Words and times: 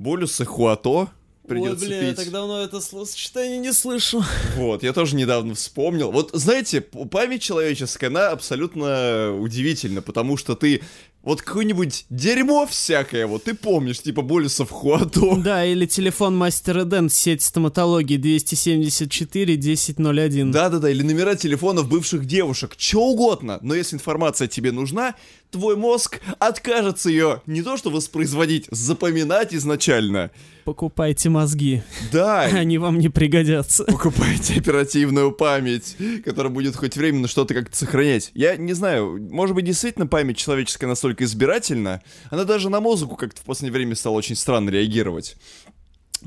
Болюса 0.00 0.46
Хуато 0.46 1.10
придется 1.46 1.84
Ой, 1.84 1.88
бля, 1.88 2.00
пить. 2.00 2.08
я 2.08 2.14
так 2.14 2.30
давно 2.30 2.62
это 2.62 2.80
словосочетание 2.80 3.58
не 3.58 3.70
слышу. 3.74 4.24
Вот, 4.56 4.82
я 4.82 4.94
тоже 4.94 5.14
недавно 5.14 5.54
вспомнил. 5.54 6.10
Вот, 6.10 6.30
знаете, 6.32 6.80
память 6.80 7.42
человеческая, 7.42 8.06
она 8.06 8.30
абсолютно 8.30 9.36
удивительна, 9.38 10.00
потому 10.00 10.38
что 10.38 10.54
ты 10.56 10.80
вот 11.22 11.42
какое-нибудь 11.42 12.06
дерьмо 12.08 12.66
всякое, 12.66 13.26
вот 13.26 13.44
ты 13.44 13.52
помнишь, 13.52 14.00
типа 14.00 14.22
Болюсов 14.22 14.70
Хуато. 14.70 15.36
Да, 15.44 15.66
или 15.66 15.84
телефон 15.84 16.34
мастера 16.34 16.84
Дэн, 16.84 17.10
сеть 17.10 17.42
стоматологии 17.42 18.16
274 18.16 19.54
1001. 19.54 20.50
Да-да-да, 20.50 20.90
или 20.90 21.02
номера 21.02 21.34
телефонов 21.34 21.90
бывших 21.90 22.24
девушек, 22.24 22.72
что 22.78 23.02
угодно. 23.04 23.58
Но 23.60 23.74
если 23.74 23.96
информация 23.96 24.48
тебе 24.48 24.72
нужна, 24.72 25.14
твой 25.50 25.76
мозг 25.76 26.20
откажется 26.38 27.10
ее 27.10 27.42
не 27.46 27.62
то 27.62 27.76
что 27.76 27.90
воспроизводить, 27.90 28.66
запоминать 28.70 29.54
изначально. 29.54 30.30
Покупайте 30.64 31.28
мозги, 31.30 31.82
Да, 32.12 32.42
они 32.42 32.78
вам 32.78 32.98
не 32.98 33.08
пригодятся. 33.08 33.84
покупайте 33.84 34.58
оперативную 34.58 35.32
память, 35.32 35.96
которая 36.24 36.52
будет 36.52 36.76
хоть 36.76 36.96
временно 36.96 37.28
что-то 37.28 37.54
как-то 37.54 37.76
сохранять. 37.76 38.30
Я 38.34 38.56
не 38.56 38.72
знаю, 38.74 39.20
может 39.30 39.54
быть, 39.54 39.64
действительно 39.64 40.06
память 40.06 40.36
человеческая 40.36 40.86
настолько 40.86 41.24
избирательна, 41.24 42.02
она 42.30 42.44
даже 42.44 42.70
на 42.70 42.80
музыку 42.80 43.16
как-то 43.16 43.40
в 43.40 43.44
последнее 43.44 43.72
время 43.72 43.94
стала 43.96 44.14
очень 44.14 44.36
странно 44.36 44.70
реагировать. 44.70 45.36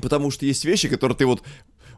Потому 0.02 0.30
что 0.30 0.44
есть 0.46 0.64
вещи, 0.64 0.88
которые 0.88 1.16
ты 1.16 1.26
вот... 1.26 1.42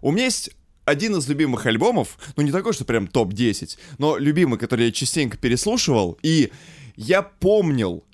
У 0.02 0.12
меня 0.12 0.24
есть 0.24 0.50
один 0.84 1.16
из 1.16 1.26
любимых 1.28 1.66
альбомов, 1.66 2.16
ну 2.36 2.42
не 2.42 2.52
такой, 2.52 2.72
что 2.72 2.84
прям 2.84 3.08
топ-10, 3.08 3.76
но 3.98 4.18
любимый, 4.18 4.58
который 4.58 4.86
я 4.86 4.92
частенько 4.92 5.36
переслушивал, 5.36 6.16
и 6.22 6.52
я 6.96 7.22
помнил 7.22 8.04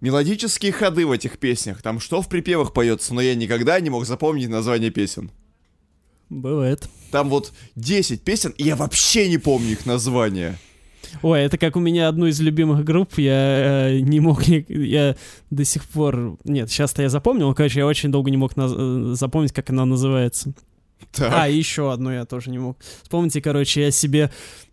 мелодические 0.00 0.72
ходы 0.72 1.06
в 1.06 1.10
этих 1.12 1.38
песнях, 1.38 1.82
там 1.82 2.00
что 2.00 2.22
в 2.22 2.28
припевах 2.28 2.72
поется, 2.72 3.14
но 3.14 3.20
я 3.20 3.34
никогда 3.34 3.78
не 3.80 3.90
мог 3.90 4.06
запомнить 4.06 4.48
название 4.48 4.90
песен. 4.90 5.30
Бывает. 6.30 6.88
Там 7.10 7.30
вот 7.30 7.52
10 7.76 8.22
песен, 8.22 8.50
и 8.58 8.64
я 8.64 8.76
вообще 8.76 9.28
не 9.28 9.38
помню 9.38 9.72
их 9.72 9.86
названия. 9.86 10.58
Ой, 11.22 11.40
это 11.40 11.56
как 11.56 11.76
у 11.76 11.80
меня 11.80 12.08
одну 12.08 12.26
из 12.26 12.38
любимых 12.40 12.84
групп, 12.84 13.18
я 13.18 13.88
э, 13.88 14.00
не 14.00 14.20
мог, 14.20 14.42
я 14.44 15.16
до 15.50 15.64
сих 15.64 15.84
пор, 15.86 16.36
нет, 16.44 16.70
сейчас-то 16.70 17.00
я 17.02 17.08
запомнил, 17.08 17.54
короче, 17.54 17.78
я 17.80 17.86
очень 17.86 18.10
долго 18.10 18.30
не 18.30 18.36
мог 18.36 18.54
наз- 18.54 19.12
э, 19.12 19.14
запомнить, 19.14 19.52
как 19.52 19.70
она 19.70 19.86
называется. 19.86 20.52
Так. 21.12 21.32
А, 21.34 21.48
еще 21.48 21.92
одну 21.92 22.10
я 22.12 22.24
тоже 22.24 22.50
не 22.50 22.58
мог. 22.58 22.78
Вспомните, 23.02 23.40
короче, 23.40 23.82
я 23.82 23.90
себе... 23.90 24.30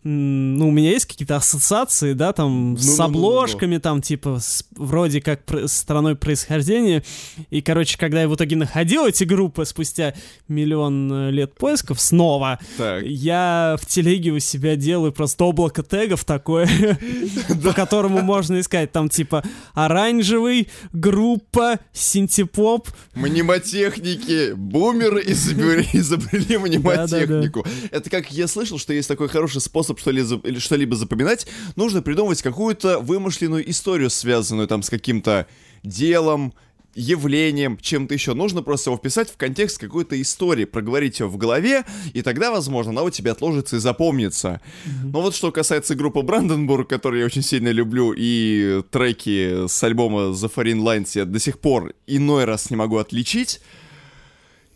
Ну, 0.08 0.68
у 0.68 0.70
меня 0.70 0.90
есть 0.90 1.06
какие-то 1.06 1.34
ассоциации, 1.34 2.12
да, 2.12 2.32
там, 2.32 2.76
с 2.78 2.86
Ну-ну-ну-ну-ну. 2.96 3.04
обложками, 3.04 3.78
там, 3.78 4.00
типа, 4.00 4.38
с- 4.38 4.64
вроде 4.76 5.20
как 5.20 5.40
с 5.52 5.72
страной 5.72 6.14
происхождения. 6.14 7.02
И, 7.50 7.60
короче, 7.60 7.98
когда 7.98 8.20
я 8.20 8.28
в 8.28 8.34
итоге 8.36 8.54
находил 8.54 9.04
эти 9.06 9.24
группы 9.24 9.64
спустя 9.64 10.14
миллион 10.46 11.12
э, 11.12 11.30
лет 11.32 11.56
поисков 11.56 12.00
снова, 12.00 12.60
Так. 12.78 13.02
я 13.04 13.76
в 13.80 13.86
телеге 13.86 14.30
у 14.30 14.38
себя 14.38 14.76
делаю 14.76 15.10
просто 15.10 15.44
облако 15.44 15.82
тегов 15.82 16.24
такое, 16.24 16.68
по 17.64 17.72
которому 17.72 18.20
можно 18.22 18.60
искать. 18.60 18.92
Там, 18.92 19.08
типа, 19.08 19.42
оранжевый, 19.74 20.68
группа, 20.92 21.80
синтепоп, 21.92 22.88
Мнемотехники, 23.16 24.52
бумеры 24.52 25.20
изобрели, 25.26 25.88
изобрели 26.18 26.58
мнемотехнику. 26.58 27.62
Да-да-да. 27.62 27.96
Это 27.96 28.10
как 28.10 28.30
я 28.30 28.46
слышал, 28.46 28.78
что 28.78 28.92
есть 28.92 29.08
такой 29.08 29.28
хороший 29.28 29.60
способ 29.60 29.98
что-либо, 29.98 30.60
что-либо 30.60 30.96
запоминать. 30.96 31.46
Нужно 31.76 32.02
придумывать 32.02 32.42
какую-то 32.42 32.98
вымышленную 32.98 33.68
историю, 33.70 34.10
связанную 34.10 34.68
там 34.68 34.82
с 34.82 34.90
каким-то 34.90 35.46
делом, 35.82 36.54
явлением, 36.96 37.78
чем-то 37.78 38.14
еще. 38.14 38.34
Нужно 38.34 38.62
просто 38.62 38.90
его 38.90 38.96
вписать 38.96 39.30
в 39.30 39.36
контекст 39.36 39.78
какой-то 39.78 40.20
истории, 40.20 40.64
проговорить 40.64 41.20
ее 41.20 41.26
в 41.26 41.36
голове, 41.36 41.84
и 42.14 42.22
тогда, 42.22 42.50
возможно, 42.50 42.92
она 42.92 43.02
у 43.02 43.10
тебя 43.10 43.32
отложится 43.32 43.76
и 43.76 43.78
запомнится. 43.78 44.60
Но 45.04 45.20
вот 45.20 45.34
что 45.34 45.52
касается 45.52 45.94
группы 45.94 46.22
Бранденбург, 46.22 46.88
которую 46.88 47.20
я 47.20 47.26
очень 47.26 47.42
сильно 47.42 47.68
люблю, 47.68 48.14
и 48.16 48.82
треки 48.90 49.68
с 49.68 49.84
альбома 49.84 50.32
The 50.32 50.50
Foreign 50.52 50.82
Lines 50.82 51.10
я 51.14 51.26
до 51.26 51.38
сих 51.38 51.58
пор 51.58 51.92
иной 52.06 52.46
раз 52.46 52.70
не 52.70 52.76
могу 52.76 52.96
отличить, 52.96 53.60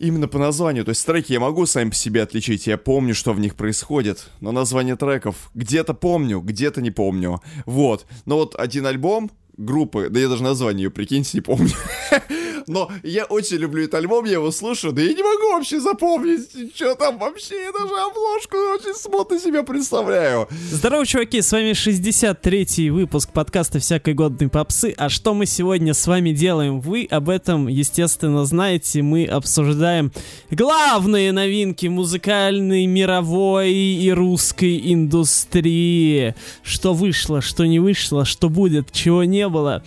Именно 0.01 0.27
по 0.27 0.39
названию, 0.39 0.83
то 0.83 0.89
есть 0.89 1.05
треки 1.05 1.31
я 1.31 1.39
могу 1.39 1.67
сами 1.67 1.89
по 1.89 1.95
себе 1.95 2.23
отличить, 2.23 2.65
я 2.65 2.79
помню, 2.79 3.13
что 3.13 3.33
в 3.33 3.39
них 3.39 3.53
происходит, 3.53 4.31
но 4.39 4.51
название 4.51 4.95
треков 4.95 5.51
где-то 5.53 5.93
помню, 5.93 6.39
где-то 6.39 6.81
не 6.81 6.89
помню. 6.89 7.39
Вот, 7.67 8.07
но 8.25 8.37
вот 8.37 8.55
один 8.55 8.87
альбом 8.87 9.29
группы, 9.57 10.09
да 10.09 10.19
я 10.19 10.27
даже 10.27 10.41
название 10.41 10.85
ее, 10.85 10.89
прикиньте, 10.89 11.37
не 11.37 11.41
помню. 11.41 11.69
Но 12.67 12.91
я 13.03 13.25
очень 13.25 13.57
люблю 13.57 13.83
этот 13.83 13.95
альбом, 13.95 14.25
я 14.25 14.33
его 14.33 14.51
слушаю, 14.51 14.93
да 14.93 15.01
я 15.01 15.13
не 15.13 15.23
могу 15.23 15.53
вообще 15.53 15.79
запомнить, 15.79 16.75
что 16.75 16.95
там 16.95 17.17
вообще, 17.17 17.55
я 17.63 17.71
даже 17.71 17.93
обложку 17.93 18.57
очень 18.73 18.95
смутно 18.95 19.39
себе 19.39 19.63
представляю. 19.63 20.47
Здорово, 20.71 21.05
чуваки, 21.05 21.41
с 21.41 21.51
вами 21.51 21.71
63-й 21.71 22.89
выпуск 22.89 23.31
подкаста 23.31 23.79
«Всякой 23.79 24.13
годной 24.13 24.49
попсы». 24.49 24.93
А 24.97 25.09
что 25.09 25.33
мы 25.33 25.45
сегодня 25.45 25.93
с 25.93 26.07
вами 26.07 26.31
делаем? 26.31 26.79
Вы 26.79 27.07
об 27.09 27.29
этом, 27.29 27.67
естественно, 27.67 28.45
знаете. 28.45 29.01
Мы 29.01 29.25
обсуждаем 29.25 30.11
главные 30.49 31.31
новинки 31.31 31.87
музыкальной, 31.87 32.85
мировой 32.85 33.73
и 33.73 34.11
русской 34.11 34.79
индустрии. 34.93 36.35
Что 36.63 36.93
вышло, 36.93 37.41
что 37.41 37.65
не 37.65 37.79
вышло, 37.79 38.25
что 38.25 38.49
будет, 38.49 38.91
чего 38.91 39.23
не 39.23 39.47
было. 39.49 39.83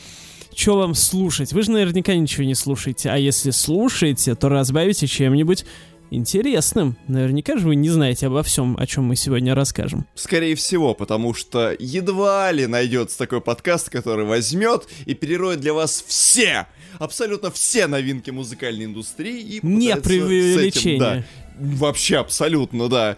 Что 0.56 0.76
вам 0.76 0.94
слушать? 0.94 1.52
Вы 1.52 1.62
же 1.62 1.70
наверняка 1.70 2.14
ничего 2.14 2.44
не 2.44 2.54
слушаете. 2.54 3.10
А 3.10 3.16
если 3.16 3.50
слушаете, 3.50 4.34
то 4.34 4.48
разбавите 4.48 5.06
чем-нибудь 5.06 5.64
интересным. 6.10 6.96
Наверняка 7.08 7.56
же 7.56 7.66
вы 7.66 7.74
не 7.76 7.88
знаете 7.90 8.26
обо 8.26 8.42
всем, 8.42 8.76
о 8.78 8.86
чем 8.86 9.04
мы 9.04 9.16
сегодня 9.16 9.54
расскажем. 9.54 10.06
Скорее 10.14 10.54
всего, 10.54 10.94
потому 10.94 11.34
что 11.34 11.74
едва 11.78 12.52
ли 12.52 12.66
найдется 12.66 13.18
такой 13.18 13.40
подкаст, 13.40 13.90
который 13.90 14.24
возьмет 14.24 14.86
и 15.06 15.14
перероет 15.14 15.60
для 15.60 15.72
вас 15.74 16.04
все, 16.06 16.66
абсолютно 16.98 17.50
все 17.50 17.86
новинки 17.86 18.30
музыкальной 18.30 18.84
индустрии 18.84 19.40
и 19.40 19.60
Не 19.66 19.88
с 19.88 19.92
этим, 19.92 20.02
преувеличение. 20.02 21.00
да, 21.00 21.24
вообще 21.58 22.16
абсолютно, 22.16 22.88
да, 22.88 23.16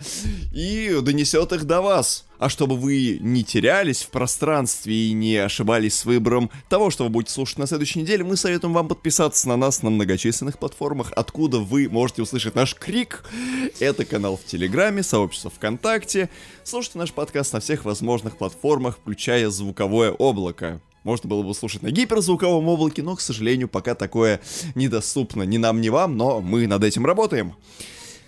и 0.53 0.99
донесет 1.03 1.53
их 1.53 1.65
до 1.65 1.81
вас. 1.81 2.25
А 2.39 2.51
чтобы 2.51 2.77
вы 2.77 3.19
не 3.21 3.45
терялись 3.45 4.03
в 4.03 4.11
пространстве 4.11 4.95
и 4.95 5.13
не 5.13 5.37
ошибались 5.37 5.95
с 5.95 6.05
выбором 6.05 6.51
того, 6.69 6.91
что 6.91 7.05
вы 7.05 7.11
будете 7.11 7.33
слушать 7.33 7.59
на 7.59 7.67
следующей 7.67 8.01
неделе, 8.01 8.25
мы 8.25 8.37
советуем 8.37 8.75
вам 8.75 8.89
подписаться 8.89 9.49
на 9.49 9.57
нас 9.57 9.83
на 9.83 9.89
многочисленных 9.89 10.59
платформах, 10.59 11.13
откуда 11.17 11.59
вы 11.59 11.89
можете 11.89 12.23
услышать 12.23 12.55
наш 12.55 12.75
крик. 12.75 13.25
Это 13.81 14.05
канал 14.05 14.37
в 14.37 14.45
Телеграме, 14.45 15.03
сообщество 15.03 15.51
ВКонтакте. 15.51 16.29
Слушайте 16.63 16.99
наш 16.99 17.13
подкаст 17.13 17.55
на 17.55 17.61
всех 17.61 17.87
возможных 17.87 18.37
платформах, 18.37 18.99
включая 18.99 19.49
звуковое 19.49 20.11
облако. 20.11 20.83
Можно 21.05 21.31
было 21.31 21.43
бы 21.43 21.55
слушать 21.55 21.83
на 21.83 21.91
гиперзвуковом 21.91 22.69
облаке, 22.69 23.03
но, 23.03 23.15
к 23.15 23.21
сожалению, 23.21 23.69
пока 23.69 23.95
такое 23.95 24.41
недоступно 24.75 25.45
ни 25.45 25.57
нам, 25.57 25.81
ни 25.81 25.89
вам, 25.89 26.17
но 26.17 26.41
мы 26.41 26.67
над 26.67 26.83
этим 26.83 27.07
работаем. 27.07 27.55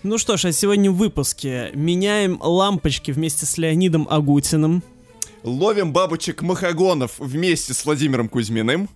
Ну 0.03 0.17
что 0.17 0.37
ж, 0.37 0.45
а 0.45 0.51
сегодня 0.51 0.91
в 0.91 0.95
выпуске 0.95 1.71
меняем 1.73 2.39
лампочки 2.41 3.11
вместе 3.11 3.45
с 3.45 3.57
Леонидом 3.57 4.07
Агутиным, 4.09 4.83
Ловим 5.43 5.93
бабочек 5.93 6.41
махагонов 6.41 7.13
вместе 7.17 7.73
с 7.73 7.85
Владимиром 7.85 8.27
Кузьминым. 8.27 8.89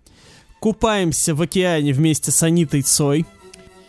купаемся 0.59 1.33
в 1.35 1.41
океане 1.41 1.93
вместе 1.93 2.31
с 2.31 2.41
Анитой 2.43 2.81
Цой, 2.81 3.25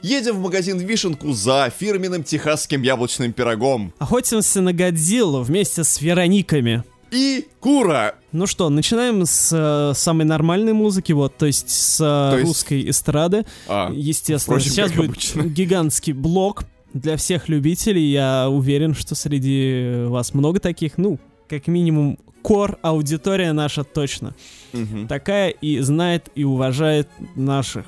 Едем 0.02 0.36
в 0.36 0.40
магазин 0.40 0.78
Вишенку 0.78 1.32
за 1.32 1.72
фирменным 1.76 2.24
техасским 2.24 2.82
яблочным 2.82 3.32
пирогом. 3.32 3.92
охотимся 3.98 4.60
на 4.60 4.72
Годзиллу 4.72 5.42
вместе 5.42 5.82
с 5.82 6.00
Верониками. 6.00 6.84
И 7.10 7.46
Кура. 7.60 8.16
Ну 8.32 8.46
что, 8.46 8.68
начинаем 8.70 9.24
с 9.24 9.50
э, 9.52 9.94
самой 9.96 10.24
нормальной 10.26 10.72
музыки, 10.72 11.12
вот, 11.12 11.36
то 11.38 11.46
есть 11.46 11.70
с 11.70 12.00
э, 12.00 12.32
То 12.32 12.38
есть- 12.38 12.48
русской 12.48 12.90
эстрады. 12.90 13.46
А, 13.68 13.90
Естественно, 13.94 14.58
впрочем, 14.58 14.70
сейчас 14.72 14.92
будет 14.92 15.10
обычно. 15.10 15.42
гигантский 15.42 16.12
блок 16.12 16.64
для 16.94 17.16
всех 17.18 17.48
любителей. 17.48 18.10
Я 18.10 18.48
уверен, 18.48 18.94
что 18.94 19.14
среди 19.14 20.06
вас 20.06 20.32
много 20.32 20.60
таких. 20.60 20.96
Ну, 20.96 21.18
как 21.48 21.66
минимум, 21.66 22.18
кор 22.42 22.78
аудитория 22.82 23.52
наша 23.52 23.84
точно 23.84 24.34
мгм. 24.72 25.06
такая 25.08 25.50
и 25.50 25.80
знает 25.80 26.28
и 26.34 26.44
уважает 26.44 27.08
наших 27.36 27.84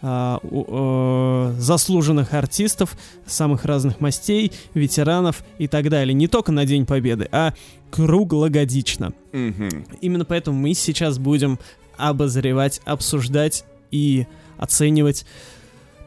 а, 0.00 0.38
у- 0.44 1.50
э, 1.50 1.54
заслуженных 1.58 2.32
артистов 2.32 2.96
самых 3.26 3.64
разных 3.64 4.00
мастей, 4.00 4.52
ветеранов 4.72 5.42
и 5.58 5.66
так 5.66 5.88
далее. 5.90 6.14
Не 6.14 6.28
только 6.28 6.52
на 6.52 6.64
День 6.64 6.86
Победы, 6.86 7.28
а 7.32 7.52
круглогодично. 7.90 9.12
Мгм. 9.32 9.84
Именно 10.00 10.24
поэтому 10.24 10.56
мы 10.58 10.74
сейчас 10.74 11.18
будем 11.18 11.58
обозревать, 11.96 12.80
обсуждать 12.84 13.64
и 13.90 14.26
оценивать 14.56 15.26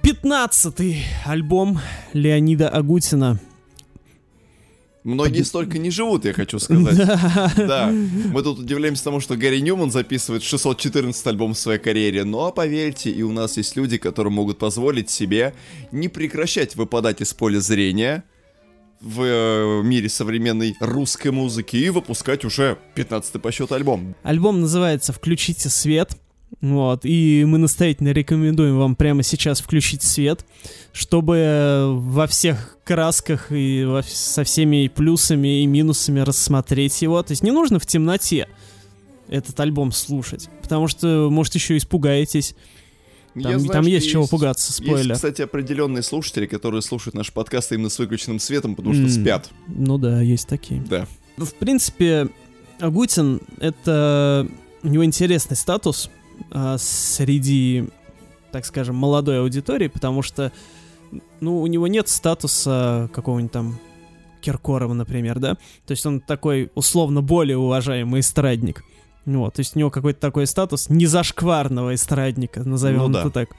15-й 0.03 1.03
альбом 1.25 1.79
Леонида 2.13 2.69
Агутина. 2.69 3.39
Многие 5.03 5.43
столько 5.43 5.79
не 5.79 5.89
живут, 5.89 6.25
я 6.25 6.33
хочу 6.33 6.59
сказать. 6.59 6.97
Да. 7.57 7.91
Мы 7.91 8.41
тут 8.43 8.59
удивляемся 8.59 9.03
тому, 9.03 9.19
что 9.19 9.35
Гарри 9.35 9.59
Ньюман 9.59 9.91
записывает 9.91 10.43
614 10.43 11.25
альбом 11.27 11.53
в 11.53 11.57
своей 11.57 11.79
карьере, 11.79 12.23
но 12.23 12.51
поверьте, 12.51 13.09
и 13.09 13.23
у 13.23 13.31
нас 13.31 13.57
есть 13.57 13.75
люди, 13.75 13.97
которые 13.97 14.31
могут 14.31 14.59
позволить 14.59 15.09
себе 15.09 15.53
не 15.91 16.07
прекращать 16.07 16.75
выпадать 16.75 17.21
из 17.21 17.33
поля 17.33 17.59
зрения 17.59 18.23
в 19.01 19.23
э, 19.23 19.81
мире 19.83 20.09
современной 20.09 20.75
русской 20.79 21.31
музыки 21.31 21.75
и 21.75 21.89
выпускать 21.89 22.45
уже 22.45 22.77
15 22.95 23.41
по 23.41 23.51
счету 23.51 23.73
альбом. 23.73 24.15
Альбом 24.23 24.61
называется 24.61 25.13
«Включите 25.13 25.69
свет». 25.69 26.20
Вот, 26.61 27.05
и 27.05 27.43
мы 27.47 27.57
настоятельно 27.57 28.09
рекомендуем 28.09 28.77
вам 28.77 28.95
прямо 28.95 29.23
сейчас 29.23 29.61
включить 29.61 30.03
свет, 30.03 30.45
чтобы 30.93 31.87
во 31.89 32.27
всех 32.27 32.77
красках 32.83 33.51
и 33.51 33.83
во, 33.83 34.03
со 34.03 34.43
всеми 34.43 34.87
плюсами 34.87 35.63
и 35.63 35.65
минусами 35.65 36.19
рассмотреть 36.19 37.01
его. 37.01 37.21
То 37.23 37.31
есть 37.31 37.41
не 37.41 37.49
нужно 37.49 37.79
в 37.79 37.87
темноте 37.87 38.47
этот 39.27 39.59
альбом 39.59 39.91
слушать, 39.91 40.49
потому 40.61 40.87
что, 40.87 41.29
может, 41.31 41.55
еще 41.55 41.77
испугаетесь. 41.77 42.53
Там, 43.33 43.43
Я 43.43 43.59
знаю, 43.59 43.71
там 43.71 43.85
есть, 43.87 44.03
есть 44.03 44.11
чего 44.11 44.27
пугаться, 44.27 44.71
спойлер. 44.71 45.07
Есть, 45.07 45.13
кстати, 45.13 45.41
определенные 45.41 46.03
слушатели, 46.03 46.45
которые 46.45 46.83
слушают 46.83 47.15
наши 47.15 47.31
подкасты 47.31 47.75
именно 47.75 47.89
с 47.89 47.97
выключенным 47.97 48.39
светом, 48.39 48.75
потому 48.75 48.93
что 48.93 49.05
mm, 49.05 49.09
спят. 49.09 49.49
Ну 49.67 49.97
да, 49.97 50.21
есть 50.21 50.47
такие. 50.47 50.81
Да. 50.81 51.07
Ну, 51.37 51.45
в 51.45 51.55
принципе, 51.55 52.29
Агутин— 52.79 53.41
это... 53.59 54.47
У 54.83 54.87
него 54.87 55.05
интересный 55.05 55.55
статус, 55.55 56.09
а, 56.49 56.77
среди, 56.77 57.85
так 58.51 58.65
скажем, 58.65 58.95
молодой 58.95 59.39
аудитории, 59.39 59.87
потому 59.87 60.21
что, 60.21 60.51
ну, 61.39 61.61
у 61.61 61.67
него 61.67 61.87
нет 61.87 62.07
статуса 62.09 63.09
какого-нибудь 63.13 63.51
там 63.51 63.79
Киркорова, 64.41 64.93
например, 64.93 65.39
да? 65.39 65.55
То 65.85 65.91
есть 65.91 66.05
он 66.05 66.19
такой 66.19 66.71
условно 66.75 67.21
более 67.21 67.57
уважаемый 67.57 68.21
эстрадник. 68.21 68.83
Вот, 69.25 69.53
то 69.53 69.59
есть 69.59 69.75
у 69.75 69.79
него 69.79 69.91
какой-то 69.91 70.19
такой 70.19 70.47
статус 70.47 70.89
незашкварного 70.89 71.93
эстрадника, 71.93 72.63
назовем 72.63 72.99
ну, 72.99 73.09
да. 73.09 73.21
это 73.21 73.29
так. 73.29 73.49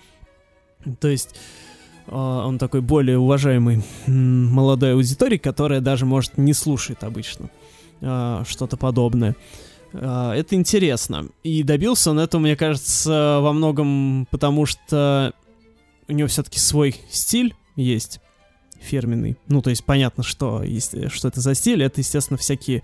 То 0.98 1.06
есть 1.06 1.36
э, 2.08 2.14
он 2.14 2.58
такой 2.58 2.80
более 2.80 3.18
уважаемый 3.18 3.84
молодой 4.06 4.94
аудитории, 4.94 5.38
которая 5.38 5.80
даже, 5.80 6.04
может, 6.04 6.36
не 6.36 6.52
слушает 6.52 7.04
обычно 7.04 7.48
э, 8.00 8.42
что-то 8.46 8.76
подобное. 8.76 9.36
А, 9.94 10.34
это 10.34 10.54
интересно. 10.54 11.28
И 11.42 11.62
добился 11.62 12.10
он 12.10 12.18
этого, 12.18 12.40
мне 12.40 12.56
кажется, 12.56 13.38
во 13.42 13.52
многом 13.52 14.26
потому, 14.30 14.66
что 14.66 15.32
у 16.08 16.12
него 16.12 16.28
все-таки 16.28 16.58
свой 16.58 16.96
стиль 17.10 17.54
есть 17.76 18.20
фирменный. 18.80 19.36
Ну, 19.48 19.62
то 19.62 19.70
есть 19.70 19.84
понятно, 19.84 20.22
что, 20.22 20.62
что 21.08 21.28
это 21.28 21.40
за 21.40 21.54
стиль. 21.54 21.82
Это, 21.82 22.00
естественно, 22.00 22.36
всякие 22.36 22.82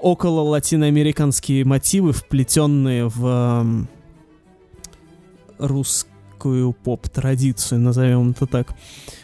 около 0.00 0.40
латиноамериканские 0.40 1.64
мотивы, 1.64 2.12
вплетенные 2.12 3.08
в 3.08 3.86
русскую 5.58 6.72
поп-традицию, 6.72 7.80
назовем 7.80 8.30
это 8.30 8.46
так. 8.46 8.74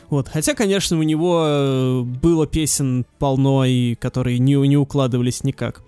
Вот. 0.08 0.28
Хотя, 0.28 0.54
конечно, 0.54 0.98
у 0.98 1.02
него 1.02 1.44
э, 1.46 2.00
было 2.02 2.46
песен 2.46 3.04
полно, 3.18 3.64
и 3.64 3.94
которые 3.94 4.38
не, 4.38 4.54
не 4.54 4.76
укладывались 4.76 5.44
никак 5.44 5.82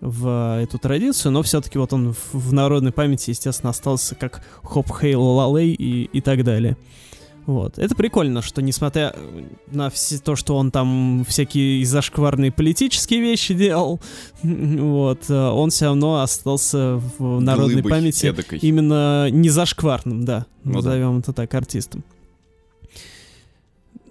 в 0.00 0.60
эту 0.62 0.78
традицию, 0.78 1.32
но 1.32 1.42
все-таки 1.42 1.78
вот 1.78 1.92
он 1.92 2.12
в, 2.12 2.34
в 2.34 2.52
народной 2.52 2.92
памяти, 2.92 3.30
естественно, 3.30 3.70
остался 3.70 4.14
как 4.14 4.42
Хоп 4.62 4.86
Хейл 5.00 5.22
Лалей 5.22 5.72
и, 5.72 6.04
и 6.04 6.20
так 6.20 6.44
далее. 6.44 6.76
Вот. 7.46 7.78
Это 7.78 7.94
прикольно, 7.94 8.40
что 8.40 8.62
несмотря 8.62 9.14
на 9.70 9.90
все 9.90 10.18
то, 10.18 10.34
что 10.34 10.56
он 10.56 10.70
там 10.70 11.24
всякие 11.28 11.84
зашкварные 11.84 12.50
политические 12.50 13.20
вещи 13.20 13.52
делал, 13.54 14.00
вот, 14.42 15.30
он 15.30 15.70
все 15.70 15.86
равно 15.86 16.22
остался 16.22 17.00
в 17.18 17.40
народной 17.40 17.74
Глыбой 17.74 17.90
памяти 17.90 18.26
эдакой. 18.26 18.58
именно 18.60 19.28
не 19.30 19.50
зашкварным, 19.50 20.24
да, 20.24 20.46
ну 20.64 20.74
назовем 20.74 21.14
да. 21.14 21.18
это 21.20 21.32
так, 21.32 21.54
артистом. 21.54 22.02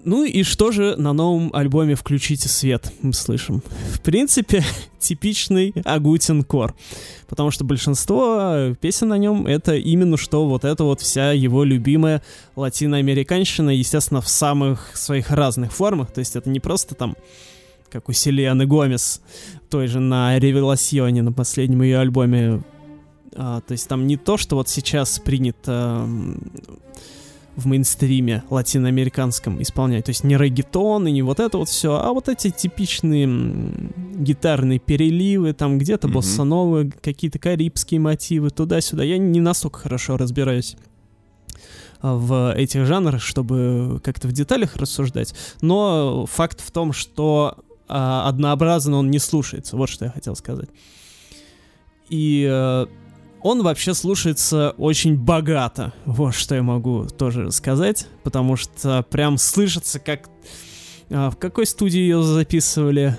Ну 0.05 0.25
и 0.25 0.43
что 0.43 0.71
же 0.71 0.95
на 0.97 1.13
новом 1.13 1.49
альбоме 1.53 1.95
«Включите 1.95 2.49
свет» 2.49 2.91
мы 3.01 3.13
слышим? 3.13 3.63
В 3.93 4.01
принципе, 4.01 4.63
типичный 4.99 5.73
Агутин 5.85 6.43
Кор. 6.43 6.75
Потому 7.27 7.51
что 7.51 7.63
большинство 7.63 8.75
песен 8.81 9.07
на 9.09 9.17
нем 9.17 9.47
это 9.47 9.75
именно 9.75 10.17
что 10.17 10.45
вот 10.47 10.65
это 10.65 10.83
вот 10.83 10.99
вся 10.99 11.31
его 11.31 11.63
любимая 11.63 12.21
латиноамериканщина, 12.55 13.69
естественно, 13.69 14.21
в 14.21 14.27
самых 14.27 14.95
своих 14.97 15.31
разных 15.31 15.71
формах. 15.71 16.11
То 16.11 16.19
есть 16.19 16.35
это 16.35 16.49
не 16.49 16.59
просто 16.59 16.95
там 16.95 17.15
как 17.89 18.09
у 18.09 18.11
Селены 18.11 18.65
Гомес, 18.65 19.21
той 19.69 19.85
же 19.85 19.99
на 19.99 20.39
Ревеласьоне, 20.39 21.21
на 21.21 21.31
последнем 21.31 21.83
ее 21.83 21.99
альбоме. 21.99 22.63
А, 23.35 23.61
то 23.61 23.71
есть 23.71 23.87
там 23.87 24.07
не 24.07 24.17
то, 24.17 24.35
что 24.35 24.55
вот 24.55 24.67
сейчас 24.67 25.19
принято 25.19 26.07
в 27.55 27.67
мейнстриме 27.67 28.43
латиноамериканском 28.49 29.61
исполнять. 29.61 30.05
То 30.05 30.09
есть 30.09 30.23
не 30.23 30.37
регетон 30.37 31.07
и 31.07 31.11
не 31.11 31.21
вот 31.21 31.39
это 31.39 31.57
вот 31.57 31.69
все, 31.69 31.95
а 31.95 32.11
вот 32.11 32.29
эти 32.29 32.49
типичные 32.49 33.27
гитарные 34.15 34.79
переливы, 34.79 35.53
там 35.53 35.77
где-то 35.77 36.07
mm-hmm. 36.07 36.13
боссановые, 36.13 36.91
какие-то 37.01 37.39
карибские 37.39 37.99
мотивы, 37.99 38.49
туда-сюда. 38.49 39.03
Я 39.03 39.17
не 39.17 39.39
настолько 39.39 39.79
хорошо 39.79 40.17
разбираюсь 40.17 40.77
а, 42.01 42.15
в 42.15 42.53
этих 42.55 42.85
жанрах, 42.85 43.21
чтобы 43.21 44.01
как-то 44.03 44.27
в 44.27 44.31
деталях 44.31 44.75
рассуждать. 44.75 45.33
Но 45.61 46.25
факт 46.25 46.59
в 46.59 46.71
том, 46.71 46.91
что 46.91 47.57
а, 47.87 48.27
однообразно 48.27 48.97
он 48.97 49.11
не 49.11 49.19
слушается. 49.19 49.77
Вот 49.77 49.89
что 49.89 50.05
я 50.05 50.11
хотел 50.11 50.35
сказать. 50.35 50.69
И 52.09 52.47
а, 52.49 52.87
он 53.43 53.61
вообще 53.61 53.93
слушается 53.93 54.73
очень 54.77 55.15
богато. 55.15 55.93
Вот 56.05 56.33
что 56.33 56.55
я 56.55 56.63
могу 56.63 57.05
тоже 57.05 57.51
сказать, 57.51 58.07
потому 58.23 58.55
что 58.55 59.05
прям 59.09 59.37
слышится, 59.37 59.99
как... 59.99 60.29
А, 61.09 61.29
в 61.29 61.37
какой 61.37 61.65
студии 61.65 61.99
ее 61.99 62.23
записывали? 62.23 63.17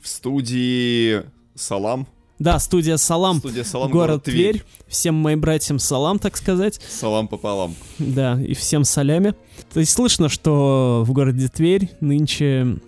В 0.00 0.08
студии 0.08 1.22
Салам. 1.54 2.08
Да, 2.38 2.58
студия 2.58 2.96
Салам, 2.96 3.38
студия 3.38 3.64
Салам 3.64 3.90
город, 3.90 4.08
город 4.10 4.24
Тверь. 4.24 4.60
Тверь. 4.60 4.64
Всем 4.86 5.14
моим 5.16 5.40
братьям 5.40 5.78
салам, 5.78 6.18
так 6.18 6.36
сказать. 6.36 6.80
Салам 6.88 7.28
пополам. 7.28 7.74
Да, 7.98 8.40
и 8.40 8.54
всем 8.54 8.84
солями. 8.84 9.34
То 9.72 9.80
есть 9.80 9.92
слышно, 9.92 10.28
что 10.28 11.02
в 11.04 11.12
городе 11.12 11.48
Тверь 11.48 11.90
нынче 12.00 12.78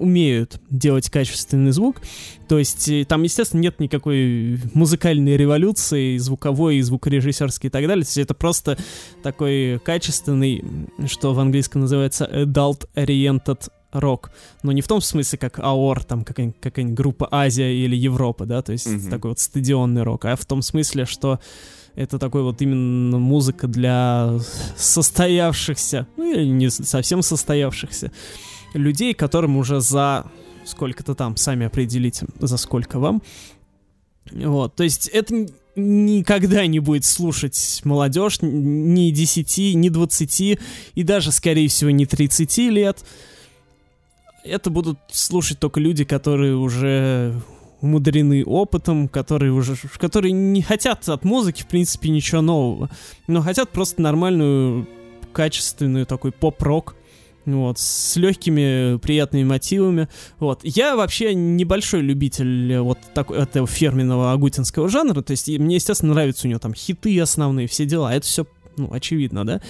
умеют 0.00 0.60
делать 0.70 1.08
качественный 1.10 1.70
звук. 1.70 2.00
То 2.48 2.58
есть 2.58 2.88
э, 2.88 3.04
там, 3.04 3.22
естественно, 3.22 3.60
нет 3.60 3.78
никакой 3.78 4.58
музыкальной 4.74 5.36
революции, 5.36 6.16
звуковой 6.16 6.76
и 6.76 6.82
звукорежиссерской 6.82 7.68
и 7.68 7.70
так 7.70 7.86
далее. 7.86 8.04
То 8.04 8.08
есть 8.08 8.18
это 8.18 8.34
просто 8.34 8.78
такой 9.22 9.78
качественный, 9.84 10.64
что 11.06 11.34
в 11.34 11.38
английском 11.38 11.82
называется 11.82 12.28
adult-oriented 12.32 13.68
рок. 13.92 14.30
Но 14.62 14.72
не 14.72 14.82
в 14.82 14.88
том 14.88 15.00
смысле, 15.00 15.38
как 15.38 15.58
АОР, 15.58 16.04
там 16.04 16.24
какая-нибудь, 16.24 16.60
какая 16.60 16.86
группа 16.86 17.28
Азия 17.30 17.72
или 17.72 17.94
Европа, 17.96 18.46
да, 18.46 18.62
то 18.62 18.72
есть 18.72 18.86
mm-hmm. 18.86 19.10
такой 19.10 19.30
вот 19.32 19.38
стадионный 19.38 20.02
рок, 20.02 20.24
а 20.24 20.36
в 20.36 20.46
том 20.46 20.62
смысле, 20.62 21.06
что 21.06 21.40
это 21.96 22.18
такой 22.18 22.42
вот 22.42 22.62
именно 22.62 23.18
музыка 23.18 23.66
для 23.66 24.38
состоявшихся, 24.76 26.06
ну 26.16 26.32
или 26.32 26.46
не 26.46 26.70
совсем 26.70 27.22
состоявшихся 27.22 28.12
людей, 28.74 29.14
которым 29.14 29.56
уже 29.56 29.80
за 29.80 30.26
сколько-то 30.64 31.14
там, 31.14 31.36
сами 31.36 31.66
определите, 31.66 32.26
за 32.38 32.56
сколько 32.56 32.98
вам. 32.98 33.22
Вот, 34.32 34.76
то 34.76 34.84
есть 34.84 35.08
это 35.08 35.48
никогда 35.76 36.66
не 36.66 36.78
будет 36.80 37.04
слушать 37.04 37.80
молодежь 37.84 38.38
ни 38.42 39.10
10, 39.10 39.74
ни 39.76 39.88
20, 39.88 40.40
и 40.94 41.02
даже, 41.02 41.32
скорее 41.32 41.68
всего, 41.68 41.90
не 41.90 42.06
30 42.06 42.58
лет. 42.70 43.04
Это 44.44 44.70
будут 44.70 44.98
слушать 45.10 45.58
только 45.58 45.80
люди, 45.80 46.04
которые 46.04 46.56
уже 46.56 47.34
умудрены 47.80 48.44
опытом, 48.44 49.08
которые 49.08 49.52
уже, 49.52 49.76
которые 49.98 50.32
не 50.32 50.62
хотят 50.62 51.08
от 51.08 51.24
музыки, 51.24 51.62
в 51.62 51.66
принципе, 51.66 52.10
ничего 52.10 52.40
нового, 52.40 52.90
но 53.26 53.42
хотят 53.42 53.70
просто 53.70 54.02
нормальную, 54.02 54.86
качественную 55.32 56.06
такой 56.06 56.32
поп-рок, 56.32 56.94
вот, 57.46 57.78
с 57.78 58.16
легкими 58.16 58.98
приятными 58.98 59.44
мотивами. 59.44 60.08
Вот. 60.38 60.60
Я 60.62 60.96
вообще 60.96 61.34
небольшой 61.34 62.00
любитель 62.00 62.78
вот 62.78 62.98
такого 63.14 63.36
этого 63.36 63.66
фирменного 63.66 64.32
агутинского 64.32 64.88
жанра, 64.88 65.22
то 65.22 65.32
есть 65.32 65.48
мне, 65.48 65.76
естественно, 65.76 66.14
нравятся 66.14 66.46
у 66.46 66.50
него 66.50 66.60
там 66.60 66.74
хиты 66.74 67.18
основные, 67.20 67.66
все 67.66 67.86
дела, 67.86 68.14
это 68.14 68.26
все, 68.26 68.46
ну, 68.76 68.92
очевидно, 68.92 69.44
да? 69.44 69.60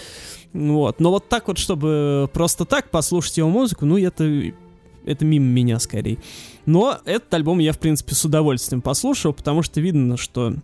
Вот. 0.53 1.01
Но 1.01 1.11
вот 1.11 1.29
так 1.29 1.49
вот, 1.49 1.59
чтобы 1.59 2.29
просто 2.33 2.65
так 2.65 2.91
послушать 2.91 3.39
его 3.39 3.49
музыку, 3.49 3.87
ну, 3.87 3.99
это, 3.99 4.53
это 5.05 5.25
мимо 5.25 5.47
меня 5.47 5.79
скорее. 5.79 6.19
Но 6.67 6.99
этот 7.05 7.33
альбом 7.35 7.59
я, 7.59 7.73
в 7.73 7.79
принципе, 7.79 8.15
с 8.15 8.25
удовольствием 8.25 8.83
послушал, 8.83 9.33
потому 9.33 9.63
что 9.63 9.81
видно, 9.81 10.17
что 10.17 10.55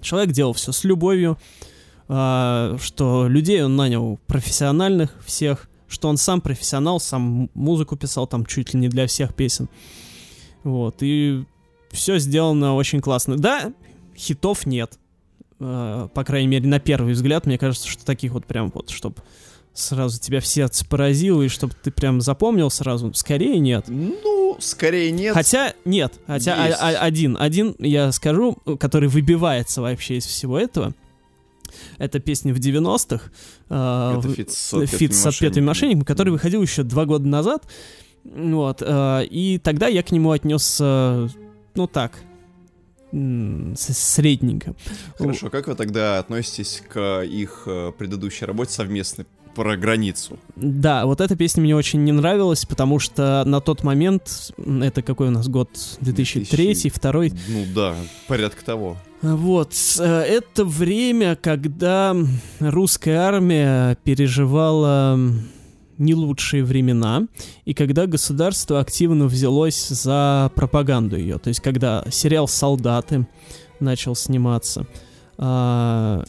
человек 0.00 0.32
делал 0.32 0.52
все 0.52 0.72
с 0.72 0.84
любовью, 0.84 1.38
а, 2.08 2.76
что 2.80 3.28
людей 3.28 3.62
он 3.62 3.76
нанял 3.76 4.18
профессиональных 4.26 5.14
всех, 5.24 5.67
что 5.88 6.08
он 6.08 6.16
сам 6.16 6.40
профессионал, 6.40 7.00
сам 7.00 7.50
музыку 7.54 7.96
писал 7.96 8.26
там 8.26 8.44
чуть 8.46 8.74
ли 8.74 8.80
не 8.80 8.88
для 8.88 9.06
всех 9.06 9.34
песен. 9.34 9.68
Вот, 10.64 10.96
и 11.00 11.44
все 11.90 12.18
сделано 12.18 12.74
очень 12.74 13.00
классно. 13.00 13.36
Да, 13.36 13.72
хитов 14.16 14.66
нет. 14.66 14.98
Э, 15.60 16.08
по 16.12 16.24
крайней 16.24 16.48
мере, 16.48 16.68
на 16.68 16.78
первый 16.78 17.14
взгляд, 17.14 17.46
мне 17.46 17.58
кажется, 17.58 17.88
что 17.88 18.04
таких 18.04 18.32
вот 18.32 18.46
прям 18.46 18.70
вот, 18.74 18.90
чтобы 18.90 19.16
сразу 19.72 20.20
тебя 20.20 20.40
в 20.40 20.46
сердце 20.46 20.84
поразило, 20.84 21.42
и 21.42 21.48
чтобы 21.48 21.74
ты 21.80 21.90
прям 21.90 22.20
запомнил 22.20 22.70
сразу, 22.70 23.12
скорее 23.14 23.58
нет. 23.58 23.84
Ну, 23.88 24.56
скорее 24.60 25.10
нет. 25.10 25.34
Хотя 25.34 25.72
нет, 25.84 26.14
хотя 26.26 26.54
а, 26.54 26.74
а- 26.80 26.98
один, 26.98 27.36
один 27.38 27.74
я 27.78 28.10
скажу, 28.12 28.54
который 28.78 29.08
выбивается 29.08 29.80
вообще 29.80 30.16
из 30.16 30.26
всего 30.26 30.58
этого. 30.58 30.94
Это 31.98 32.18
песня 32.20 32.52
в 32.54 32.58
90-х. 32.58 33.30
э, 33.70 34.18
Это 34.18 34.32
фит 34.34 34.50
с 34.50 34.86
фит 34.86 35.14
с 35.14 35.26
отпетыми 35.26 35.64
мошенниками, 35.64 36.04
который 36.04 36.30
выходил 36.30 36.62
еще 36.62 36.82
два 36.82 37.04
года 37.04 37.26
назад. 37.26 37.64
Вот. 38.24 38.82
э, 38.84 39.24
И 39.30 39.58
тогда 39.58 39.86
я 39.88 40.02
к 40.02 40.10
нему 40.12 40.30
отнесся, 40.32 41.28
ну 41.74 41.86
так, 41.86 42.12
средненько. 43.76 44.74
Хорошо, 45.16 45.50
как 45.50 45.66
вы 45.66 45.74
тогда 45.74 46.18
относитесь 46.18 46.82
к 46.92 47.22
их 47.22 47.62
э, 47.66 47.92
предыдущей 47.96 48.44
работе 48.44 48.72
совместной 48.72 49.26
про 49.54 49.76
границу? 49.76 50.38
Да, 50.56 51.06
вот 51.06 51.20
эта 51.20 51.34
песня 51.34 51.62
мне 51.62 51.74
очень 51.74 52.04
не 52.04 52.12
нравилась, 52.12 52.64
потому 52.66 52.98
что 52.98 53.42
на 53.46 53.60
тот 53.60 53.82
момент, 53.82 54.52
это 54.82 55.02
какой 55.02 55.28
у 55.28 55.30
нас 55.30 55.48
год, 55.48 55.70
2003, 56.00 56.64
2002, 56.74 57.12
Ну 57.48 57.64
да, 57.74 57.94
порядка 58.26 58.64
того. 58.64 58.96
Вот, 59.22 59.74
э, 59.98 60.04
это 60.04 60.64
время, 60.64 61.34
когда 61.36 62.16
русская 62.60 63.16
армия 63.16 63.96
переживала 64.04 65.18
не 65.98 66.14
лучшие 66.14 66.62
времена, 66.62 67.26
и 67.64 67.74
когда 67.74 68.06
государство 68.06 68.78
активно 68.80 69.26
взялось 69.26 69.88
за 69.88 70.52
пропаганду 70.54 71.16
ее. 71.16 71.38
То 71.38 71.48
есть, 71.48 71.60
когда 71.60 72.04
сериал 72.10 72.46
«Солдаты» 72.46 73.26
начал 73.80 74.14
сниматься, 74.14 74.86
а, 75.36 76.24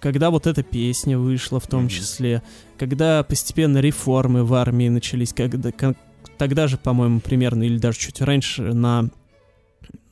когда 0.00 0.30
вот 0.30 0.46
эта 0.46 0.62
песня 0.62 1.18
вышла 1.18 1.58
в 1.58 1.66
том 1.66 1.88
числе, 1.88 2.42
когда 2.78 3.24
постепенно 3.24 3.78
реформы 3.78 4.44
в 4.44 4.54
армии 4.54 4.88
начались, 4.88 5.32
когда, 5.32 5.70
тогда 6.38 6.68
же, 6.68 6.76
по-моему, 6.76 7.20
примерно, 7.20 7.64
или 7.64 7.78
даже 7.78 7.98
чуть 7.98 8.20
раньше, 8.20 8.62
на 8.72 9.10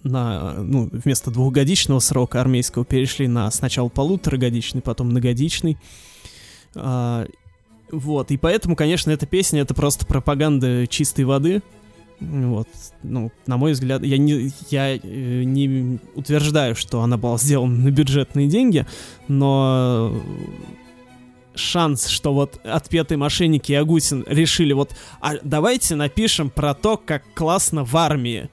на, 0.02 0.54
ну, 0.54 0.88
вместо 0.92 1.30
двухгодичного 1.30 1.98
срока 2.00 2.40
армейского 2.40 2.84
перешли 2.84 3.28
на 3.28 3.50
сначала 3.50 3.88
полуторагодичный, 3.88 4.80
потом 4.80 5.08
многодичный. 5.08 5.76
А, 6.74 7.26
вот, 7.90 8.30
и 8.30 8.36
поэтому, 8.36 8.76
конечно, 8.76 9.10
эта 9.10 9.26
песня 9.26 9.62
это 9.62 9.74
просто 9.74 10.06
пропаганда 10.06 10.86
чистой 10.86 11.24
воды. 11.24 11.62
Вот, 12.20 12.68
ну, 13.02 13.32
на 13.46 13.56
мой 13.56 13.72
взгляд, 13.72 14.02
я 14.04 14.18
не, 14.18 14.52
я 14.68 14.94
э, 14.94 14.98
не 15.02 15.98
утверждаю, 16.14 16.76
что 16.76 17.00
она 17.00 17.16
была 17.16 17.38
сделана 17.38 17.84
на 17.84 17.90
бюджетные 17.90 18.46
деньги, 18.46 18.86
но 19.26 20.12
шанс, 21.54 22.08
что 22.08 22.34
вот 22.34 22.60
отпетые 22.62 23.16
мошенники 23.16 23.72
и 23.72 23.74
Агутин 23.74 24.24
решили 24.28 24.74
вот, 24.74 24.94
а 25.20 25.34
давайте 25.42 25.94
напишем 25.94 26.50
про 26.50 26.74
то, 26.74 26.98
как 26.98 27.22
классно 27.34 27.84
в 27.84 27.96
армии. 27.96 28.50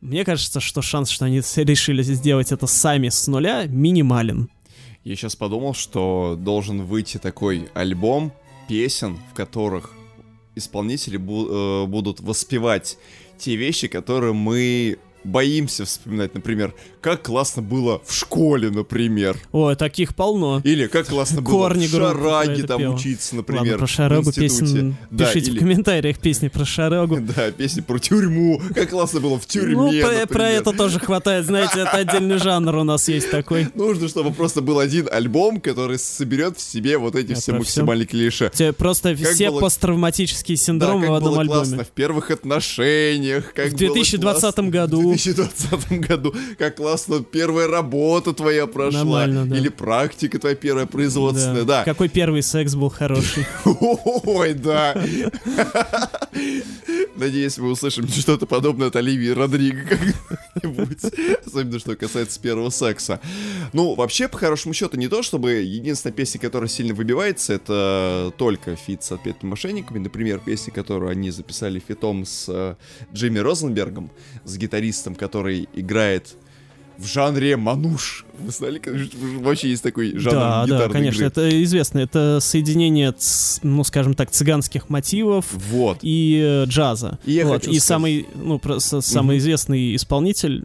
Мне 0.00 0.24
кажется, 0.24 0.60
что 0.60 0.82
шанс, 0.82 1.08
что 1.10 1.24
они 1.24 1.38
решили 1.56 2.02
сделать 2.02 2.52
это 2.52 2.66
сами 2.66 3.08
с 3.08 3.26
нуля, 3.26 3.66
минимален. 3.66 4.48
Я 5.04 5.16
сейчас 5.16 5.36
подумал, 5.36 5.74
что 5.74 6.36
должен 6.38 6.82
выйти 6.82 7.18
такой 7.18 7.68
альбом 7.74 8.32
песен, 8.68 9.18
в 9.30 9.34
которых 9.34 9.92
исполнители 10.54 11.18
бу- 11.18 11.84
э, 11.84 11.86
будут 11.86 12.20
воспевать 12.20 12.98
те 13.38 13.56
вещи, 13.56 13.88
которые 13.88 14.32
мы 14.32 14.98
боимся 15.26 15.84
вспоминать. 15.84 16.34
Например, 16.34 16.72
как 17.00 17.22
классно 17.24 17.62
было 17.62 18.00
в 18.04 18.12
школе, 18.14 18.70
например. 18.70 19.36
Ой, 19.52 19.76
таких 19.76 20.14
полно. 20.14 20.60
Или 20.64 20.86
как 20.86 21.06
классно 21.08 21.42
было 21.42 21.52
Корни 21.52 21.86
в 21.86 21.90
шараге 21.90 22.62
там 22.64 22.80
пела. 22.80 22.94
учиться, 22.94 23.36
например. 23.36 23.78
Ладно, 23.80 23.86
про 23.86 24.16
институте. 24.18 24.40
песен 24.40 24.96
Да, 25.10 25.26
пишите 25.26 25.50
или- 25.50 25.56
в 25.56 25.60
комментариях 25.60 26.18
песни 26.18 26.48
про 26.48 26.64
Шарагу. 26.64 27.18
Да, 27.36 27.50
песни 27.50 27.80
про 27.80 27.98
тюрьму. 27.98 28.60
Как 28.74 28.90
классно 28.90 29.20
было 29.20 29.38
в 29.38 29.46
тюрьме, 29.46 29.74
Ну, 29.74 29.92
про, 30.00 30.26
про 30.26 30.48
это 30.50 30.72
тоже 30.72 30.98
хватает, 31.00 31.46
знаете, 31.46 31.80
это 31.80 31.90
отдельный 31.92 32.38
жанр 32.38 32.74
у 32.76 32.84
нас 32.84 33.08
есть 33.08 33.30
такой. 33.30 33.68
Нужно, 33.74 34.08
чтобы 34.08 34.32
просто 34.32 34.60
был 34.62 34.78
один 34.78 35.08
альбом, 35.10 35.60
который 35.60 35.98
соберет 35.98 36.56
в 36.58 36.60
себе 36.62 36.98
вот 36.98 37.14
эти 37.16 37.28
Да, 37.28 37.34
все 37.40 37.52
максимальные 37.52 38.06
клише. 38.06 38.50
Просто 38.78 39.16
Как 39.16 39.28
все 39.32 39.50
было- 39.50 39.60
посттравматические 39.60 40.56
Да, 40.56 40.62
синдромы 40.64 41.00
как 41.02 41.10
в 41.10 41.14
одном 41.14 41.30
было 41.32 41.40
альбоме. 41.42 41.58
классно 41.60 41.84
в 41.84 41.88
первых 41.88 42.30
отношениях, 42.30 43.52
как 43.54 43.66
В 43.68 43.70
было 43.70 43.78
2020 43.94 44.40
классно 44.42 44.70
году. 44.70 45.15
В 45.16 45.22
2020 45.22 46.00
году, 46.00 46.34
как 46.58 46.76
классно 46.76 47.22
первая 47.22 47.66
работа 47.66 48.32
твоя 48.32 48.66
прошла, 48.66 49.00
Нормально, 49.00 49.46
да. 49.46 49.56
или 49.56 49.68
практика 49.68 50.38
твоя 50.38 50.54
первая 50.54 50.86
производственная, 50.86 51.64
да. 51.64 51.84
Какой 51.84 52.08
первый 52.08 52.42
секс 52.42 52.74
был 52.74 52.90
хороший. 52.90 53.46
Ой, 53.64 54.54
да. 54.54 54.94
Надеюсь, 57.16 57.56
мы 57.58 57.70
услышим 57.70 58.06
что-то 58.08 58.46
подобное 58.46 58.88
от 58.88 58.96
Оливии 58.96 59.30
Родриго 59.30 59.82
как-нибудь. 59.88 60.98
Особенно, 61.44 61.78
что 61.78 61.96
касается 61.96 62.40
первого 62.40 62.70
секса. 62.70 63.20
Ну, 63.72 63.94
вообще, 63.94 64.28
по 64.28 64.38
хорошему 64.38 64.74
счету, 64.74 64.96
не 64.96 65.08
то, 65.08 65.22
чтобы 65.22 65.52
единственная 65.52 66.14
песня, 66.14 66.40
которая 66.40 66.68
сильно 66.68 66.94
выбивается, 66.94 67.54
это 67.54 68.32
только 68.36 68.76
фит 68.76 69.02
с 69.02 69.12
отпетыми 69.12 69.50
мошенниками. 69.50 69.98
Например, 69.98 70.38
песня, 70.38 70.72
которую 70.72 71.10
они 71.10 71.30
записали 71.30 71.78
фитом 71.78 72.26
с 72.26 72.46
э, 72.48 72.76
Джимми 73.14 73.38
Розенбергом, 73.38 74.10
с 74.44 74.56
гитаристом, 74.56 75.14
который 75.14 75.68
играет 75.74 76.36
в 76.98 77.06
жанре 77.06 77.56
мануш. 77.56 78.24
Вы 78.38 78.50
знали, 78.50 78.80
вообще 79.40 79.70
есть 79.70 79.82
такой 79.82 80.16
жанр 80.18 80.34
Да, 80.36 80.66
да, 80.66 80.88
конечно, 80.88 81.18
игры? 81.24 81.26
это 81.28 81.62
известно. 81.64 81.98
Это 81.98 82.38
соединение, 82.40 83.14
ну, 83.62 83.84
скажем 83.84 84.14
так, 84.14 84.30
цыганских 84.30 84.88
мотивов 84.88 85.46
Вот. 85.70 85.98
и 86.02 86.40
э, 86.42 86.64
джаза. 86.66 87.18
И 87.24 87.42
Вот, 87.42 87.62
и 87.62 87.64
сказать- 87.64 87.82
самый, 87.82 88.26
ну, 88.34 88.58
просто 88.58 89.00
самый 89.00 89.38
известный 89.38 89.94
исполнитель, 89.96 90.64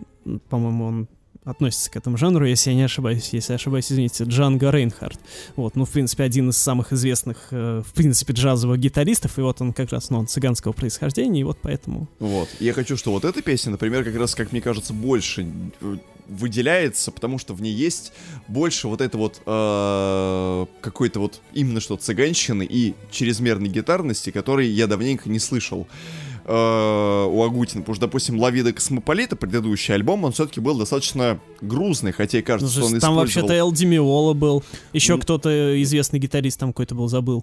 по-моему, 0.50 0.86
он 0.86 1.08
относится 1.44 1.90
к 1.90 1.96
этому 1.96 2.18
жанру, 2.18 2.46
если 2.46 2.70
я 2.70 2.76
не 2.76 2.84
ошибаюсь, 2.84 3.30
если 3.32 3.54
я 3.54 3.56
ошибаюсь, 3.56 3.92
извините, 3.92 4.26
Джанго 4.26 4.70
Рейнхард. 4.70 5.20
Вот, 5.56 5.76
ну, 5.76 5.86
в 5.86 5.90
принципе, 5.90 6.24
один 6.24 6.52
из 6.52 6.58
самых 6.58 6.94
известных, 6.94 7.48
э, 7.50 7.82
в 7.84 7.94
принципе, 7.94 8.34
джазовых 8.34 8.80
гитаристов, 8.80 9.40
и 9.40 9.42
вот 9.42 9.60
он 9.60 9.74
как 9.74 9.92
раз, 9.92 10.12
ну, 10.12 10.20
он 10.20 10.28
цыганского 10.28 10.72
происхождения, 10.74 11.42
и 11.42 11.44
вот 11.44 11.58
поэтому... 11.60 12.08
Вот. 12.20 12.48
Я 12.60 12.74
хочу, 12.74 12.96
что 12.96 13.12
вот 13.12 13.26
эта 13.26 13.42
песня, 13.42 13.72
например, 13.72 14.04
как 14.04 14.16
раз, 14.18 14.36
как 14.36 14.52
мне 14.52 14.62
кажется, 14.62 14.94
больше 14.94 15.48
э, 15.82 15.96
выделяется, 16.28 17.12
потому 17.12 17.38
что 17.38 17.54
в 17.54 17.62
ней 17.62 17.74
есть 17.74 18.14
больше 18.48 18.88
вот 18.88 19.02
это 19.02 19.18
вот 19.18 19.42
э, 19.46 20.66
какой-то 20.82 21.20
вот 21.20 21.42
именно 21.54 21.80
что 21.80 21.96
цыганщины 21.98 22.64
и 22.70 22.94
чрезмерной 23.12 23.70
гитарности, 23.70 24.30
которой 24.32 24.68
я 24.70 24.88
давненько 24.88 25.30
не 25.30 25.40
слышал 25.40 25.88
э, 26.46 27.26
у 27.30 27.44
Агутина. 27.44 27.82
Потому 27.82 27.96
что, 27.96 28.06
допустим, 28.08 28.40
«Лавида 28.40 28.74
Космополита», 28.74 29.36
предыдущий 29.36 29.94
альбом, 29.94 30.24
он 30.24 30.32
все-таки 30.32 30.60
был 30.60 30.78
достаточно 30.78 31.40
грузный, 31.62 32.12
хотя 32.12 32.38
и 32.38 32.42
Ну, 32.42 32.46
кажется, 32.48 32.72
что 32.74 32.86
он 32.86 32.90
там 32.92 32.98
использовал... 33.00 33.20
вообще-то 33.22 33.54
Эл 33.54 33.72
Демиола 33.72 34.34
был, 34.34 34.64
еще 34.94 35.16
Ну- 35.16 35.22
кто-то 35.22 35.82
известный 35.84 36.20
гитарист 36.20 36.60
там 36.60 36.70
какой-то 36.74 36.96
был, 36.96 37.08
забыл. 37.08 37.42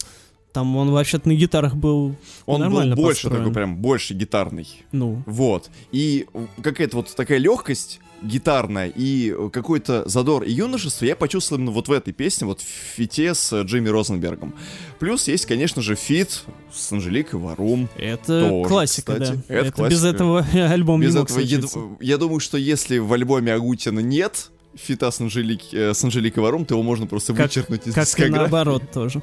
Там 0.52 0.76
он 0.76 0.90
вообще-то 0.90 1.28
на 1.28 1.34
гитарах 1.34 1.76
был 1.76 2.16
Он 2.46 2.60
нормально 2.60 2.96
был 2.96 3.02
больше 3.04 3.24
построен. 3.24 3.44
такой, 3.44 3.54
прям 3.54 3.76
больше 3.76 4.14
гитарный. 4.14 4.66
Ну, 4.92 5.22
Вот. 5.26 5.70
И 5.92 6.26
какая-то 6.62 6.96
вот 6.96 7.14
такая 7.14 7.36
легкость 7.38 8.00
гитарная 8.22 8.88
и 8.94 9.34
какой-то 9.52 10.08
задор 10.08 10.42
и 10.42 10.52
юношество 10.52 11.04
я 11.04 11.14
почувствовал 11.16 11.58
именно 11.60 11.72
вот 11.72 11.88
в 11.88 11.92
этой 11.92 12.12
песне, 12.12 12.46
вот 12.46 12.60
в 12.60 12.64
фите 12.64 13.34
с 13.34 13.62
Джимми 13.62 13.88
Розенбергом. 13.88 14.54
Плюс 14.98 15.28
есть, 15.28 15.46
конечно 15.46 15.82
же, 15.82 15.94
фит 15.94 16.42
с 16.72 16.90
Анжеликой 16.92 17.38
Варум. 17.40 17.88
это 17.96 18.48
Тоже, 18.48 18.68
классика, 18.68 19.12
кстати. 19.14 19.40
да. 19.48 19.54
Это 19.54 19.64
без 19.66 19.72
классика. 19.72 20.06
этого 20.08 20.46
альбом 20.72 21.00
Без 21.00 21.14
не 21.14 21.18
мог 21.20 21.30
этого, 21.30 21.40
я, 21.40 21.60
я 22.00 22.18
думаю, 22.18 22.40
что 22.40 22.58
если 22.58 22.98
в 22.98 23.12
альбоме 23.12 23.52
Агутина 23.54 24.00
нет 24.00 24.50
фита 24.74 25.10
с, 25.10 25.20
Анжелик, 25.20 25.62
э, 25.72 25.94
с 25.94 26.04
Анжеликой 26.04 26.42
Варум, 26.42 26.64
то 26.64 26.74
его 26.74 26.82
можно 26.82 27.06
просто 27.06 27.32
Как- 27.34 27.46
вычеркнуть 27.46 27.86
из 27.86 27.94
Как 27.94 28.18
и 28.20 28.28
наоборот 28.30 28.90
тоже. 28.92 29.22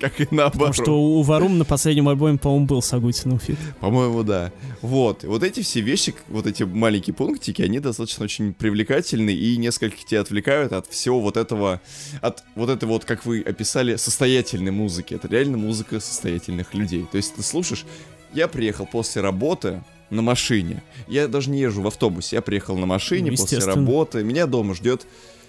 Как 0.00 0.20
и 0.20 0.24
Потому 0.24 0.40
наоборот. 0.42 0.74
что 0.74 1.00
у 1.00 1.22
Варум 1.22 1.58
на 1.58 1.64
последнем 1.64 2.08
альбоме, 2.08 2.38
по-моему, 2.38 2.66
был 2.66 2.82
с 2.82 2.92
Агутиным 2.92 3.38
feat. 3.38 3.58
По-моему, 3.80 4.22
да. 4.22 4.52
Вот. 4.82 5.24
Вот 5.24 5.42
эти 5.42 5.60
все 5.62 5.80
вещи, 5.80 6.14
вот 6.28 6.46
эти 6.46 6.62
маленькие 6.62 7.14
пунктики, 7.14 7.62
они 7.62 7.80
достаточно 7.80 8.24
очень 8.24 8.52
привлекательны 8.52 9.30
и 9.30 9.56
несколько 9.56 9.96
тебя 9.96 10.20
отвлекают 10.20 10.72
от 10.72 10.86
всего 10.86 11.20
вот 11.20 11.36
этого, 11.36 11.80
от 12.20 12.44
вот 12.54 12.70
этой 12.70 12.84
вот, 12.86 13.04
как 13.04 13.24
вы 13.26 13.40
описали, 13.40 13.96
состоятельной 13.96 14.72
музыки. 14.72 15.14
Это 15.14 15.28
реально 15.28 15.58
музыка 15.58 16.00
состоятельных 16.00 16.74
людей. 16.74 17.06
То 17.10 17.16
есть 17.16 17.34
ты 17.34 17.42
слушаешь, 17.42 17.86
я 18.34 18.48
приехал 18.48 18.86
после 18.86 19.22
работы 19.22 19.82
на 20.10 20.22
машине. 20.22 20.82
Я 21.08 21.26
даже 21.28 21.50
не 21.50 21.60
езжу 21.60 21.82
в 21.82 21.86
автобусе, 21.86 22.36
я 22.36 22.42
приехал 22.42 22.76
на 22.76 22.86
машине 22.86 23.30
Ну, 23.30 23.36
после 23.36 23.58
работы. 23.58 24.22
Меня 24.22 24.46
дома 24.46 24.74
ждет 24.74 25.06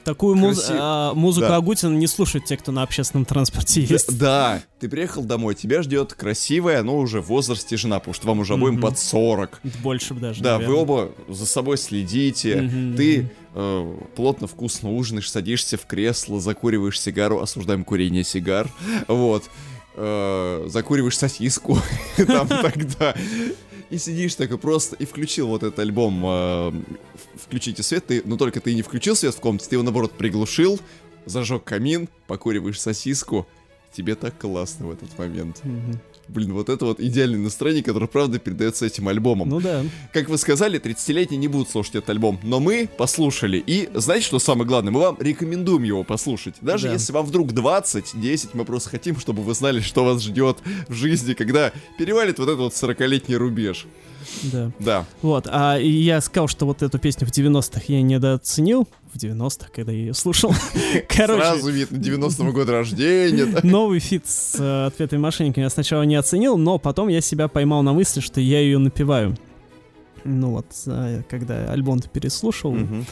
Такую 0.07 0.35
муз- 0.37 0.59
Красив- 0.63 0.77
а, 0.79 1.13
музыку 1.15 1.47
Да. 1.49 1.57
Агутина 1.57 1.93
не 1.97 2.07
слушают 2.07 2.45
те, 2.45 2.55
кто 2.55 2.71
на 2.71 2.81
общественном 2.83 3.25
транспорте 3.25 3.81
Да, 3.81 3.93
есть. 3.93 4.17
Да, 4.17 4.61
ты 4.79 4.87
приехал 4.87 5.21
домой, 5.21 5.53
тебя 5.53 5.81
ждет 5.83 6.13
красивая, 6.13 6.81
но 6.81 6.97
уже 6.97 7.19
в 7.19 7.25
возрасте 7.27 7.75
жена, 7.75 7.99
потому 7.99 8.13
что 8.13 8.25
вам 8.27 8.39
уже 8.39 8.53
обоим 8.53 8.75
Мгм. 8.75 8.83
под 8.83 8.97
40. 8.99 9.59
Больше 9.83 10.13
даже, 10.13 10.41
Да, 10.41 10.53
вы 10.59 10.61
наверное. 10.63 10.81
оба 10.81 11.11
за 11.27 11.45
собой 11.45 11.77
следите, 11.77 12.61
Мгм. 12.61 12.95
ты 12.95 13.29
э, 13.59 13.97
плотно, 14.15 14.47
вкусно 14.47 14.93
ужинаешь, 14.93 15.29
садишься 15.29 15.77
в 15.77 15.85
кресло, 15.87 16.39
закуриваешь 16.39 17.01
сигару, 17.01 17.41
осуждаем 17.41 17.83
курение 17.83 18.23
сигар, 18.23 18.69
вот, 19.09 19.43
э, 19.95 20.67
закуриваешь 20.69 21.17
сосиску, 21.17 21.79
там 22.27 22.47
тогда, 22.47 23.15
и 23.89 23.97
сидишь 23.97 24.35
такой 24.35 24.57
просто, 24.57 24.95
и 24.95 25.05
включил 25.05 25.47
вот 25.47 25.63
этот 25.63 25.79
альбом 25.79 26.21
э, 26.25 26.71
«Включите 27.35 27.83
свет», 27.83 28.05
ты, 28.07 28.21
но 28.25 28.37
только 28.37 28.59
ты 28.59 28.73
не 28.73 28.81
включил 28.81 29.15
свет 29.15 29.33
в 29.33 29.39
комнате, 29.39 29.67
ты 29.69 29.75
его, 29.75 29.83
наоборот, 29.83 30.11
приглушил, 30.11 30.79
зажег 31.25 31.63
камин, 31.63 32.09
покуриваешь 32.27 32.79
сосиску, 32.79 33.47
тебе 33.93 34.15
так 34.15 34.37
классно 34.37 34.87
в 34.87 34.91
этот 34.91 35.17
момент. 35.17 35.61
Мгм. 35.63 35.99
Блин, 36.29 36.53
вот 36.53 36.69
это 36.69 36.85
вот 36.85 36.99
идеальное 36.99 37.39
настроение, 37.39 37.83
которое, 37.83 38.07
правда, 38.07 38.39
передается 38.39 38.85
этим 38.85 39.07
альбомом. 39.07 39.49
Ну 39.49 39.59
да. 39.61 39.83
Как 40.13 40.29
вы 40.29 40.37
сказали, 40.37 40.79
30-летние 40.79 41.37
не 41.37 41.47
будут 41.47 41.69
слушать 41.69 41.95
этот 41.95 42.09
альбом, 42.09 42.39
но 42.43 42.59
мы 42.59 42.89
послушали. 42.97 43.63
И 43.65 43.89
знаете, 43.93 44.25
что 44.25 44.39
самое 44.39 44.67
главное? 44.67 44.91
Мы 44.91 44.99
вам 44.99 45.17
рекомендуем 45.19 45.83
его 45.83 46.03
послушать. 46.03 46.55
Даже 46.61 46.87
Да. 46.87 46.93
если 46.93 47.13
вам 47.13 47.25
вдруг 47.25 47.53
20, 47.53 48.19
10, 48.19 48.53
мы 48.53 48.65
просто 48.65 48.89
хотим, 48.89 49.17
чтобы 49.19 49.41
вы 49.43 49.53
знали, 49.53 49.79
что 49.79 50.03
вас 50.03 50.21
ждет 50.21 50.57
в 50.87 50.93
жизни, 50.93 51.33
когда 51.33 51.71
перевалит 51.97 52.39
вот 52.39 52.49
этот 52.49 52.59
вот 52.59 52.73
40-летний 52.73 53.35
рубеж. 53.37 53.85
Да. 54.51 54.71
Да. 54.79 55.05
Вот, 55.21 55.47
а 55.49 55.77
я 55.77 56.21
сказал, 56.21 56.47
что 56.47 56.65
вот 56.65 56.81
эту 56.83 56.99
песню 56.99 57.25
в 57.27 57.31
90-х 57.31 57.81
я 57.87 58.01
недооценил. 58.01 58.87
В 59.13 59.17
90-х, 59.17 59.69
когда 59.73 59.91
я 59.91 59.97
ее 59.99 60.13
слушал. 60.13 60.53
Короче, 61.09 61.41
Сразу 61.41 61.71
видно 61.71 61.97
90-го 61.97 62.51
года 62.51 62.73
рождения. 62.73 63.47
новый 63.63 63.99
фит 63.99 64.27
с 64.27 64.55
э, 64.59 64.85
ответами 64.87 65.19
мошенниками 65.19 65.63
я 65.63 65.69
сначала 65.69 66.03
не 66.03 66.15
оценил, 66.15 66.57
но 66.57 66.77
потом 66.77 67.07
я 67.07 67.21
себя 67.21 67.47
поймал 67.47 67.81
на 67.83 67.93
мысли, 67.93 68.19
что 68.19 68.39
я 68.41 68.59
ее 68.59 68.77
напеваю. 68.77 69.35
Ну 70.23 70.51
вот, 70.51 70.65
когда 71.29 71.71
альбом-то 71.71 72.09
переслушал 72.09 72.71
Мгм. 72.73 73.05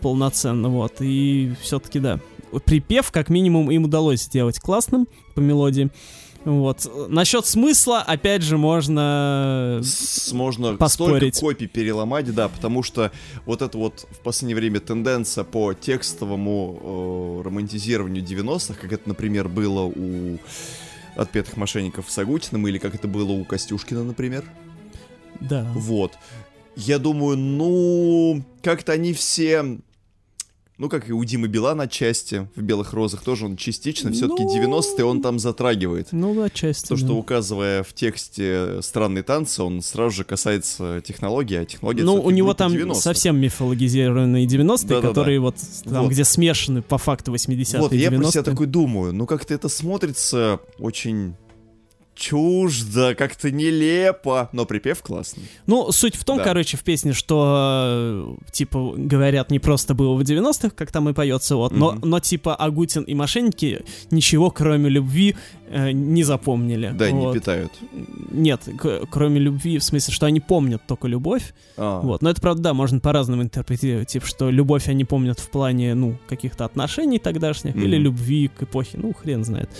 полноценно, 0.00 0.68
вот, 0.68 0.96
и 1.00 1.52
все-таки 1.62 2.00
да. 2.00 2.20
Припев, 2.64 3.10
как 3.12 3.28
минимум, 3.30 3.70
им 3.70 3.84
удалось 3.84 4.22
сделать 4.22 4.58
классным 4.60 5.06
по 5.34 5.40
мелодии. 5.40 5.88
Вот. 6.44 6.90
Насчет 7.08 7.44
смысла, 7.44 8.00
опять 8.00 8.42
же, 8.42 8.56
можно... 8.56 9.80
С- 9.82 10.32
можно 10.32 10.76
Поспорить. 10.76 11.36
столько 11.36 11.54
копий 11.54 11.66
переломать, 11.66 12.34
да, 12.34 12.48
потому 12.48 12.82
что 12.82 13.12
вот 13.44 13.60
это 13.60 13.76
вот 13.76 14.06
в 14.10 14.20
последнее 14.20 14.56
время 14.56 14.80
тенденция 14.80 15.44
по 15.44 15.74
текстовому 15.74 17.40
э, 17.42 17.46
романтизированию 17.46 18.24
90-х, 18.24 18.74
как 18.80 18.92
это, 18.92 19.08
например, 19.08 19.48
было 19.48 19.82
у 19.82 20.38
отпетых 21.16 21.56
мошенников 21.56 22.10
с 22.10 22.16
Агутиным, 22.18 22.66
или 22.68 22.78
как 22.78 22.94
это 22.94 23.06
было 23.06 23.32
у 23.32 23.44
Костюшкина, 23.44 24.02
например. 24.04 24.44
Да. 25.40 25.70
Вот. 25.74 26.12
Я 26.76 26.98
думаю, 26.98 27.36
ну, 27.36 28.42
как-то 28.62 28.92
они 28.92 29.12
все... 29.12 29.78
Ну, 30.80 30.88
как 30.88 31.10
и 31.10 31.12
у 31.12 31.22
Димы 31.24 31.46
Билана 31.46 31.82
отчасти 31.82 32.48
в 32.56 32.62
«Белых 32.62 32.94
розах» 32.94 33.22
тоже 33.22 33.44
он 33.44 33.58
частично, 33.58 34.12
все-таки 34.12 34.44
Ну. 34.44 34.56
90-е 34.78 35.04
он 35.04 35.20
там 35.20 35.38
затрагивает. 35.38 36.08
Ну, 36.10 36.42
отчасти. 36.42 36.88
То, 36.88 36.96
что 36.96 37.08
да. 37.08 37.12
указывая 37.12 37.82
в 37.82 37.92
тексте 37.92 38.80
странные 38.80 39.22
танцы, 39.22 39.62
он 39.62 39.82
сразу 39.82 40.16
же 40.16 40.24
касается 40.24 41.02
технологии, 41.04 41.56
а 41.58 41.66
технология 41.66 42.02
Ну, 42.02 42.14
у 42.14 42.30
него 42.30 42.54
там 42.54 42.72
группа 42.72 42.92
90-х. 42.92 43.00
совсем 43.02 43.38
мифологизированные 43.38 44.46
90-е, 44.46 44.88
Да-да-да. 44.88 45.08
которые 45.08 45.40
вот 45.40 45.56
там, 45.84 46.04
Вот. 46.04 46.12
где 46.12 46.24
смешаны 46.24 46.80
по 46.80 46.96
факту 46.96 47.34
80-е 47.34 47.78
Вот, 47.80 47.92
и 47.92 47.98
я 47.98 48.08
про 48.08 48.16
90-е. 48.16 48.30
себя 48.32 48.42
такой 48.42 48.66
думаю, 48.66 49.12
ну 49.12 49.26
как-то 49.26 49.52
это 49.52 49.68
смотрится 49.68 50.60
очень 50.78 51.34
чуждо, 52.20 53.14
как-то 53.14 53.50
нелепо, 53.50 54.48
но 54.52 54.66
припев 54.66 55.02
классный. 55.02 55.44
Ну, 55.66 55.90
суть 55.90 56.14
в 56.16 56.24
том, 56.24 56.36
Да. 56.38 56.44
короче, 56.44 56.76
в 56.76 56.82
песне, 56.84 57.12
что, 57.12 58.36
э, 58.46 58.52
типа, 58.52 58.92
говорят, 58.96 59.50
не 59.50 59.58
просто 59.58 59.94
было 59.94 60.14
в 60.14 60.22
90-х, 60.22 60.70
как 60.76 60.92
там 60.92 61.08
и 61.08 61.12
поется, 61.12 61.56
вот, 61.56 61.72
но, 61.72 61.92
Мгм. 61.92 62.08
но, 62.08 62.20
типа, 62.20 62.54
Агутин 62.54 63.02
и 63.04 63.14
мошенники 63.14 63.84
ничего, 64.10 64.50
кроме 64.50 64.90
любви, 64.90 65.34
э, 65.70 65.92
не 65.92 66.22
запомнили. 66.22 66.92
Да, 66.94 67.08
вот. 67.10 67.34
не 67.34 67.40
питают. 67.40 67.72
Нет, 68.30 68.68
кроме 69.10 69.40
любви, 69.40 69.78
в 69.78 69.84
смысле, 69.84 70.12
что 70.12 70.26
они 70.26 70.40
помнят 70.40 70.82
только 70.86 71.08
любовь, 71.08 71.54
А, 71.76 72.00
вот. 72.00 72.20
Но 72.22 72.28
это, 72.30 72.40
правда, 72.40 72.62
да, 72.62 72.74
можно 72.74 73.00
по-разному 73.00 73.42
интерпретировать, 73.42 74.08
типа, 74.08 74.26
что 74.26 74.50
любовь 74.50 74.88
они 74.88 75.04
помнят 75.04 75.38
в 75.38 75.48
плане, 75.48 75.94
ну, 75.94 76.16
каких-то 76.28 76.64
отношений 76.64 77.18
тогдашних, 77.18 77.74
или 77.76 77.96
Мгм. 77.96 78.04
любви 78.04 78.48
к 78.48 78.62
эпохе, 78.64 78.98
ну, 78.98 79.14
хрен 79.14 79.44
знает. 79.44 79.70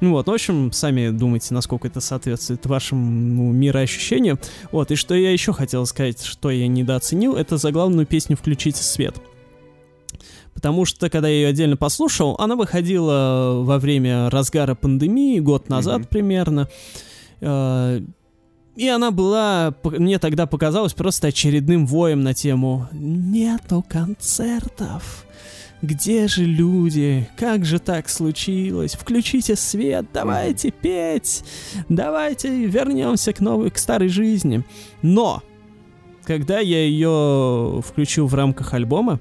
Ну 0.00 0.10
вот, 0.12 0.26
в 0.28 0.32
общем, 0.32 0.72
сами 0.72 1.10
думайте, 1.10 1.52
насколько 1.54 1.86
это 1.88 2.00
соответствует 2.00 2.64
вашему 2.66 3.52
мироощущению. 3.52 4.38
Вот, 4.72 4.90
и 4.90 4.96
что 4.96 5.14
я 5.14 5.30
еще 5.32 5.52
хотел 5.52 5.84
сказать, 5.86 6.22
что 6.24 6.50
я 6.50 6.66
недооценил, 6.68 7.36
это 7.36 7.56
заглавную 7.56 8.06
песню 8.06 8.36
«Включите 8.36 8.82
свет». 8.82 9.16
Потому 10.54 10.84
что, 10.84 11.08
когда 11.08 11.28
я 11.28 11.34
ее 11.34 11.48
отдельно 11.48 11.76
послушал, 11.76 12.36
она 12.38 12.54
выходила 12.56 13.60
во 13.62 13.78
время 13.78 14.28
разгара 14.30 14.74
пандемии, 14.74 15.38
год 15.38 15.68
назад 15.68 16.00
Мгм. 16.00 16.06
примерно. 16.08 16.68
Э, 17.40 18.00
И 18.76 18.88
она 18.88 19.10
была, 19.10 19.74
мне 19.84 20.18
тогда 20.18 20.46
показалась 20.46 20.94
просто 20.94 21.26
очередным 21.28 21.86
воем 21.86 22.22
на 22.22 22.32
тему 22.34 22.88
«Нету 22.92 23.84
концертов». 23.86 25.26
Где 25.82 26.28
же 26.28 26.44
люди? 26.44 27.28
Как 27.36 27.64
же 27.64 27.78
так 27.78 28.08
случилось? 28.08 28.92
Включите 28.94 29.56
свет, 29.56 30.06
давайте 30.12 30.70
петь, 30.70 31.42
давайте 31.88 32.66
вернемся 32.66 33.32
к 33.32 33.40
новой, 33.40 33.70
к 33.70 33.78
старой 33.78 34.08
жизни. 34.08 34.62
Но, 35.02 35.42
когда 36.24 36.60
я 36.60 36.84
ее 36.84 37.82
включил 37.86 38.26
в 38.28 38.34
рамках 38.34 38.72
альбома, 38.74 39.20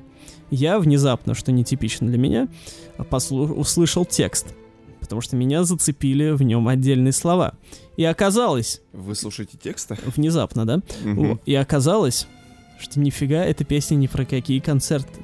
я 0.51 0.79
внезапно, 0.79 1.33
что 1.33 1.51
нетипично 1.51 2.07
для 2.07 2.17
меня, 2.17 2.47
послу- 2.97 3.53
услышал 3.53 4.05
текст, 4.05 4.47
потому 4.99 5.21
что 5.21 5.35
меня 5.35 5.63
зацепили 5.63 6.31
в 6.31 6.41
нем 6.43 6.67
отдельные 6.67 7.11
слова. 7.13 7.53
И 7.97 8.03
оказалось, 8.03 8.81
вы 8.93 9.15
слушаете 9.15 9.57
тексты? 9.57 9.97
внезапно, 10.15 10.65
да? 10.65 10.81
О, 11.05 11.37
И 11.45 11.53
оказалось, 11.55 12.27
что 12.79 12.99
нифига 12.99 13.43
эта 13.43 13.63
песня 13.65 13.95
ни 13.95 14.07
про 14.07 14.25
какие 14.25 14.59
концерты. 14.59 15.19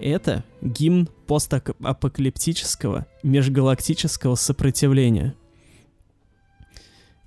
Это 0.00 0.44
гимн 0.60 1.08
постапокалиптического 1.26 3.06
межгалактического 3.22 4.34
сопротивления. 4.34 5.34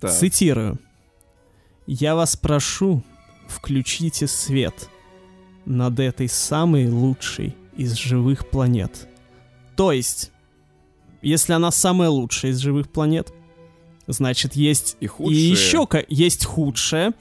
Так. 0.00 0.12
Цитирую. 0.12 0.78
«Я 1.86 2.14
вас 2.14 2.36
прошу, 2.36 3.02
включите 3.48 4.26
свет 4.26 4.88
над 5.68 6.00
этой 6.00 6.28
самой 6.28 6.88
лучшей 6.88 7.54
из 7.76 7.94
живых 7.94 8.48
планет». 8.48 9.08
То 9.76 9.92
есть, 9.92 10.32
если 11.22 11.52
она 11.52 11.70
самая 11.70 12.08
лучшая 12.08 12.50
из 12.50 12.58
живых 12.58 12.90
планет, 12.90 13.32
значит, 14.08 14.56
есть 14.56 14.96
И 15.00 15.06
и 15.06 15.34
еще 15.34 15.86
есть 16.08 16.44
худшее, 16.44 17.12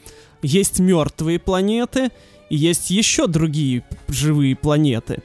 есть 0.42 0.80
мертвые 0.80 1.38
планеты, 1.40 2.10
и 2.50 2.56
есть 2.56 2.90
еще 2.90 3.28
другие 3.28 3.84
живые 4.08 4.56
планеты. 4.56 5.22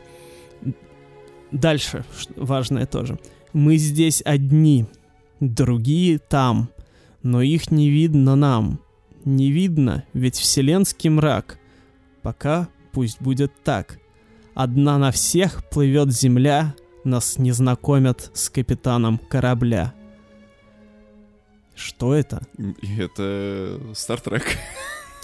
Дальше, 1.50 2.04
важное 2.36 2.86
тоже. 2.86 3.18
Мы 3.52 3.76
здесь 3.76 4.22
одни, 4.24 4.86
другие 5.40 6.18
там, 6.18 6.70
но 7.22 7.42
их 7.42 7.70
не 7.70 7.90
видно 7.90 8.36
нам. 8.36 8.80
Не 9.24 9.52
видно, 9.52 10.04
ведь 10.14 10.36
вселенский 10.36 11.10
мрак. 11.10 11.58
Пока 12.22 12.68
пусть 12.92 13.20
будет 13.20 13.52
так. 13.64 13.98
Одна 14.54 14.98
на 14.98 15.10
всех 15.10 15.68
плывет 15.70 16.12
земля, 16.12 16.74
нас 17.04 17.38
не 17.38 17.52
знакомят 17.52 18.30
с 18.34 18.48
капитаном 18.48 19.18
корабля. 19.18 19.94
Что 21.74 22.14
это? 22.14 22.42
Это 22.98 23.80
Стартрек. 23.94 24.58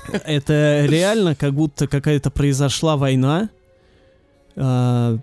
Это 0.24 0.86
реально 0.86 1.34
как 1.34 1.52
будто 1.52 1.86
какая-то 1.86 2.30
произошла 2.30 2.96
война 2.96 3.50
э, 4.56 5.18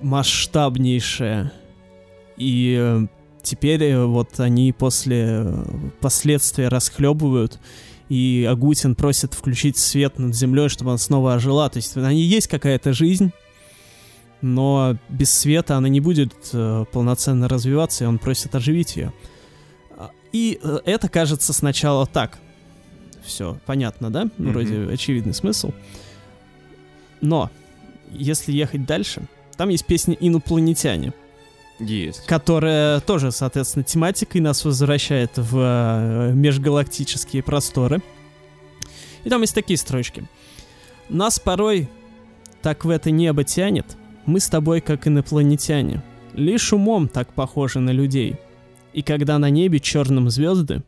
масштабнейшая. 0.00 1.52
И 2.36 2.76
э, 2.80 3.06
теперь 3.42 3.84
э, 3.84 4.04
вот 4.04 4.40
они 4.40 4.72
после 4.72 5.24
э, 5.26 5.64
последствия 6.00 6.68
расхлебывают. 6.68 7.60
И 8.08 8.46
Агутин 8.48 8.94
просит 8.94 9.34
включить 9.34 9.78
свет 9.78 10.18
над 10.18 10.34
землей, 10.34 10.68
чтобы 10.68 10.90
она 10.90 10.98
снова 10.98 11.34
ожила. 11.34 11.68
То 11.68 11.78
есть 11.78 11.96
на 11.96 12.12
ней 12.12 12.24
есть 12.26 12.48
какая-то 12.48 12.92
жизнь, 12.92 13.32
но 14.42 14.96
без 15.08 15.32
света 15.32 15.76
она 15.76 15.88
не 15.88 16.00
будет 16.00 16.34
э, 16.52 16.84
полноценно 16.92 17.48
развиваться, 17.48 18.04
и 18.04 18.06
он 18.06 18.18
просит 18.18 18.54
оживить 18.54 18.96
ее. 18.96 19.12
А, 19.96 20.10
И 20.32 20.58
э, 20.62 20.78
это 20.84 21.08
кажется 21.08 21.52
сначала 21.52 22.06
так. 22.06 22.38
Все 23.24 23.58
понятно, 23.64 24.10
да? 24.10 24.24
Мгм. 24.36 24.52
Вроде 24.52 24.88
очевидный 24.92 25.32
смысл. 25.32 25.72
Но 27.22 27.50
если 28.12 28.52
ехать 28.52 28.84
дальше, 28.84 29.26
Там 29.56 29.68
есть 29.68 29.86
песня 29.86 30.16
«Инопланетяне», 30.18 31.12
Есть. 31.78 32.26
которая 32.26 33.00
тоже, 33.00 33.32
соответственно, 33.32 33.84
тематикой 33.84 34.40
нас 34.40 34.64
возвращает 34.64 35.32
в 35.36 35.58
э, 35.58 36.32
межгалактические 36.32 37.42
просторы. 37.42 38.00
И 39.24 39.28
там 39.28 39.40
есть 39.40 39.54
такие 39.54 39.76
строчки. 39.76 40.28
«Нас 41.08 41.38
порой 41.38 41.88
так 42.62 42.84
в 42.84 42.90
это 42.90 43.10
небо 43.10 43.44
тянет, 43.44 43.96
мы 44.24 44.40
с 44.40 44.48
тобой 44.48 44.80
как 44.80 45.06
инопланетяне, 45.06 46.02
лишь 46.32 46.72
умом 46.72 47.08
так 47.08 47.32
похожи 47.32 47.80
на 47.80 47.90
людей. 47.90 48.36
И 48.92 49.02
когда 49.02 49.38
на 49.38 49.50
небе 49.50 49.80
черным 49.80 50.30
звезды, 50.30 50.82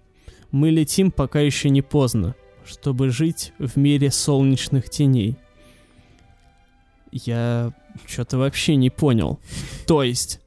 мы 0.52 0.70
летим, 0.70 1.10
пока 1.10 1.40
еще 1.40 1.68
не 1.68 1.82
поздно, 1.82 2.34
чтобы 2.64 3.10
жить 3.10 3.52
в 3.58 3.76
мире 3.76 4.10
солнечных 4.10 4.88
теней». 4.88 5.36
Я 7.12 7.72
что-то 8.06 8.38
вообще 8.38 8.76
не 8.76 8.90
понял. 8.90 9.40
То 9.86 10.02
есть, 10.02 10.40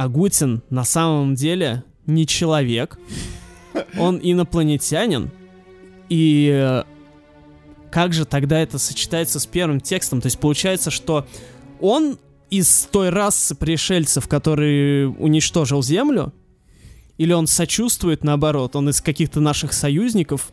Агутин 0.00 0.62
на 0.70 0.84
самом 0.84 1.34
деле 1.34 1.84
не 2.06 2.26
человек, 2.26 2.98
он 3.98 4.18
инопланетянин, 4.22 5.30
и 6.08 6.50
э, 6.50 6.84
как 7.90 8.14
же 8.14 8.24
тогда 8.24 8.60
это 8.60 8.78
сочетается 8.78 9.38
с 9.38 9.44
первым 9.44 9.78
текстом? 9.78 10.22
То 10.22 10.28
есть 10.28 10.38
получается, 10.38 10.90
что 10.90 11.26
он 11.80 12.18
из 12.48 12.88
той 12.90 13.10
расы 13.10 13.54
пришельцев, 13.54 14.26
который 14.26 15.06
уничтожил 15.06 15.82
Землю, 15.82 16.32
или 17.18 17.34
он 17.34 17.46
сочувствует 17.46 18.24
наоборот, 18.24 18.76
он 18.76 18.88
из 18.88 19.02
каких-то 19.02 19.40
наших 19.40 19.74
союзников 19.74 20.50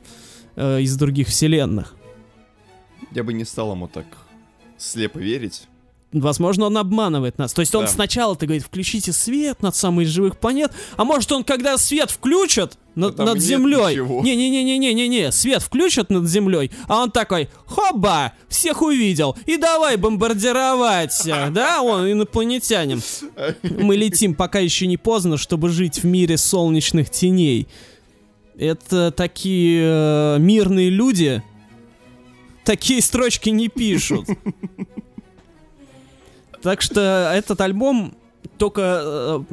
э, 0.58 0.82
из 0.82 0.98
других 0.98 1.30
вселенных? 1.30 1.96
Я 3.12 3.24
бы 3.24 3.32
не 3.32 3.46
стал 3.46 3.72
ему 3.72 3.88
так 3.88 4.08
слепо 4.78 5.20
верить. 5.20 5.70
Возможно, 6.14 6.68
он 6.68 6.78
обманывает 6.78 7.38
нас. 7.38 7.52
То 7.52 7.60
есть 7.60 7.76
он 7.76 7.84
Да. 7.84 7.92
сначала-то 7.92 8.46
говорит, 8.46 8.64
включите 8.64 9.12
свет 9.12 9.62
над 9.62 9.76
самой 9.76 10.06
живых 10.06 10.38
планет, 10.40 10.72
а 10.96 11.04
может 11.04 11.30
он, 11.34 11.44
когда 11.44 11.78
свет 11.78 12.12
включат 12.12 12.78
над, 12.96 13.18
над 13.18 13.40
землей, 13.42 13.92
ничего. 13.92 14.22
не-не-не-не-не-не, 14.24 15.32
свет 15.34 15.62
включат 15.62 16.10
над 16.10 16.26
землей, 16.28 16.72
а 16.88 17.04
он 17.04 17.12
такой, 17.12 17.50
хоба, 17.66 18.32
всех 18.48 18.82
увидел, 18.82 19.36
и 19.46 19.58
давай 19.58 19.98
бомбардировать, 19.98 21.28
э, 21.28 21.50
да, 21.52 21.82
он 21.82 22.10
инопланетянин. 22.10 23.02
Мы 23.64 23.98
летим, 23.98 24.34
пока 24.34 24.60
еще 24.60 24.88
не 24.88 24.98
поздно, 24.98 25.38
чтобы 25.38 25.68
жить 25.70 26.00
в 26.00 26.06
мире 26.06 26.38
солнечных 26.38 27.10
теней. 27.10 27.68
Это 28.58 29.12
такие 29.12 29.82
э, 29.84 30.38
мирные 30.40 30.90
люди, 30.90 31.44
такие 32.64 33.02
строчки 33.02 33.50
не 33.50 33.68
пишут. 33.68 34.26
Так 36.68 36.82
что 36.82 37.32
этот 37.34 37.62
альбом 37.62 38.14
только 38.58 39.46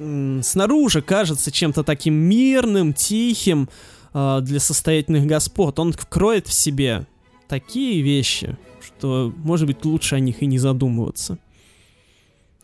э, 0.00 0.40
снаружи 0.42 1.02
кажется 1.02 1.52
чем-то 1.52 1.84
таким 1.84 2.14
мирным, 2.14 2.94
тихим 2.94 3.68
э, 4.12 4.40
для 4.42 4.58
состоятельных 4.58 5.24
господ. 5.24 5.78
Он 5.78 5.92
кроет 5.92 6.48
в 6.48 6.52
себе 6.52 7.06
такие 7.46 8.02
вещи, 8.02 8.58
что, 8.80 9.32
может 9.36 9.68
быть, 9.68 9.84
лучше 9.84 10.16
о 10.16 10.18
них 10.18 10.42
и 10.42 10.46
не 10.46 10.58
задумываться. 10.58 11.38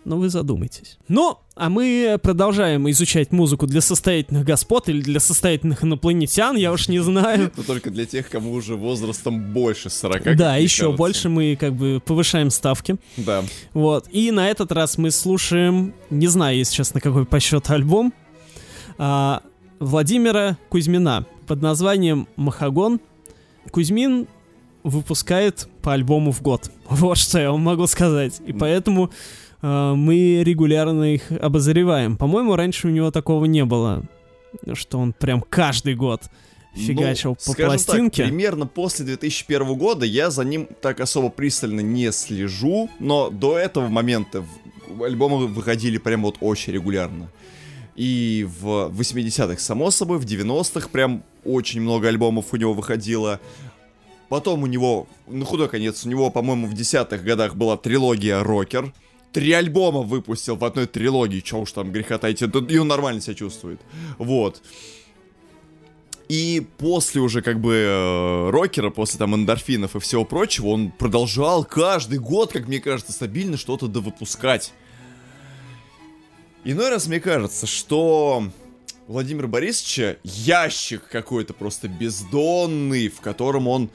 Но 0.05 0.17
вы 0.17 0.29
задумайтесь. 0.29 0.99
Ну, 1.07 1.39
а 1.57 1.69
мы 1.69 2.19
продолжаем 2.21 2.91
изучать 2.91 3.31
музыку 3.31 3.67
для 3.67 3.81
состоятельных 3.81 4.45
господ 4.45 4.89
или 4.89 5.01
для 5.01 5.21
состоятельных 5.21 5.85
инопланетян, 5.85 6.57
я 6.57 6.73
уж 6.73 6.89
не 6.89 6.99
знаю. 6.99 7.53
Но 7.57 7.63
только 7.63 7.91
для 7.91 8.07
тех, 8.07 8.29
кому 8.29 8.53
уже 8.53 8.75
возрастом 8.75 9.53
больше 9.53 9.89
40. 9.89 10.23
как 10.23 10.37
да, 10.37 10.57
еще 10.57 10.85
кажется. 10.85 10.97
больше 10.99 11.29
мы 11.29 11.57
как 11.57 11.75
бы 11.75 12.03
повышаем 12.05 12.51
ставки. 12.51 12.97
Да. 13.17 13.45
Вот. 13.73 14.07
И 14.11 14.33
на 14.33 14.49
этот 14.49 14.73
раз 14.73 14.99
мы 14.99 15.11
слушаем, 15.13 15.95
не 16.11 16.27
знаю, 16.27 16.57
если 16.57 16.75
честно, 16.75 17.01
какой 17.01 17.25
по 17.25 17.39
счету 17.39 17.73
альбом, 17.73 18.13
а, 18.99 19.43
Владимира 19.79 20.59
Кузьмина 20.71 21.27
под 21.47 21.63
названием 21.63 22.27
«Махагон». 22.37 23.01
Кузьмин 23.71 24.27
выпускает 24.83 25.69
по 25.83 25.93
альбому 25.93 26.33
в 26.33 26.43
год. 26.43 26.71
Вот 26.89 27.19
что 27.19 27.39
я 27.39 27.53
вам 27.53 27.61
могу 27.61 27.87
сказать. 27.87 28.41
И 28.47 28.53
поэтому 28.53 29.11
мы 29.65 30.43
регулярно 30.45 31.15
их 31.15 31.33
обозреваем. 31.33 32.19
По-моему, 32.19 32.55
раньше 32.55 32.89
у 32.89 32.91
него 32.91 33.11
такого 33.11 33.47
не 33.47 33.65
было, 33.65 34.03
что 34.75 34.99
он 34.99 35.15
прям 35.15 35.41
каждый 35.41 35.95
год 35.95 36.23
фигачил 36.75 37.37
Ну, 37.47 37.55
по 37.55 37.63
пластинке. 37.63 38.25
Так, 38.25 38.31
примерно 38.31 38.67
после 38.67 39.07
2001 39.07 39.75
года 39.75 40.05
я 40.05 40.31
за 40.31 40.45
ним 40.45 40.69
так 40.83 41.01
особо 41.01 41.31
пристально 41.31 41.81
не 41.81 42.13
слежу, 42.13 42.91
но 42.99 43.31
до 43.31 43.57
этого 43.57 43.89
момента 43.89 44.45
альбомы 45.01 45.47
выходили 45.47 45.99
прям 45.99 46.23
вот 46.25 46.37
очень 46.41 46.75
регулярно. 46.75 47.31
И 47.97 48.47
в 48.61 48.91
80-х, 48.91 49.59
само 49.61 49.91
собой, 49.91 50.19
в 50.19 50.25
90-х 50.25 50.89
прям 50.91 51.23
очень 51.45 51.81
много 51.81 52.09
альбомов 52.09 52.53
у 52.53 52.57
него 52.57 52.75
выходило. 52.75 53.41
Потом 54.29 54.63
у 54.65 54.67
него, 54.67 55.07
на 55.29 55.45
худой 55.45 55.69
конец, 55.69 56.05
у 56.05 56.09
него, 56.09 56.29
по-моему, 56.31 56.67
в 56.67 56.75
десятых 56.75 57.23
годах 57.23 57.55
была 57.55 57.77
трилогия 57.77 58.43
«Рокер». 58.43 58.93
Три 59.35 59.53
альбома 59.53 60.03
выпустил 60.03 60.55
в 60.55 60.65
одной 60.65 60.87
трилогии, 60.87 61.41
чё 61.41 61.59
уж 61.59 61.73
там 61.73 61.91
греха 61.91 62.15
это- 62.15 62.37
и 62.69 62.79
он 62.79 62.87
нормально 62.87 63.21
себя 63.21 63.35
чувствует. 63.35 63.81
Вот. 64.17 64.63
И 66.29 66.65
после 66.79 67.21
уже 67.21 67.43
как 67.43 67.61
бы 67.61 67.75
э, 67.75 68.51
рокера, 68.51 68.91
после 68.91 69.19
там 69.19 69.35
эндорфинов 69.35 69.97
и 69.97 69.99
всего 69.99 70.25
прочего, 70.25 70.69
он 70.69 70.93
продолжал 70.93 71.65
каждый 71.65 72.21
год, 72.21 72.53
как 72.53 72.69
мне 72.69 72.79
кажется, 72.79 73.13
стабильно 73.13 73.57
что-то 73.57 73.89
довыпускать. 73.89 74.73
Иной 76.65 76.91
раз 76.91 77.09
мне 77.09 77.19
кажется, 77.19 77.67
что 77.67 78.45
Владимир 79.09 79.49
Борисовича 79.49 80.17
ящик 80.23 81.09
какой-то 81.09 81.55
просто 81.55 81.89
бездонный, 81.89 83.09
в 83.09 83.21
котором 83.21 83.67
он 83.67 83.91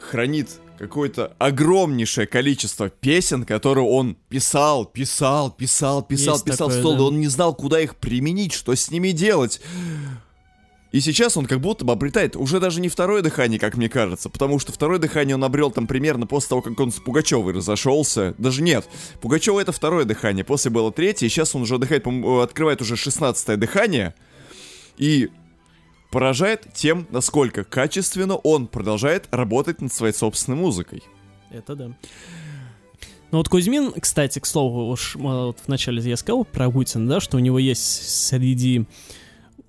хранит 0.00 0.58
какое-то 0.80 1.36
огромнейшее 1.38 2.26
количество 2.26 2.88
песен, 2.88 3.44
которые 3.44 3.84
он 3.84 4.16
писал, 4.30 4.86
писал, 4.86 5.50
писал, 5.50 6.02
писал, 6.02 6.34
Есть 6.36 6.46
писал 6.46 6.68
такое, 6.68 6.80
стол, 6.80 6.96
да. 6.96 7.02
он 7.02 7.20
не 7.20 7.28
знал, 7.28 7.54
куда 7.54 7.80
их 7.80 7.96
применить, 7.96 8.54
что 8.54 8.74
с 8.74 8.90
ними 8.90 9.10
делать. 9.10 9.60
И 10.90 11.00
сейчас 11.00 11.36
он 11.36 11.44
как 11.44 11.60
будто 11.60 11.84
бы 11.84 11.92
обретает 11.92 12.34
уже 12.34 12.60
даже 12.60 12.80
не 12.80 12.88
второе 12.88 13.20
дыхание, 13.20 13.60
как 13.60 13.76
мне 13.76 13.90
кажется, 13.90 14.30
потому 14.30 14.58
что 14.58 14.72
второе 14.72 14.98
дыхание 14.98 15.36
он 15.36 15.44
обрел 15.44 15.70
там 15.70 15.86
примерно 15.86 16.26
после 16.26 16.48
того, 16.48 16.62
как 16.62 16.80
он 16.80 16.90
с 16.90 16.96
Пугачевой 16.96 17.52
разошелся. 17.52 18.34
Даже 18.38 18.62
нет, 18.62 18.88
Пугачева 19.20 19.60
это 19.60 19.72
второе 19.72 20.06
дыхание, 20.06 20.44
после 20.46 20.70
было 20.70 20.90
третье, 20.90 21.26
и 21.26 21.28
сейчас 21.28 21.54
он 21.54 21.62
уже 21.62 21.74
отдыхает, 21.74 22.06
открывает 22.06 22.80
уже 22.80 22.96
шестнадцатое 22.96 23.58
дыхание. 23.58 24.14
И 24.96 25.28
поражает 26.10 26.66
тем, 26.74 27.06
насколько 27.10 27.64
качественно 27.64 28.36
он 28.36 28.66
продолжает 28.66 29.28
работать 29.30 29.80
над 29.80 29.92
своей 29.92 30.12
собственной 30.12 30.58
музыкой. 30.58 31.02
Это 31.50 31.74
да. 31.74 31.86
Ну 33.30 33.38
вот 33.38 33.48
Кузьмин, 33.48 33.92
кстати, 33.92 34.40
к 34.40 34.46
слову, 34.46 34.88
уж 34.88 35.14
э, 35.14 35.18
вот 35.20 35.58
вначале 35.66 36.02
я 36.02 36.16
сказал 36.16 36.44
про 36.44 36.68
Гутина, 36.68 37.08
да, 37.08 37.20
что 37.20 37.36
у 37.36 37.40
него 37.40 37.60
есть 37.60 38.26
среди, 38.26 38.86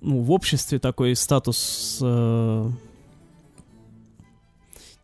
ну, 0.00 0.20
в 0.20 0.32
обществе 0.32 0.80
такой 0.80 1.14
статус 1.14 1.98
э, 2.02 2.70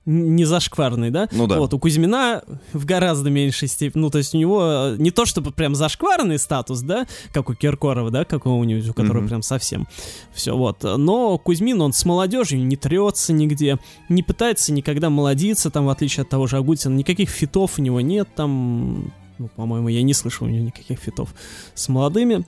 не 0.09 0.47
зашкварный, 0.47 1.11
да? 1.11 1.29
Ну 1.33 1.47
да. 1.47 1.59
Вот, 1.59 1.75
у 1.75 1.79
Кузьмина 1.79 2.43
в 2.73 2.87
гораздо 2.87 3.29
меньшей 3.29 3.69
степени, 3.69 4.01
ну, 4.01 4.11
то 4.11 4.19
есть 4.19 4.35
у 4.35 4.39
него 4.39 4.63
э, 4.65 4.97
не 4.99 5.11
то 5.11 5.27
чтобы 5.27 5.51
прям 5.51 5.75
зашкварный 5.75 6.39
статус, 6.39 6.81
да, 6.81 7.07
как 7.33 7.51
у 7.51 7.55
Киркорова, 7.55 8.11
да, 8.11 8.25
какого-нибудь, 8.25 8.89
у 8.89 8.95
которого 8.95 9.21
Мгм. 9.21 9.29
прям 9.29 9.43
совсем 9.43 9.87
все, 10.33 10.57
вот. 10.57 10.83
Но 10.83 11.37
Кузьмин, 11.37 11.81
он 11.83 11.93
с 11.93 12.05
молодежью 12.07 12.65
не 12.65 12.77
трется 12.77 13.35
нигде, 13.35 13.79
не 14.09 14.23
пытается 14.23 14.73
никогда 14.73 15.11
молодиться, 15.11 15.71
там, 15.71 15.85
в 15.87 15.91
отличие 15.91 16.23
от 16.23 16.31
того 16.31 16.47
же 16.47 16.57
Агутина, 16.57 16.95
никаких 16.95 17.29
фитов 17.29 17.79
у 17.79 17.83
него 17.83 18.01
нет, 18.01 18.29
там, 18.35 19.13
ну, 19.39 19.49
по-моему, 19.57 19.89
я 19.89 20.03
не 20.03 20.15
слышал 20.15 20.47
у 20.47 20.51
него 20.51 20.65
никаких 20.65 20.99
фитов 20.99 21.35
с 21.75 21.89
молодыми. 21.89 22.47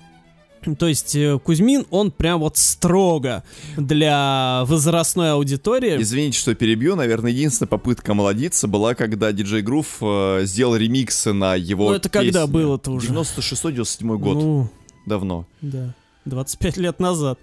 То 0.79 0.87
есть 0.89 1.15
э, 1.17 1.39
Кузьмин, 1.43 1.87
он 1.91 2.11
прям 2.11 2.41
вот 2.41 2.57
строго 2.57 3.45
для 3.77 4.63
возрастной 4.67 5.33
аудитории. 5.33 6.01
Извините, 6.01 6.39
что 6.39 6.55
перебью, 6.55 6.97
наверное, 6.97 7.31
единственная 7.31 7.69
попытка 7.69 8.15
молодиться 8.15 8.69
была, 8.69 8.95
когда 8.95 9.33
диджей 9.33 9.63
Грув 9.63 9.99
э, 10.01 10.41
сделал 10.45 10.77
ремиксы 10.77 11.33
на 11.33 11.55
его 11.55 11.91
Ну, 11.91 11.97
это 11.97 12.09
когда 12.09 12.43
песни. 12.43 12.53
было-то 12.53 12.91
уже? 12.93 13.09
96-97 13.13 14.17
год, 14.19 14.35
Ну, 14.37 14.69
давно. 15.07 15.47
да, 15.61 15.95
25 16.27 16.77
лет 16.77 17.01
назад. 17.01 17.39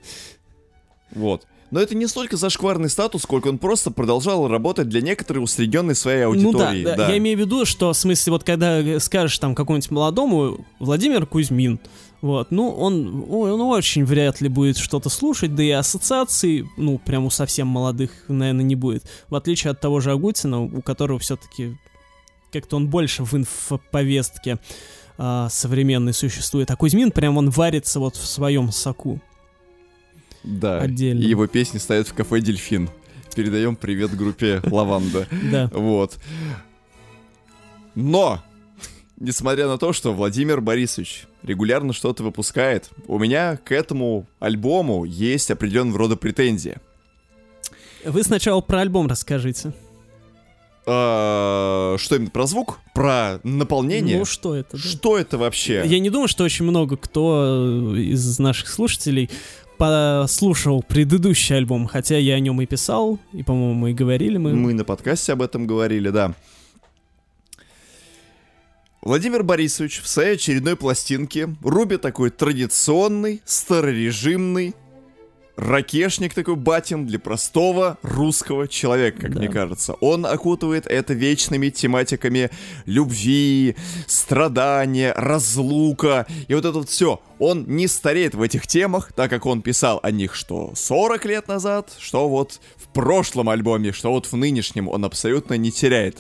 Вот. 1.14 1.44
Но 1.70 1.82
это 1.82 1.96
не 1.96 2.08
столько 2.08 2.38
зашкварный 2.38 2.90
статус, 2.90 3.24
сколько 3.24 3.50
он 3.50 3.58
просто 3.58 3.92
продолжал 3.92 4.48
работать 4.48 4.88
для 4.88 5.02
некоторой 5.02 5.44
усредненной 5.44 5.96
своей 5.96 6.24
Ну 6.26 6.54
да, 6.54 6.70
аудитории. 6.70 6.84
да, 6.96 7.10
я 7.10 7.18
имею 7.18 7.38
в 7.38 7.42
виду, 7.42 7.66
что 7.66 7.92
в 7.92 7.98
смысле, 7.98 8.32
вот 8.34 8.44
когда 8.46 9.00
скажешь 9.02 9.38
там 9.40 9.54
какому-нибудь 9.54 9.92
молодому 9.92 10.66
Владимир 10.80 11.26
Кузьмин, 11.26 11.80
вот, 12.22 12.52
ну 12.52 12.70
он, 12.70 13.26
он 13.30 13.62
очень 13.62 14.04
вряд 14.04 14.42
ли 14.42 14.50
будет 14.50 14.78
что-то 14.78 15.10
слушать, 15.10 15.54
да 15.56 15.64
и 15.64 15.70
ассоциаций, 15.70 16.68
ну, 16.78 16.98
прям 16.98 17.26
у 17.26 17.30
совсем 17.30 17.68
молодых, 17.68 18.12
наверное, 18.28 18.64
не 18.64 18.76
будет. 18.76 19.04
В 19.30 19.36
отличие 19.36 19.72
от 19.72 19.80
того 19.80 20.00
же 20.00 20.12
Агутина, 20.12 20.64
у 20.64 20.82
которого 20.82 21.20
все-таки 21.20 21.78
как-то 22.52 22.78
он 22.78 22.88
больше 22.88 23.24
в 23.24 23.36
инфоповестке 23.36 24.58
а, 25.18 25.50
современной 25.50 26.14
существует. 26.14 26.72
А 26.72 26.76
Кузьмин 26.76 27.12
прям 27.12 27.38
он 27.38 27.50
варится 27.50 28.00
вот 28.00 28.16
в 28.16 28.26
своем 28.26 28.72
соку. 28.72 29.20
Да. 30.44 30.80
Отдельно. 30.80 31.22
И 31.22 31.28
его 31.28 31.48
песни 31.48 31.78
стоят 31.78 32.08
в 32.08 32.14
кафе 32.14 32.40
«Дельфин». 32.40 32.90
Передаем 33.36 33.76
привет 33.76 34.16
группе 34.16 34.62
«Лаванда». 34.64 35.28
Да. 35.52 35.70
Вот. 35.72 36.18
Но, 37.94 38.42
несмотря 39.20 39.68
на 39.68 39.78
то, 39.78 39.94
что 39.94 40.14
Владимир 40.14 40.62
Борисович 40.62 41.26
регулярно 41.44 41.94
что-то 41.94 42.24
выпускает, 42.24 42.90
у 43.08 43.20
меня 43.20 43.58
к 43.58 43.72
этому 43.72 44.28
альбому 44.40 45.04
есть 45.06 45.52
определенного 45.52 46.00
рода 46.00 46.16
претензия. 46.16 46.82
Вы 48.06 48.24
сначала 48.24 48.62
про 48.62 48.82
альбом 48.82 49.08
расскажите. 49.08 49.74
А, 50.90 51.98
Что 51.98 52.16
именно, 52.16 52.30
про 52.30 52.46
звук? 52.48 52.80
Про 52.94 53.42
наполнение? 53.44 54.20
Ну, 54.20 54.26
что 54.26 54.56
это? 54.56 54.78
да? 54.78 54.78
Что 54.78 55.18
это 55.18 55.38
вообще? 55.38 55.84
Я 55.86 56.00
не 56.00 56.10
думаю, 56.10 56.30
что 56.30 56.46
очень 56.46 56.64
много 56.64 56.96
кто 56.96 57.94
э, 57.94 58.00
из 58.00 58.40
наших 58.40 58.70
слушателей 58.70 59.30
послушал 59.78 60.82
предыдущий 60.84 61.58
альбом, 61.58 61.88
хотя 61.88 62.18
я 62.18 62.36
о 62.36 62.40
нем 62.40 62.62
и 62.62 62.66
писал, 62.66 63.20
и, 63.34 63.44
по-моему, 63.44 63.88
и 63.88 63.94
говорили 63.94 64.38
мы. 64.38 64.54
Мы 64.54 64.74
на 64.74 64.86
подкасте 64.86 65.34
об 65.34 65.42
этом 65.42 65.68
говорили, 65.68 66.10
да. 66.10 66.34
Владимир 69.08 69.42
Борисович 69.42 70.02
в 70.02 70.08
своей 70.10 70.34
очередной 70.34 70.76
пластинке 70.76 71.56
рубит 71.64 72.02
такой 72.02 72.30
традиционный, 72.30 73.42
старорежимный 73.46 74.76
ракешник 75.56 76.34
такой 76.34 76.58
батин 76.58 77.08
для 77.08 77.18
простого 77.18 77.98
русского 78.02 78.68
человека, 78.68 79.22
как 79.22 79.34
Да. 79.36 79.40
мне 79.40 79.48
кажется. 79.48 79.94
Он 80.02 80.26
окутывает 80.26 80.88
это 80.88 81.14
вечными 81.14 81.70
тематиками 81.70 82.50
любви, 82.86 83.78
страдания, 84.08 85.14
разлука 85.14 86.28
и 86.50 86.54
вот 86.54 86.66
это 86.66 86.78
вот 86.78 86.90
все. 86.90 87.22
Он 87.40 87.64
не 87.66 87.88
стареет 87.88 88.36
в 88.36 88.42
этих 88.42 88.68
темах, 88.68 89.14
так 89.14 89.30
как 89.30 89.46
он 89.46 89.62
писал 89.62 90.02
о 90.04 90.12
них 90.12 90.36
что 90.36 90.74
40 90.76 91.26
лет 91.28 91.48
назад, 91.48 91.94
что 91.98 92.28
вот 92.28 92.60
в 92.76 92.90
прошлом 92.90 93.48
альбоме, 93.48 93.94
что 93.94 94.12
вот 94.12 94.26
в 94.26 94.36
нынешнем 94.36 94.90
он 94.90 95.06
абсолютно 95.06 95.54
не 95.54 95.72
теряет 95.72 96.18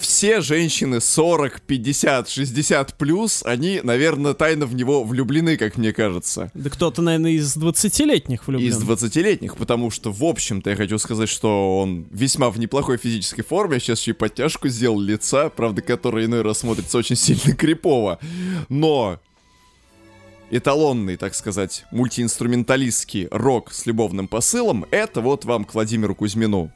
все 0.00 0.40
женщины 0.40 1.00
40, 1.00 1.60
50, 1.62 2.28
60 2.28 2.98
плюс, 2.98 3.42
они, 3.44 3.80
наверное, 3.82 4.34
тайно 4.34 4.66
в 4.66 4.74
него 4.74 5.04
влюблены, 5.04 5.56
как 5.56 5.76
мне 5.76 5.92
кажется. 5.92 6.50
Да 6.54 6.70
кто-то, 6.70 7.02
наверное, 7.02 7.32
из 7.32 7.56
20-летних 7.56 8.46
влюблен. 8.46 8.68
Из 8.68 8.80
20-летних, 8.82 9.56
потому 9.56 9.90
что, 9.90 10.12
в 10.12 10.24
общем-то, 10.24 10.70
я 10.70 10.76
хочу 10.76 10.98
сказать, 10.98 11.28
что 11.28 11.78
он 11.78 12.06
весьма 12.10 12.50
в 12.50 12.58
неплохой 12.58 12.98
физической 12.98 13.42
форме. 13.42 13.80
Сейчас 13.80 14.00
еще 14.00 14.12
и 14.12 14.14
подтяжку 14.14 14.68
сделал 14.68 15.00
лица, 15.00 15.50
правда, 15.50 15.82
которая 15.82 16.26
иной 16.26 16.42
раз 16.42 16.58
смотрится 16.58 16.98
очень 16.98 17.16
сильно 17.16 17.54
крипово. 17.56 18.18
Но 18.68 19.20
эталонный, 20.52 21.16
так 21.16 21.34
сказать, 21.34 21.84
мультиинструменталистский 21.90 23.28
рок 23.30 23.72
с 23.72 23.86
любовным 23.86 24.28
посылом, 24.28 24.84
это 24.90 25.20
вот 25.20 25.44
вам 25.44 25.64
к 25.64 25.74
Владимиру 25.74 26.14
Кузьмину. 26.14 26.70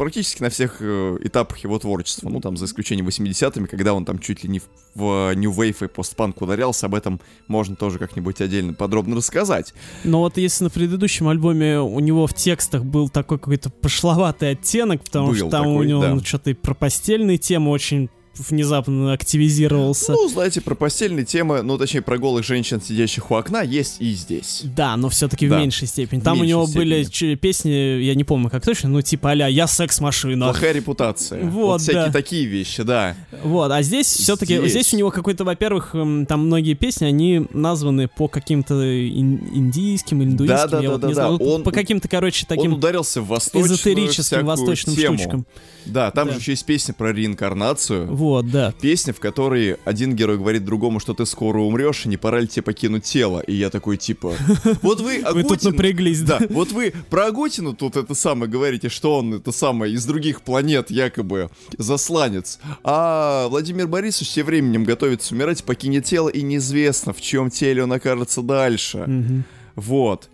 Практически 0.00 0.40
на 0.40 0.48
всех 0.48 0.78
э, 0.80 1.18
этапах 1.24 1.58
его 1.58 1.78
творчества. 1.78 2.30
Ну, 2.30 2.40
там, 2.40 2.56
за 2.56 2.64
исключением 2.64 3.06
80-ми, 3.08 3.66
когда 3.66 3.92
он 3.92 4.06
там 4.06 4.18
чуть 4.18 4.42
ли 4.42 4.48
не 4.48 4.58
в, 4.58 4.64
в 4.94 5.34
New 5.34 5.52
Wave 5.52 5.84
и 5.84 5.88
постпанк 5.88 6.40
ударялся, 6.40 6.86
об 6.86 6.94
этом 6.94 7.20
можно 7.48 7.76
тоже 7.76 7.98
как-нибудь 7.98 8.40
отдельно 8.40 8.72
подробно 8.72 9.16
рассказать. 9.16 9.74
Но 10.02 10.20
вот 10.20 10.38
если 10.38 10.64
на 10.64 10.70
предыдущем 10.70 11.28
альбоме 11.28 11.80
у 11.80 12.00
него 12.00 12.26
в 12.26 12.32
текстах 12.32 12.82
был 12.82 13.10
такой 13.10 13.38
какой-то 13.38 13.68
пошловатый 13.68 14.52
оттенок, 14.52 15.04
потому 15.04 15.28
Был 15.28 15.34
что 15.34 15.50
там 15.50 15.66
у 15.66 15.74
такой, 15.74 15.86
него 15.88 16.00
да. 16.00 16.14
ну, 16.14 16.24
что-то 16.24 16.48
и 16.48 16.54
про 16.54 16.72
постельные 16.72 17.36
темы 17.36 17.70
очень 17.70 18.08
внезапно 18.36 19.12
активизировался. 19.12 20.12
Ну, 20.12 20.28
знаете, 20.28 20.60
про 20.60 20.74
постельные 20.74 21.24
темы, 21.24 21.62
ну, 21.62 21.76
точнее, 21.78 22.00
про 22.02 22.16
голых 22.18 22.44
женщин, 22.44 22.80
сидящих 22.80 23.30
у 23.30 23.34
окна, 23.34 23.62
есть 23.62 23.96
и 24.00 24.12
здесь. 24.12 24.62
Да, 24.64 24.96
но 24.96 25.08
все-таки 25.08 25.46
в 25.46 25.50
Да. 25.50 25.58
меньшей 25.60 25.88
степени. 25.88 26.20
В 26.20 26.24
Там 26.24 26.34
у 26.38 26.42
меньшей 26.42 26.48
него 26.50 26.66
были 26.66 27.02
степени. 27.02 27.32
ч- 27.32 27.36
песни, 27.36 27.70
я 27.70 28.14
не 28.14 28.24
помню 28.24 28.48
как 28.50 28.64
точно, 28.64 28.88
ну 28.88 29.02
типа 29.02 29.32
а 29.32 29.34
я 29.48 29.66
секс-машина. 29.66 30.46
Плохая 30.46 30.72
репутация. 30.72 31.44
Вот, 31.44 31.80
всякие 31.82 32.06
да. 32.06 32.12
такие 32.12 32.46
вещи, 32.46 32.82
да. 32.82 33.14
Вот, 33.42 33.70
а 33.72 33.82
здесь 33.82 34.06
все-таки, 34.06 34.56
Здесь. 34.58 34.70
здесь 34.70 34.94
у 34.94 34.96
него 34.96 35.10
какой-то, 35.10 35.44
во-первых, 35.44 35.90
там 35.92 36.46
многие 36.46 36.74
песни, 36.74 37.04
они 37.06 37.46
названы 37.52 38.08
по 38.08 38.28
каким-то 38.28 38.74
ин- 38.74 39.40
индийским 39.52 40.22
индуистским, 40.22 40.46
Да-да-да-да-да. 40.46 40.82
я 40.84 40.90
вот 40.90 41.04
не 41.04 41.14
знаю, 41.14 41.36
ну, 41.40 41.44
Он- 41.54 41.62
по 41.62 41.72
каким-то, 41.72 42.08
короче, 42.08 42.46
Он 42.48 42.56
таким 42.56 42.72
ударился 42.74 43.20
в 43.20 43.26
восточную 43.28 43.66
эзотерическим, 43.76 44.46
восточным 44.46 44.96
тему. 44.96 45.16
штучкам. 45.18 45.46
Да, 45.86 46.10
там 46.10 46.28
Да. 46.28 46.34
же 46.34 46.40
еще 46.40 46.52
есть 46.52 46.64
песня 46.66 46.94
про 46.94 47.12
реинкарнацию. 47.12 48.06
Вот, 48.20 48.50
да. 48.50 48.74
Песня, 48.80 49.14
в 49.14 49.18
которой 49.18 49.78
один 49.86 50.14
герой 50.14 50.36
говорит 50.36 50.62
другому, 50.64 51.00
что 51.00 51.14
ты 51.14 51.24
скоро 51.24 51.58
умрешь, 51.60 52.04
и 52.04 52.08
не 52.10 52.18
пора 52.18 52.40
ли 52.40 52.46
тебе 52.46 52.62
покинуть 52.62 53.04
тело. 53.04 53.40
И 53.40 53.54
я 53.54 53.70
такой, 53.70 53.96
типа, 53.96 54.34
вот 54.82 55.00
вы, 55.00 55.22
Вы 55.32 55.42
тут 55.42 55.52
Агутин- 55.62 55.70
напряглись, 55.70 56.20
да? 56.20 56.38
Вот 56.50 56.70
вы 56.72 56.92
про 57.08 57.28
Агутину 57.28 57.72
тут 57.74 57.96
это 57.96 58.14
самое 58.14 58.50
говорите, 58.50 58.90
что 58.90 59.16
он 59.16 59.32
это 59.32 59.52
самое 59.52 59.94
из 59.94 60.04
других 60.04 60.42
планет 60.42 60.90
якобы 60.90 61.48
засланец. 61.78 62.58
А 62.84 63.48
Владимир 63.48 63.86
Борисович 63.86 64.32
тем 64.32 64.46
временем 64.46 64.84
готовится 64.84 65.34
умирать, 65.34 65.64
покинет 65.64 66.04
тело, 66.04 66.28
и 66.28 66.42
неизвестно, 66.42 67.14
в 67.14 67.20
чьем 67.22 67.48
теле 67.48 67.84
он 67.84 67.92
окажется 67.92 68.42
дальше. 68.42 69.44
Вот. 69.76 70.28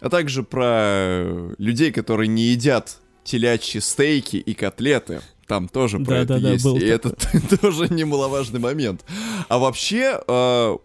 А 0.00 0.08
также 0.08 0.42
про 0.42 1.52
людей, 1.58 1.92
которые 1.92 2.28
не 2.28 2.44
едят 2.44 2.96
телячьи 3.24 3.80
стейки 3.80 4.36
и 4.36 4.54
котлеты. 4.54 5.20
Там 5.46 5.68
тоже 5.68 5.98
про 6.00 6.18
это 6.18 6.34
Да-да-да, 6.34 6.52
есть. 6.52 6.64
был 6.64 6.76
и 6.76 6.80
такой. 6.96 7.12
это 7.12 7.56
тоже 7.60 7.88
немаловажный 7.88 8.58
момент. 8.60 9.04
А 9.48 9.58
вообще, 9.58 10.20
э, 10.26 10.76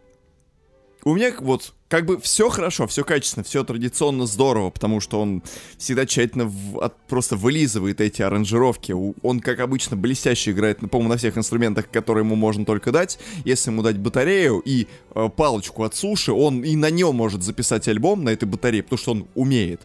у 1.04 1.16
меня 1.16 1.34
вот 1.40 1.74
как 1.88 2.06
бы 2.06 2.22
все 2.22 2.48
хорошо, 2.50 2.88
все 2.88 3.04
качественно, 3.04 3.44
все 3.44 3.64
традиционно 3.66 4.26
здорово, 4.26 4.70
потому 4.70 5.02
что 5.02 5.20
он 5.20 5.44
всегда 5.78 6.06
тщательно 6.06 6.46
в- 6.46 6.80
от- 6.80 6.96
просто 7.08 7.36
вылизывает 7.36 8.00
эти 8.00 8.22
аранжировки. 8.22 8.96
Он, 9.24 9.40
как 9.42 9.60
обычно, 9.60 9.98
блестяще 9.98 10.52
играет, 10.52 10.82
ну, 10.82 10.88
по-моему, 10.88 11.10
на 11.14 11.18
всех 11.18 11.38
инструментах, 11.38 11.90
которые 11.90 12.24
ему 12.24 12.36
можно 12.36 12.64
только 12.64 12.92
дать. 12.92 13.20
Если 13.44 13.72
ему 13.72 13.82
дать 13.82 13.98
батарею 13.98 14.60
и 14.64 14.88
э, 15.16 15.30
палочку 15.36 15.84
от 15.84 15.96
суши, 15.96 16.32
он 16.32 16.64
и 16.64 16.76
на 16.78 16.90
нем 16.92 17.16
может 17.16 17.44
записать 17.44 17.88
альбом 17.90 18.24
на 18.24 18.30
этой 18.30 18.46
батарее, 18.46 18.84
потому 18.84 19.00
что 19.00 19.12
он 19.12 19.28
умеет. 19.36 19.82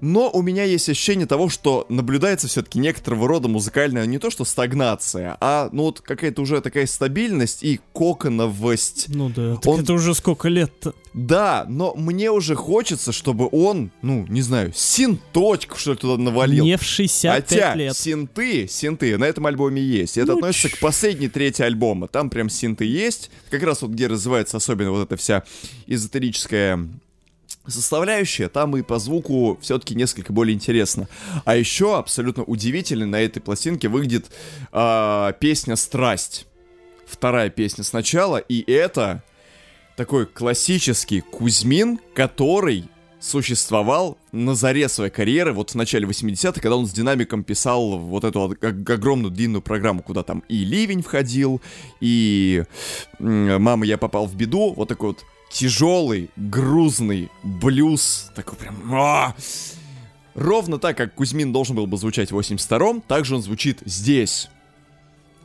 Но 0.00 0.30
у 0.30 0.42
меня 0.42 0.64
есть 0.64 0.88
ощущение 0.88 1.26
того, 1.26 1.48
что 1.48 1.86
наблюдается 1.88 2.48
все-таки 2.48 2.78
некоторого 2.78 3.26
рода 3.28 3.48
музыкальная 3.48 4.04
не 4.06 4.18
то 4.18 4.30
что 4.30 4.44
стагнация, 4.44 5.36
а 5.40 5.68
ну 5.72 5.84
вот 5.84 6.00
какая-то 6.00 6.42
уже 6.42 6.60
такая 6.60 6.86
стабильность 6.86 7.62
и 7.62 7.80
коконовость. 7.92 9.06
Ну 9.08 9.30
да, 9.30 9.56
так 9.56 9.66
Он- 9.66 9.80
это 9.80 9.92
уже 9.94 10.14
сколько 10.14 10.48
лет-то? 10.48 10.94
Да, 11.14 11.64
но 11.68 11.94
мне 11.94 12.30
уже 12.30 12.54
хочется, 12.54 13.10
чтобы 13.12 13.48
он, 13.50 13.90
ну, 14.02 14.26
не 14.28 14.42
знаю, 14.42 14.72
синточку 14.74 15.78
что 15.78 15.92
ли 15.92 15.96
туда 15.96 16.22
навалил. 16.22 16.64
Не 16.64 16.76
в 16.76 16.82
65 16.82 17.48
Хотя 17.48 17.74
лет. 17.74 17.96
синты, 17.96 18.68
синты 18.68 19.16
на 19.16 19.24
этом 19.24 19.46
альбоме 19.46 19.80
есть. 19.80 20.18
Это 20.18 20.32
Ну, 20.32 20.38
относится 20.38 20.68
ч- 20.68 20.76
к 20.76 20.80
последней 20.80 21.28
трети 21.28 21.62
альбома. 21.62 22.06
Там 22.08 22.28
прям 22.28 22.50
синты 22.50 22.84
есть. 22.84 23.30
Как 23.50 23.62
раз 23.62 23.80
вот 23.80 23.92
где 23.92 24.08
развивается 24.08 24.58
особенно 24.58 24.90
вот 24.90 25.04
эта 25.04 25.16
вся 25.16 25.42
эзотерическая 25.86 26.86
составляющая, 27.68 28.48
там 28.48 28.76
и 28.76 28.82
по 28.82 28.98
звуку 28.98 29.58
все-таки 29.60 29.94
несколько 29.94 30.32
более 30.32 30.54
интересно. 30.54 31.08
А 31.44 31.56
еще 31.56 31.98
абсолютно 31.98 32.44
удивительно 32.44 33.06
на 33.06 33.20
этой 33.20 33.40
пластинке 33.40 33.88
выглядит 33.88 34.30
а, 34.72 35.32
песня 35.32 35.76
«Страсть». 35.76 36.46
Вторая 37.06 37.50
песня 37.50 37.84
сначала, 37.84 38.38
и 38.38 38.68
это 38.68 39.22
такой 39.96 40.26
классический 40.26 41.20
Кузьмин, 41.20 42.00
который 42.14 42.88
существовал 43.26 44.18
на 44.32 44.54
заре 44.54 44.88
своей 44.88 45.10
карьеры, 45.10 45.52
вот 45.52 45.70
в 45.70 45.74
начале 45.74 46.06
80-х, 46.06 46.60
когда 46.60 46.76
он 46.76 46.86
с 46.86 46.92
динамиком 46.92 47.42
писал 47.42 47.98
вот 47.98 48.24
эту 48.24 48.42
огромную 48.42 49.30
длинную 49.30 49.62
программу, 49.62 50.02
куда 50.02 50.22
там 50.22 50.44
и 50.48 50.64
Ливень 50.64 51.02
входил, 51.02 51.60
и 52.00 52.62
Мама, 53.18 53.84
я 53.84 53.98
попал 53.98 54.26
в 54.26 54.34
беду, 54.34 54.72
вот 54.74 54.88
такой 54.88 55.08
вот 55.08 55.24
тяжелый, 55.50 56.30
грузный 56.36 57.30
блюз, 57.42 58.30
такой 58.34 58.56
прям... 58.56 58.94
а! 58.94 59.34
Ровно 60.34 60.78
так, 60.78 60.98
как 60.98 61.14
Кузьмин 61.14 61.50
должен 61.50 61.76
был 61.76 61.86
бы 61.86 61.96
звучать 61.96 62.30
в 62.30 62.38
82-м, 62.38 63.00
так 63.00 63.24
же 63.24 63.36
он 63.36 63.42
звучит 63.42 63.80
здесь. 63.86 64.50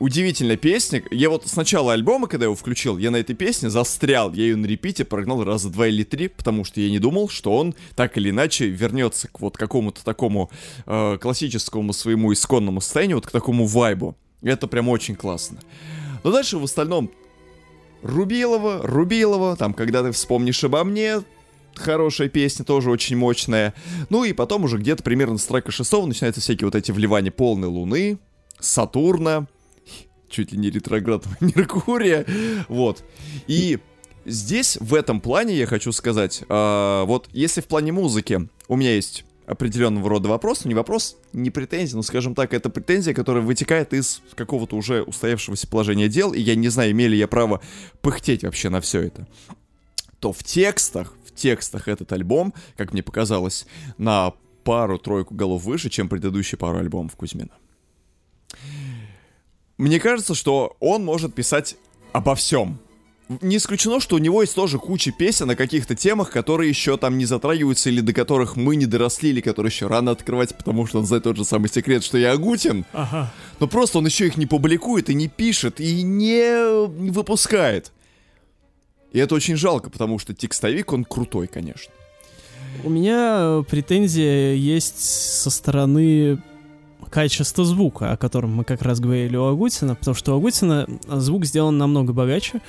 Удивительная 0.02 0.58
песня. 0.58 1.04
Я 1.12 1.30
вот 1.30 1.46
с 1.46 1.56
начала 1.56 1.94
альбома, 1.94 2.28
когда 2.28 2.46
его 2.46 2.56
включил, 2.56 2.98
я 2.98 3.12
на 3.12 3.18
этой 3.18 3.36
песне 3.36 3.70
застрял. 3.70 4.34
Я 4.34 4.46
ее 4.46 4.56
на 4.56 4.66
репите 4.66 5.06
прогнал 5.06 5.44
раза 5.44 5.70
два 5.70 5.88
или 5.90 6.04
три, 6.04 6.28
потому 6.28 6.64
что 6.64 6.82
я 6.82 6.90
не 6.90 6.98
думал, 6.98 7.30
что 7.30 7.56
он 7.56 7.76
так 7.96 8.18
или 8.18 8.32
иначе 8.32 8.66
вернется 8.66 9.28
к 9.28 9.40
вот 9.40 9.58
какому-то 9.58 10.04
такому 10.04 10.50
э, 10.88 11.20
классическому 11.22 11.94
своему 11.94 12.34
исконному 12.34 12.82
состоянию, 12.82 13.18
вот 13.18 13.28
к 13.28 13.32
такому 13.32 13.68
вайбу. 13.68 14.16
Это 14.42 14.66
прям 14.66 14.90
очень 14.90 15.16
классно. 15.16 15.60
Но 16.24 16.32
дальше 16.32 16.58
в 16.58 16.64
остальном 16.64 17.12
Рубилова, 18.02 18.80
Рубилова, 18.82 19.56
там, 19.56 19.76
когда 19.76 20.02
ты 20.02 20.12
вспомнишь 20.14 20.64
обо 20.64 20.84
мне, 20.84 21.22
хорошая 21.76 22.28
песня, 22.28 22.66
тоже 22.66 22.90
очень 22.90 23.18
мощная. 23.18 23.76
Ну 24.10 24.24
и 24.24 24.34
потом 24.34 24.64
уже 24.64 24.80
где-то 24.80 25.04
примерно 25.04 25.38
с 25.38 25.46
трека 25.46 25.72
шестого 25.72 26.08
начинаются 26.08 26.42
всякие 26.42 26.66
вот 26.66 26.74
эти 26.74 26.92
вливания 26.92 27.30
полной 27.30 27.68
луны, 27.68 28.18
Сатурна, 28.60 29.46
чуть 30.32 30.52
ли 30.52 30.58
не 30.58 30.70
ретроград 30.70 31.26
Меркурия, 31.41 32.26
вот. 32.67 33.04
И 33.48 33.80
здесь, 34.26 34.78
в 34.80 34.96
этом 34.96 35.22
плане, 35.22 35.56
я 35.56 35.67
хочу 35.67 35.91
сказать, 35.91 36.44
э, 36.48 37.04
вот 37.06 37.30
если 37.32 37.62
в 37.62 37.67
плане 37.67 37.91
музыки 37.91 38.50
у 38.67 38.76
меня 38.76 38.96
есть 38.96 39.26
определенного 39.46 40.10
рода 40.10 40.30
вопрос, 40.30 40.63
но 40.63 40.70
не 40.70 40.76
вопрос, 40.76 41.17
не 41.34 41.50
претензия, 41.50 41.98
но, 41.98 42.04
скажем 42.04 42.36
так, 42.36 42.54
это 42.54 42.70
претензия, 42.70 43.13
которая 43.13 43.44
вытекает 43.44 43.94
из 43.94 44.22
какого-то 44.36 44.76
уже 44.76 45.04
устоявшегося 45.04 45.67
положения 45.67 46.08
дел, 46.08 46.32
и 46.32 46.39
я 46.39 46.56
не 46.56 46.70
знаю, 46.70 46.91
имели 46.91 47.15
я 47.15 47.28
право 47.28 47.62
пыхтеть 48.02 48.44
вообще 48.44 48.70
на 48.70 48.80
все 48.80 49.02
это, 49.02 49.28
то 50.20 50.32
в 50.32 50.44
текстах, 50.44 51.13
в 51.26 51.36
текстах 51.36 51.88
этот 51.88 52.13
альбом, 52.13 52.54
как 52.78 52.94
мне 52.94 53.04
показалось, 53.04 53.65
на 53.98 54.34
пару-тройку 54.63 55.34
голов 55.34 55.63
выше, 55.63 55.89
чем 55.89 56.08
предыдущие 56.08 56.58
пару 56.58 56.78
альбомов 56.78 57.15
Кузьмина. 57.15 57.52
Мне 59.82 60.00
кажется, 60.00 60.36
что 60.36 60.78
он 60.80 61.04
может 61.04 61.34
писать 61.34 61.76
обо 62.12 62.36
всем. 62.36 62.78
Не 63.41 63.58
исключено, 63.58 64.00
что 64.00 64.17
у 64.17 64.20
него 64.20 64.44
есть 64.44 64.54
тоже 64.54 64.78
куча 64.78 65.12
песен 65.12 65.48
на 65.48 65.56
каких-то 65.56 65.96
темах, 65.96 66.30
которые 66.30 66.70
еще 66.70 66.98
там 66.98 67.17
не 67.17 67.26
затрагиваются, 67.26 67.89
или 67.89 68.00
до 68.02 68.13
которых 68.13 68.56
мы 68.56 68.76
не 68.76 68.86
доросли, 68.86 69.32
или 69.32 69.41
которые 69.41 69.72
еще 69.72 69.88
рано 69.88 70.12
открывать, 70.12 70.56
потому 70.56 70.86
что 70.86 71.00
он 71.00 71.08
знает 71.08 71.24
тот 71.24 71.36
же 71.36 71.46
самый 71.46 71.67
секрет, 71.67 72.04
что 72.04 72.20
я 72.20 72.34
Агутин. 72.34 72.86
Ага. 72.94 73.34
Но 73.60 73.65
просто 73.65 73.98
он 73.98 74.06
еще 74.06 74.28
их 74.28 74.38
не 74.38 74.46
публикует, 74.46 75.10
и 75.10 75.15
не 75.15 75.28
пишет, 75.28 75.80
и 75.80 76.04
не, 76.04 76.86
выпускает. 77.10 77.91
И 79.13 79.17
это 79.17 79.34
очень 79.34 79.56
жалко, 79.56 79.89
потому 79.89 80.20
что 80.20 80.36
текстовик, 80.36 80.94
он 80.94 81.06
крутой, 81.06 81.48
конечно. 81.48 81.91
У 82.84 82.89
меня 82.91 83.63
претензия 83.67 84.54
есть 84.54 85.00
со 85.00 85.50
стороны 85.50 86.39
качества 87.12 87.63
звука, 87.65 88.12
о 88.13 88.17
котором 88.17 88.56
мы 88.56 88.63
как 88.63 88.82
раз 88.82 89.00
говорили 89.00 89.36
у 89.38 89.45
Агутина, 89.45 89.93
потому 89.95 90.15
что 90.15 90.34
у 90.34 90.38
Агутина 90.38 90.88
звук 91.08 91.45
сделан 91.45 91.78
намного 91.78 92.13
богаче. 92.13 92.62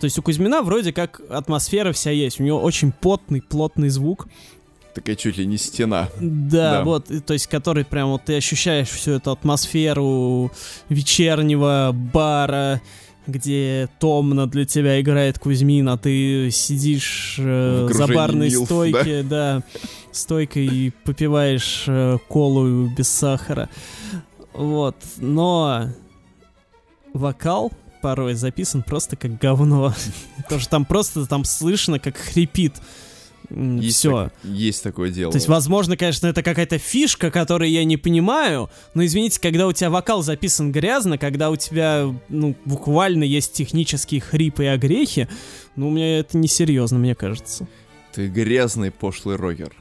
То 0.00 0.04
есть 0.04 0.18
у 0.18 0.22
Кузьмина 0.22 0.62
вроде 0.62 0.92
как 0.92 1.20
атмосфера 1.30 1.92
вся 1.92 2.10
есть, 2.10 2.38
у 2.38 2.44
него 2.44 2.60
очень 2.60 2.92
потный, 2.92 3.40
плотный 3.42 3.88
звук. 3.88 4.28
Такая 4.94 5.16
чуть 5.16 5.38
ли 5.38 5.46
не 5.46 5.56
стена. 5.58 6.08
Да, 6.20 6.78
Да. 6.78 6.84
вот, 6.84 7.10
то 7.26 7.32
есть 7.32 7.46
который 7.48 7.84
прям 7.84 8.10
вот 8.10 8.24
ты 8.24 8.36
ощущаешь 8.36 8.88
всю 8.88 9.12
эту 9.12 9.30
атмосферу 9.32 10.50
вечернего 10.88 11.90
бара, 11.92 12.80
где 13.26 13.88
томно 13.98 14.46
для 14.46 14.64
тебя 14.64 15.00
играет 15.00 15.38
Кузьмин, 15.38 15.88
а 15.88 15.96
ты 15.98 16.50
сидишь 16.50 17.36
э, 17.38 17.88
за 17.90 18.06
барной 18.06 18.50
милф, 18.50 18.66
стойке, 18.66 19.22
да, 19.22 19.62
стойкой 20.12 20.66
и 20.66 20.90
попиваешь 21.04 21.84
э, 21.86 22.18
колу 22.28 22.88
без 22.88 23.08
сахара. 23.08 23.68
Вот, 24.52 24.96
но 25.18 25.88
вокал 27.12 27.72
порой 28.00 28.34
записан 28.34 28.82
просто 28.82 29.16
как 29.16 29.38
говно. 29.38 29.92
Потому 30.36 30.60
что 30.60 30.70
там 30.70 30.84
просто 30.84 31.26
там 31.26 31.44
слышно, 31.44 31.98
как 31.98 32.16
хрипит. 32.16 32.80
Есть, 33.50 33.98
Все. 33.98 34.24
так- 34.24 34.32
есть 34.44 34.82
такое 34.82 35.10
дело. 35.10 35.32
То 35.32 35.36
есть, 35.36 35.48
возможно, 35.48 35.96
конечно, 35.96 36.26
это 36.26 36.42
какая-то 36.42 36.78
фишка, 36.78 37.30
которую 37.30 37.70
я 37.70 37.84
не 37.84 37.96
понимаю, 37.96 38.70
но 38.94 39.04
извините, 39.04 39.40
когда 39.40 39.66
у 39.66 39.72
тебя 39.72 39.90
вокал 39.90 40.22
записан 40.22 40.72
грязно, 40.72 41.18
когда 41.18 41.50
у 41.50 41.56
тебя, 41.56 42.12
ну, 42.28 42.54
буквально 42.64 43.24
есть 43.24 43.52
технические 43.52 44.20
хрипы 44.20 44.64
и 44.64 44.68
огрехи, 44.68 45.28
ну, 45.76 45.88
у 45.88 45.90
меня 45.90 46.18
это 46.18 46.36
несерьезно, 46.38 46.98
мне 46.98 47.14
кажется. 47.14 47.68
Ты 48.12 48.28
грязный 48.28 48.90
пошлый 48.90 49.36
рокер. 49.36 49.72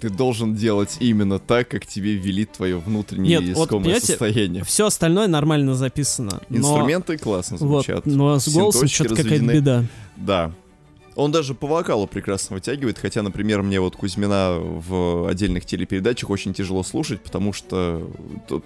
Ты 0.00 0.10
должен 0.10 0.54
делать 0.54 0.96
именно 1.00 1.40
так, 1.40 1.68
как 1.68 1.84
тебе 1.84 2.14
велит 2.14 2.52
твое 2.52 2.78
внутреннее 2.78 3.40
Нет, 3.40 3.56
вот, 3.56 3.64
искомое 3.64 3.82
понимаете, 3.84 4.06
состояние. 4.06 4.64
Все 4.64 4.86
остальное 4.86 5.26
нормально 5.26 5.74
записано. 5.74 6.40
но- 6.48 6.56
Инструменты 6.58 7.18
классно 7.18 7.56
вот, 7.56 7.84
звучат. 7.84 8.06
но 8.06 8.38
с 8.38 8.48
голосом 8.48 8.86
что-то 8.86 9.16
какая-то 9.16 9.44
беда. 9.44 9.84
Да. 10.16 10.52
Он 11.18 11.32
даже 11.32 11.52
по 11.52 11.66
вокалу 11.66 12.06
прекрасно 12.06 12.54
вытягивает, 12.54 12.96
хотя, 12.96 13.22
например, 13.22 13.62
мне 13.62 13.80
вот 13.80 13.96
Кузьмина 13.96 14.56
в 14.60 15.28
отдельных 15.28 15.66
телепередачах 15.66 16.30
очень 16.30 16.54
тяжело 16.54 16.84
слушать, 16.84 17.20
потому 17.20 17.52
что, 17.52 18.08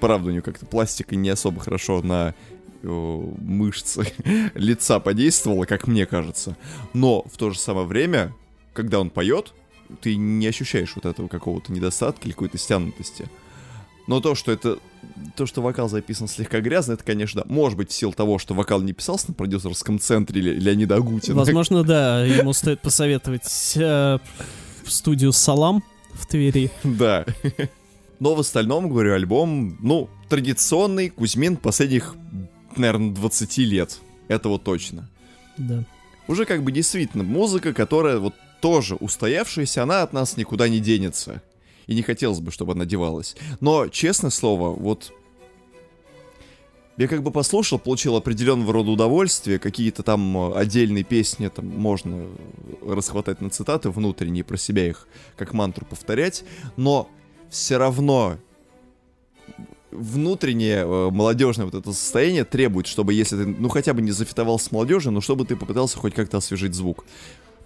правда, 0.01 0.29
у 0.29 0.33
него 0.33 0.43
как-то 0.43 0.67
пластика 0.67 1.17
не 1.17 1.31
особо 1.31 1.62
хорошо 1.62 2.03
на 2.03 2.35
э, 2.83 2.87
мышцы 2.87 4.12
лица 4.55 5.01
подействовала, 5.01 5.65
как 5.65 5.87
мне 5.87 6.05
кажется. 6.05 6.55
Но 6.93 7.23
в 7.23 7.38
то 7.38 7.49
же 7.49 7.59
самое 7.59 7.87
время, 7.87 8.35
когда 8.75 9.01
он 9.01 9.09
поет, 9.09 9.55
ты 10.03 10.15
не 10.17 10.47
ощущаешь 10.47 10.93
вот 10.95 11.07
этого 11.07 11.29
какого-то 11.29 11.73
недостатка 11.73 12.25
или 12.25 12.33
какой-то 12.33 12.59
стянутости. 12.59 13.31
Но 14.07 14.21
то, 14.21 14.35
что 14.35 14.53
это... 14.53 14.79
То, 15.37 15.47
что 15.47 15.62
вокал 15.62 15.88
записан 15.88 16.29
слегка 16.29 16.61
грязно, 16.61 16.93
это, 16.93 17.05
конечно, 17.05 17.45
может 17.47 17.77
быть 17.77 17.91
в 17.91 17.95
силу 17.95 18.12
того, 18.12 18.38
что 18.38 18.55
вокал 18.55 18.81
не 18.81 18.93
писался 18.93 19.29
на 19.29 19.35
продюсерском 19.35 19.99
центре 19.99 20.41
Ле- 20.41 20.55
Леонида 20.55 20.97
Агутина. 20.97 21.37
Возможно, 21.37 21.83
да, 21.85 22.25
ему 22.25 22.53
стоит 22.53 22.81
посоветовать 22.81 23.73
э, 23.77 24.19
в 24.85 24.91
студию 24.91 25.33
Салам 25.33 25.83
в 26.15 26.27
Твери. 26.27 26.71
Да. 26.85 27.25
Но 28.21 28.35
в 28.35 28.41
остальном, 28.41 28.88
говорю, 28.88 29.15
альбом, 29.15 29.77
ну, 29.81 30.09
традиционный 30.29 31.11
Кузьмин 31.11 31.57
последних, 31.57 32.15
наверное, 32.77 33.12
20 33.12 33.59
лет. 33.59 33.99
Это 34.29 34.49
вот 34.49 34.62
точно. 34.62 35.09
Да. 35.57 35.85
Уже 36.29 36.45
как 36.45 36.62
бы 36.62 36.71
действительно 36.73 37.25
музыка, 37.25 37.73
которая 37.73 38.19
вот 38.19 38.35
тоже 38.61 38.95
устоявшаяся, 38.95 39.83
она 39.83 40.03
от 40.03 40.12
нас 40.12 40.37
никуда 40.37 40.69
не 40.69 40.79
денется. 40.79 41.43
И 41.87 41.95
не 41.95 42.03
хотелось 42.03 42.40
бы, 42.40 42.51
чтобы 42.51 42.73
она 42.73 42.85
девалась. 42.85 43.37
Но, 43.61 43.88
честное 43.88 44.31
слово, 44.31 44.71
вот... 44.71 45.12
Я 46.99 47.09
как 47.09 47.23
бы 47.23 47.31
послушал, 47.31 47.79
получил 47.79 48.16
определенного 48.16 48.71
рода 48.73 48.90
удовольствие, 48.90 49.59
какие-то 49.59 50.03
там 50.03 50.37
э, 50.37 50.55
отдельные 50.55 51.05
песни, 51.05 51.49
там 51.49 51.66
можно 51.66 52.27
расхватать 52.87 53.40
на 53.40 53.49
цитаты 53.49 53.88
внутренние, 53.88 54.45
про 54.45 54.59
себя 54.59 54.87
их 54.87 55.09
как 55.37 55.55
мантру 55.55 55.87
повторять, 55.87 56.45
но 56.77 57.09
все 57.49 57.79
равно 57.79 58.37
внутреннее 59.92 60.85
э, 60.85 61.11
молодежное 61.11 61.66
вот 61.66 61.75
это 61.75 61.92
состояние 61.92 62.45
требует, 62.45 62.87
чтобы 62.87 63.14
если 63.14 63.37
ты, 63.37 63.47
ну 63.47 63.68
хотя 63.68 63.95
бы 63.95 64.03
не 64.03 64.11
зафитовал 64.11 64.59
с 64.59 64.73
молодежью, 64.73 65.12
но 65.12 65.21
чтобы 65.21 65.45
ты 65.45 65.55
попытался 65.55 65.99
хоть 65.99 66.14
как-то 66.14 66.38
освежить 66.38 66.75
звук. 66.75 67.05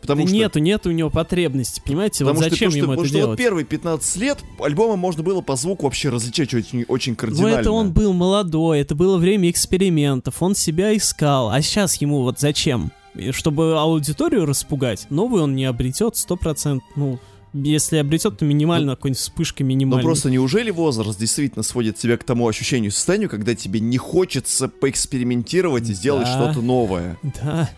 Потому 0.01 0.23
Да 0.23 0.29
что 0.29 0.37
нету, 0.37 0.59
нету 0.59 0.89
у 0.91 0.93
него 0.93 1.11
потребности, 1.11 1.83
понимаете? 1.85 2.25
Потому 2.25 2.37
вот 2.37 2.45
что, 2.47 2.51
зачем 2.51 2.71
то, 2.71 2.77
что, 2.77 2.79
ему 2.79 2.87
потому 2.93 3.03
это 3.03 3.09
что 3.09 3.19
вот 3.19 3.25
делать? 3.27 3.39
первые 3.39 3.65
15 3.65 4.17
лет 4.17 4.39
альбомы 4.61 4.97
можно 4.97 5.23
было 5.23 5.41
по 5.41 5.57
звуку 5.57 5.85
вообще 5.85 6.09
различать 6.11 6.55
очень, 6.55 6.85
очень 6.89 7.13
Ну 7.13 7.17
кардинально. 7.17 7.57
это 7.57 7.71
он 7.73 7.93
был 7.93 8.13
молодой, 8.13 8.81
это 8.81 8.95
было 8.95 9.17
время 9.19 9.51
экспериментов, 9.51 10.43
он 10.43 10.55
себя 10.55 10.97
искал. 10.97 11.51
А 11.51 11.61
сейчас 11.63 11.97
ему 12.01 12.23
вот 12.23 12.39
зачем? 12.41 12.93
Чтобы 13.31 13.79
аудиторию 13.79 14.45
распугать, 14.45 15.07
новую 15.11 15.43
он 15.45 15.57
не 15.57 15.65
обретет 15.65 16.15
100%. 16.15 16.81
Ну, 16.97 17.19
если 17.55 17.97
обретет, 17.97 18.37
то 18.37 18.45
минимально, 18.45 18.97
какой-нибудь 18.97 19.19
вспышка 19.19 19.65
минимальная. 19.65 20.05
просто 20.05 20.29
неужели 20.29 20.71
возраст 20.71 21.19
действительно 21.19 21.63
сводит 21.63 21.97
тебя 21.97 22.19
к 22.19 22.25
тому 22.25 22.47
ощущению 22.47 22.93
состоянию, 22.93 23.31
когда 23.31 23.55
тебе 23.55 23.81
не 23.81 23.97
хочется 23.97 24.69
поэкспериментировать 24.69 25.89
и 25.89 25.95
сделать 25.95 26.27
Да. 26.27 26.33
что-то 26.35 26.61
новое? 26.61 27.17
Да. 27.43 27.71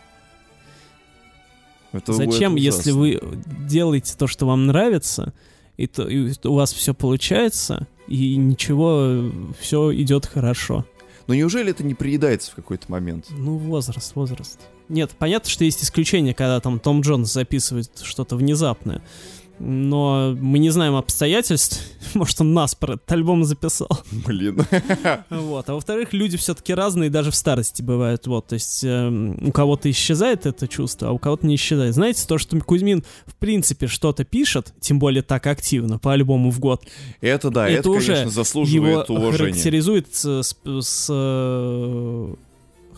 Это- 1.93 2.13
Зачем, 2.13 2.53
это 2.55 2.61
если 2.63 2.91
вы 2.91 3.21
делаете 3.67 4.15
то, 4.17 4.27
что 4.27 4.47
вам 4.47 4.67
нравится, 4.67 5.33
и, 5.77 5.87
то, 5.87 6.07
и 6.09 6.33
у 6.45 6.55
вас 6.55 6.73
все 6.73 6.93
получается, 6.95 7.87
и 8.09 8.37
ничего, 8.37 9.31
все 9.61 9.95
идет 9.95 10.27
хорошо? 10.27 10.85
Но 11.27 11.35
неужели 11.35 11.71
это 11.71 11.85
не 11.85 11.95
приедается 11.95 12.53
в 12.53 12.55
какой-то 12.55 12.91
момент? 12.91 13.27
Ну, 13.31 13.57
возраст, 13.59 14.15
возраст. 14.17 14.59
Нет, 14.89 15.11
понятно, 15.19 15.51
что 15.51 15.65
есть 15.65 15.85
исключения, 15.85 16.33
когда 16.33 16.59
там 16.61 16.79
Том 16.81 17.03
Джонс 17.03 17.31
записывает 17.31 17.91
что-то 18.03 18.37
внезапное. 18.37 19.03
Но 19.61 20.37
мы 20.41 20.59
не 20.59 20.71
знаем 20.71 20.95
обстоятельств. 20.95 21.83
Может, 22.15 22.41
он 22.41 22.55
нас 22.55 22.75
про 22.75 22.95
этот 22.95 23.11
альбом 23.13 23.45
записал. 23.45 23.89
Блин. 24.11 24.65
Вот. 25.31 25.69
А 25.69 25.75
во-вторых, 25.75 26.13
люди 26.13 26.37
все-таки 26.37 26.73
разные 26.75 27.11
даже 27.11 27.31
в 27.31 27.35
старости 27.35 27.83
бывают. 27.83 28.27
Вот. 28.27 28.47
То 28.49 28.55
есть 28.55 28.85
эм, 28.85 29.37
у 29.49 29.53
кого-то 29.53 29.91
исчезает 29.91 30.47
это 30.47 30.69
чувство, 30.69 31.09
а 31.09 31.13
у 31.13 31.19
кого-то 31.19 31.47
не 31.47 31.57
исчезает. 31.57 31.95
Знаете, 31.95 32.25
то, 32.27 32.39
что 32.39 32.59
Кузьмин 32.61 33.05
в 33.27 33.35
принципе 33.35 33.87
что-то 33.89 34.25
пишет, 34.25 34.73
тем 34.81 34.99
более 34.99 35.23
так 35.23 35.47
активно, 35.47 35.99
по 35.99 36.13
альбому 36.13 36.51
в 36.51 36.61
год, 36.61 36.85
Это 37.21 37.51
да, 37.51 37.69
Это 37.69 37.81
это, 37.81 37.91
уже 37.91 38.01
конечно, 38.07 38.21
его 38.23 38.31
заслуживает 38.31 39.11
уважения. 39.11 39.51
характеризует 39.53 40.15
с, 40.15 40.43
с- 40.43 40.57
с, 40.65 41.07
э, 41.11 42.35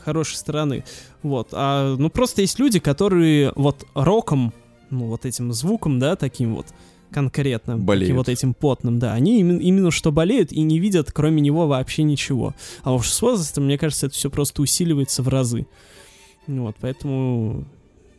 хорошей 0.04 0.36
стороны. 0.36 0.84
Вот. 1.22 1.48
А, 1.52 1.94
ну, 1.96 2.10
просто 2.10 2.40
есть 2.42 2.58
люди, 2.58 2.78
которые 2.78 3.52
вот 3.54 3.86
роком, 3.94 4.52
ну, 4.90 5.06
вот 5.06 5.26
этим 5.26 5.52
звуком, 5.52 5.98
да, 5.98 6.16
таким 6.16 6.54
вот 6.54 6.66
конкретным, 7.10 7.78
таким 7.78 7.86
Болеют. 7.86 8.16
вот 8.16 8.28
этим 8.28 8.54
потным, 8.54 8.98
да, 8.98 9.12
они 9.14 9.40
именно, 9.40 9.60
именно 9.60 9.90
что 9.90 10.12
болеют 10.12 10.52
и 10.52 10.60
не 10.62 10.78
видят, 10.78 11.10
кроме 11.12 11.40
него, 11.40 11.66
вообще 11.66 12.02
ничего. 12.02 12.54
А 12.82 12.94
уж 12.94 13.10
с 13.10 13.20
возрастом, 13.22 13.64
мне 13.64 13.78
кажется, 13.78 14.06
это 14.06 14.14
все 14.14 14.30
просто 14.30 14.62
усиливается 14.62 15.22
в 15.22 15.28
разы. 15.28 15.66
Вот, 16.46 16.76
поэтому 16.80 17.66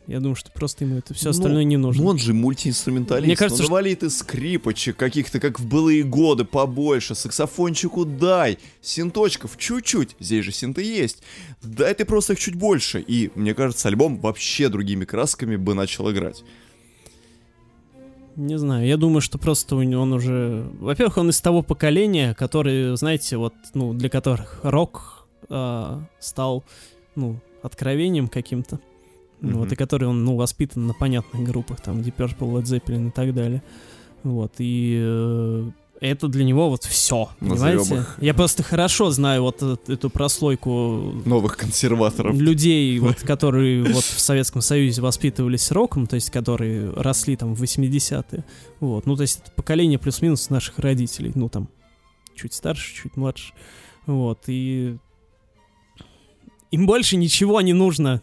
Я 0.08 0.18
думаю, 0.18 0.34
что 0.34 0.50
просто 0.50 0.84
ему 0.84 0.98
это 0.98 1.14
все 1.14 1.26
Ну, 1.26 1.30
остальное 1.30 1.64
не 1.64 1.76
нужно. 1.76 2.02
Ну, 2.02 2.08
он 2.10 2.18
же 2.18 2.34
мультиинструменталист. 2.34 3.26
Мне 3.26 3.36
кажется, 3.36 3.62
ну, 3.62 3.66
что- 3.66 3.72
навали 3.72 3.94
ты 3.94 4.10
скрипочек 4.10 4.96
каких-то, 4.96 5.38
как 5.38 5.60
в 5.60 5.66
былые 5.66 6.02
годы, 6.02 6.44
побольше. 6.44 7.14
Саксофончику 7.14 8.04
дай. 8.04 8.58
Синточков 8.80 9.56
чуть-чуть. 9.56 10.16
Здесь 10.18 10.44
же 10.44 10.50
синты 10.52 10.82
есть. 10.82 11.22
Дай 11.62 11.94
ты 11.94 12.04
просто 12.04 12.32
их 12.32 12.40
чуть 12.40 12.56
больше. 12.56 13.00
И, 13.00 13.30
мне 13.36 13.54
кажется, 13.54 13.88
альбом 13.88 14.18
вообще 14.18 14.68
другими 14.68 15.04
красками 15.04 15.54
бы 15.56 15.74
начал 15.74 16.10
играть. 16.10 16.42
Не 18.34 18.58
знаю, 18.58 18.86
я 18.86 18.96
думаю, 18.96 19.20
что 19.20 19.38
просто 19.38 19.76
у 19.76 19.82
него 19.82 20.02
он 20.02 20.12
уже... 20.14 20.66
Во-первых, 20.80 21.18
он 21.18 21.28
из 21.30 21.40
того 21.40 21.62
поколения, 21.62 22.34
который, 22.34 22.96
знаете, 22.96 23.36
вот, 23.36 23.52
ну, 23.74 23.92
для 23.92 24.08
которых 24.08 24.60
рок 24.62 25.26
а, 25.50 26.02
стал, 26.18 26.64
ну, 27.14 27.38
откровением 27.62 28.28
каким-то. 28.28 28.80
Мгм. 29.42 29.58
Вот, 29.58 29.72
и 29.72 29.76
который 29.76 30.08
он, 30.08 30.24
ну, 30.24 30.36
воспитан 30.36 30.86
на 30.86 30.94
понятных 30.94 31.42
группах, 31.42 31.80
там, 31.80 31.98
Deep 31.98 32.14
Purple, 32.16 32.52
Led 32.52 32.62
Zeppelin 32.62 33.08
и 33.08 33.10
так 33.10 33.34
далее. 33.34 33.62
Вот, 34.22 34.54
и 34.58 34.98
э, 35.02 35.70
это 36.00 36.28
для 36.28 36.44
него 36.44 36.68
вот 36.68 36.84
все, 36.84 37.28
понимаете? 37.40 37.96
их. 37.96 38.18
Я 38.20 38.34
просто 38.34 38.62
хорошо 38.62 39.10
знаю 39.10 39.42
вот 39.42 39.58
э- 39.62 39.76
эту 39.86 40.10
прослойку 40.10 41.12
Новых 41.24 41.56
консерваторов. 41.56 42.36
людей, 42.36 42.98
вот, 43.00 43.16
которые 43.22 43.82
вот 43.82 44.04
в 44.04 44.20
Советском 44.20 44.62
Союзе 44.62 45.02
воспитывались 45.02 45.72
роком, 45.72 46.06
то 46.06 46.14
есть 46.14 46.30
которые 46.30 46.90
росли 46.90 47.36
там 47.36 47.54
в 47.54 47.62
80-е. 47.62 48.44
Вот. 48.78 49.06
Ну, 49.06 49.16
то 49.16 49.22
есть 49.22 49.40
это 49.42 49.50
поколение 49.52 49.98
плюс-минус 49.98 50.50
наших 50.50 50.78
родителей. 50.78 51.32
Ну, 51.34 51.48
там, 51.48 51.68
чуть 52.34 52.52
старше, 52.54 52.94
чуть 52.94 53.16
младше. 53.16 53.52
Вот. 54.06 54.40
И 54.48 54.96
им 56.72 56.86
больше 56.86 57.16
ничего 57.16 57.60
не 57.60 57.72
нужно. 57.72 58.22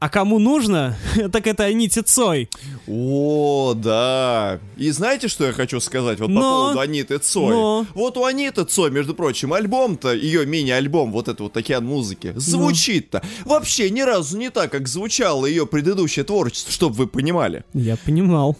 А 0.00 0.08
кому 0.08 0.38
нужно, 0.38 0.96
так 1.32 1.46
это 1.48 1.64
Аните 1.64 2.02
Цой. 2.02 2.48
О, 2.86 3.74
да. 3.74 4.60
И 4.76 4.90
знаете, 4.92 5.26
что 5.26 5.44
я 5.44 5.52
хочу 5.52 5.80
сказать 5.80 6.20
вот 6.20 6.26
по 6.28 6.32
Но- 6.32 6.40
поводу 6.40 6.80
Аниты 6.80 7.18
Цой? 7.18 7.50
но- 7.50 7.86
Вот 7.94 8.16
у 8.16 8.24
Аниты 8.24 8.62
Цой, 8.64 8.92
между 8.92 9.14
прочим, 9.14 9.52
альбом-то, 9.52 10.14
ее 10.14 10.46
мини-альбом, 10.46 11.10
вот 11.10 11.26
это 11.26 11.42
вот 11.42 11.56
«Океан 11.56 11.84
музыки», 11.84 12.32
звучит-то 12.36 13.22
вообще 13.44 13.90
ни 13.90 14.00
разу 14.02 14.38
не 14.38 14.50
так, 14.50 14.70
как 14.70 14.86
звучало 14.86 15.46
ее 15.46 15.66
предыдущее 15.66 16.24
творчество, 16.24 16.72
чтобы 16.72 16.94
вы 16.94 17.06
понимали. 17.08 17.64
Я 17.74 17.96
понимал. 17.96 18.56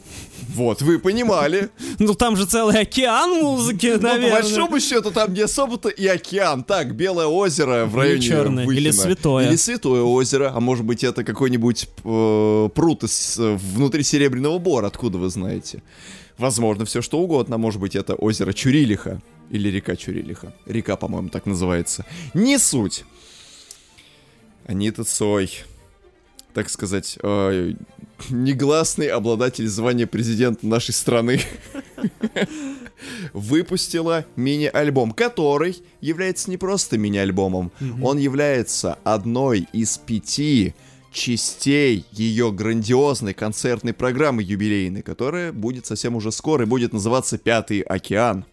Вот, 0.55 0.83
вы 0.83 0.99
понимали. 0.99 1.71
Ну, 2.01 2.15
там 2.15 2.37
же 2.37 2.47
целый 2.47 2.81
океан 2.81 3.43
музыки, 3.43 3.87
Но 3.95 3.99
по 3.99 4.03
наверное. 4.15 4.41
большому 4.43 4.81
счету 4.81 5.11
там 5.11 5.35
не 5.35 5.41
особо-то 5.43 5.89
и 5.89 6.07
океан. 6.07 6.63
Так, 6.65 6.95
Белое 6.95 7.27
озеро 7.27 7.87
в 7.87 7.93
Или 7.95 8.01
районе 8.01 8.23
Чёрное, 8.23 8.67
Выхина. 8.67 8.81
или 8.81 8.91
Святое. 8.93 9.49
Или 9.49 9.57
Святое 9.57 10.03
озеро, 10.03 10.53
а 10.55 10.61
может 10.61 10.85
быть 10.85 11.03
это 11.05 11.25
какой-нибудь 11.29 11.89
э, 12.05 12.69
пруд 12.75 13.05
из, 13.05 13.39
э, 13.39 13.55
внутри 13.55 14.03
Серебряного 14.03 14.59
Бора, 14.59 14.87
откуда 14.87 15.19
вы 15.19 15.29
знаете. 15.29 15.83
Возможно, 16.39 16.87
все 16.87 17.03
что 17.03 17.19
угодно. 17.19 17.59
Может 17.59 17.81
быть, 17.81 17.95
это 17.95 18.15
озеро 18.15 18.55
Чурилиха. 18.55 19.21
Или 19.51 19.69
река 19.69 19.95
Чурилиха. 19.95 20.55
Река, 20.65 20.97
по-моему, 20.97 21.29
так 21.29 21.45
называется. 21.45 22.07
Не 22.33 22.59
суть. 22.59 23.05
Анита 24.65 25.05
Цой. 25.05 25.51
Так 26.55 26.71
сказать, 26.71 27.19
э, 27.23 27.75
негласный 28.31 29.09
обладатель 29.09 29.69
звания 29.69 30.07
президента 30.07 30.67
нашей 30.67 30.95
страны 30.95 31.43
выпустила 33.35 34.25
мини-альбом, 34.35 35.13
который 35.13 35.83
является 36.01 36.49
не 36.51 36.57
просто 36.57 36.97
мини-альбомом, 36.97 37.71
он 38.03 38.17
является 38.17 38.99
одной 39.05 39.69
из 39.75 39.99
пяти 39.99 40.75
частей 41.19 42.05
ее 42.13 42.53
грандиозной 42.53 43.35
концертной 43.35 43.93
программы 43.93 44.43
юбилейной, 44.43 45.03
которая 45.03 45.53
будет 45.53 45.85
совсем 45.85 46.15
уже 46.17 46.31
скоро 46.33 46.65
и 46.65 46.69
будет 46.69 46.93
называться 46.93 47.39
«Пятый 47.39 47.81
океан». 47.81 48.45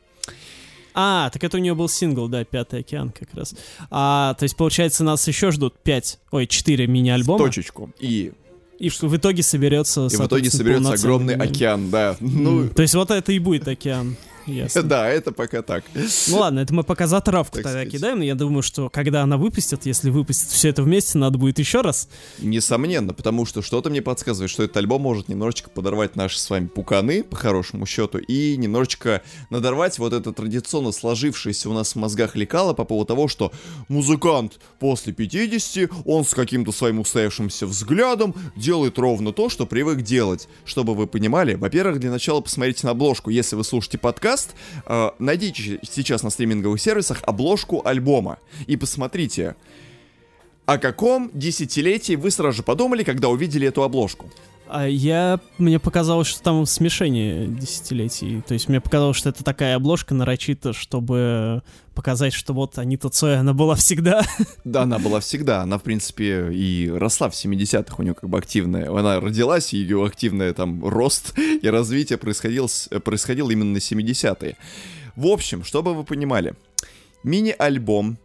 А, 0.97 1.30
так 1.30 1.43
это 1.43 1.57
у 1.57 1.59
нее 1.59 1.76
был 1.76 1.89
сингл, 1.89 2.28
да, 2.28 2.43
«Пятый 2.43 2.80
океан» 2.80 3.11
как 3.11 3.34
раз. 3.34 3.53
А, 3.91 4.34
то 4.36 4.43
есть, 4.43 4.55
получается, 4.55 5.03
нас 5.03 5.28
еще 5.28 5.51
ждут 5.51 5.76
пять, 5.78 6.20
ой, 6.32 6.47
четыре 6.47 6.88
мини-альбома. 6.88 7.38
Точечку. 7.38 7.91
И, 7.99 8.32
И 8.80 8.89
что 8.89 9.07
в 9.07 9.16
итоге 9.16 9.43
соберется, 9.43 10.07
и 10.07 10.16
в 10.16 10.26
итоге 10.26 10.49
соберется 10.49 10.93
огромный 10.93 11.36
океан, 11.36 11.91
да. 11.91 12.16
Ну, 12.20 12.70
То 12.70 12.82
есть 12.82 12.95
вот 12.95 13.11
это 13.11 13.32
и 13.32 13.39
будет 13.39 13.68
океан. 13.68 14.16
Ясно. 14.46 14.84
да, 14.84 15.10
это 15.10 15.32
пока 15.32 15.62
так. 15.62 15.84
Ну 16.28 16.38
ладно, 16.38 16.60
это 16.60 16.74
мы 16.74 16.84
пока 16.84 17.08
затравку 17.08 17.56
Так 17.56 17.64
тогда 17.64 17.80
сказать. 17.80 17.91
кидаем, 17.91 18.22
я 18.22 18.36
думаю, 18.36 18.62
что 18.62 18.89
когда 18.89 19.24
она 19.24 19.38
выпустит, 19.38 19.86
если 19.86 20.10
выпустит 20.10 20.50
все 20.50 20.70
это 20.70 20.84
вместе, 20.84 21.18
надо 21.18 21.38
будет 21.38 21.60
еще 21.60 21.82
раз. 21.82 22.10
Несомненно, 22.39 23.14
потому 23.14 23.46
что 23.46 23.62
что-то 23.62 23.89
мне 23.89 24.02
подсказывает, 24.02 24.50
что 24.50 24.64
этот 24.64 24.78
альбом 24.78 25.02
может 25.02 25.30
немножечко 25.30 25.70
подорвать 25.70 26.16
наши 26.16 26.39
с 26.39 26.50
вами 26.50 26.68
пуканы, 26.68 27.24
по 27.24 27.36
хорошему 27.36 27.86
счету, 27.86 28.18
и 28.18 28.58
немножечко 28.58 29.22
надорвать 29.50 30.00
вот 30.00 30.14
это 30.14 30.32
традиционно 30.32 30.91
сложившееся 30.91 31.70
у 31.70 31.74
нас 31.74 31.93
в 31.93 31.96
мозгах 31.98 32.36
лекало 32.36 32.74
по 32.74 32.84
поводу 32.84 33.08
того, 33.08 33.28
что 33.28 33.52
музыкант 33.88 34.60
после 34.80 35.14
50, 35.14 35.89
он 36.06 36.26
с 36.26 36.34
каким-то 36.34 36.72
своим 36.72 37.00
устоявшимся 37.00 37.66
взглядом 37.66 38.36
делает 38.56 38.98
ровно 38.98 39.32
то, 39.34 39.50
что 39.50 39.66
привык 39.66 40.02
делать. 40.02 40.48
Чтобы 40.66 40.93
вы 40.96 41.08
понимали, 41.08 41.56
во-первых, 41.56 42.00
для 42.00 42.12
начала 42.12 42.41
посмотрите 42.41 42.86
на 42.86 42.91
обложку, 42.91 43.30
если 43.30 43.56
вы 43.56 43.64
слушаете 43.64 43.98
подкаст, 43.98 44.34
э, 44.86 45.11
найдите 45.19 45.79
сейчас 45.83 46.23
на 46.23 46.29
стриминговых 46.29 46.81
сервисах 46.81 47.19
обложку 47.23 47.81
альбома 47.86 48.39
и 48.67 48.75
посмотрите, 48.77 49.55
о 50.65 50.77
каком 50.77 51.29
десятилетии 51.33 52.15
вы 52.15 52.31
сразу 52.31 52.57
же 52.57 52.63
подумали, 52.63 53.03
когда 53.03 53.29
увидели 53.29 53.67
эту 53.67 53.83
обложку? 53.83 54.31
А 54.68 54.88
я... 54.88 55.39
Мне 55.57 55.80
показалось, 55.80 56.28
что 56.28 56.41
там 56.41 56.66
смешение 56.66 57.47
десятилетий. 57.47 58.41
То 58.41 58.53
есть 58.53 58.68
мне 58.68 58.82
показалось, 58.82 59.18
что 59.18 59.30
это 59.30 59.43
такая 59.43 59.76
обложка 59.76 60.13
нарочита, 60.13 60.74
чтобы 60.74 61.61
показать, 61.93 62.34
что 62.34 62.53
вот 62.53 62.78
Анита 62.78 63.09
Цой, 63.09 63.38
она 63.38 63.53
была 63.53 63.76
всегда. 63.76 64.24
Да, 64.63 64.84
она 64.84 64.99
была 64.99 65.20
всегда. 65.20 65.61
Она, 65.61 65.78
в 65.78 65.84
принципе, 65.84 66.51
и 66.51 66.89
росла 66.89 67.30
в 67.30 67.34
70-х. 67.34 67.95
У 67.97 68.03
нее 68.03 68.13
как 68.16 68.30
бы 68.30 68.38
активная. 68.38 68.89
Она 68.89 69.20
родилась, 69.20 69.74
и 69.74 69.78
ее 69.78 70.05
активная 70.05 70.53
там 70.53 70.84
рост 70.84 71.38
и 71.38 71.68
развитие 71.68 72.18
происходил, 72.18 72.70
происходило 73.03 73.51
именно 73.51 73.74
на 73.74 73.78
70-е. 73.78 74.57
В 75.16 75.28
общем, 75.28 75.63
чтобы 75.63 75.93
вы 75.93 76.03
понимали, 76.03 76.55
мини-альбом 77.24 78.18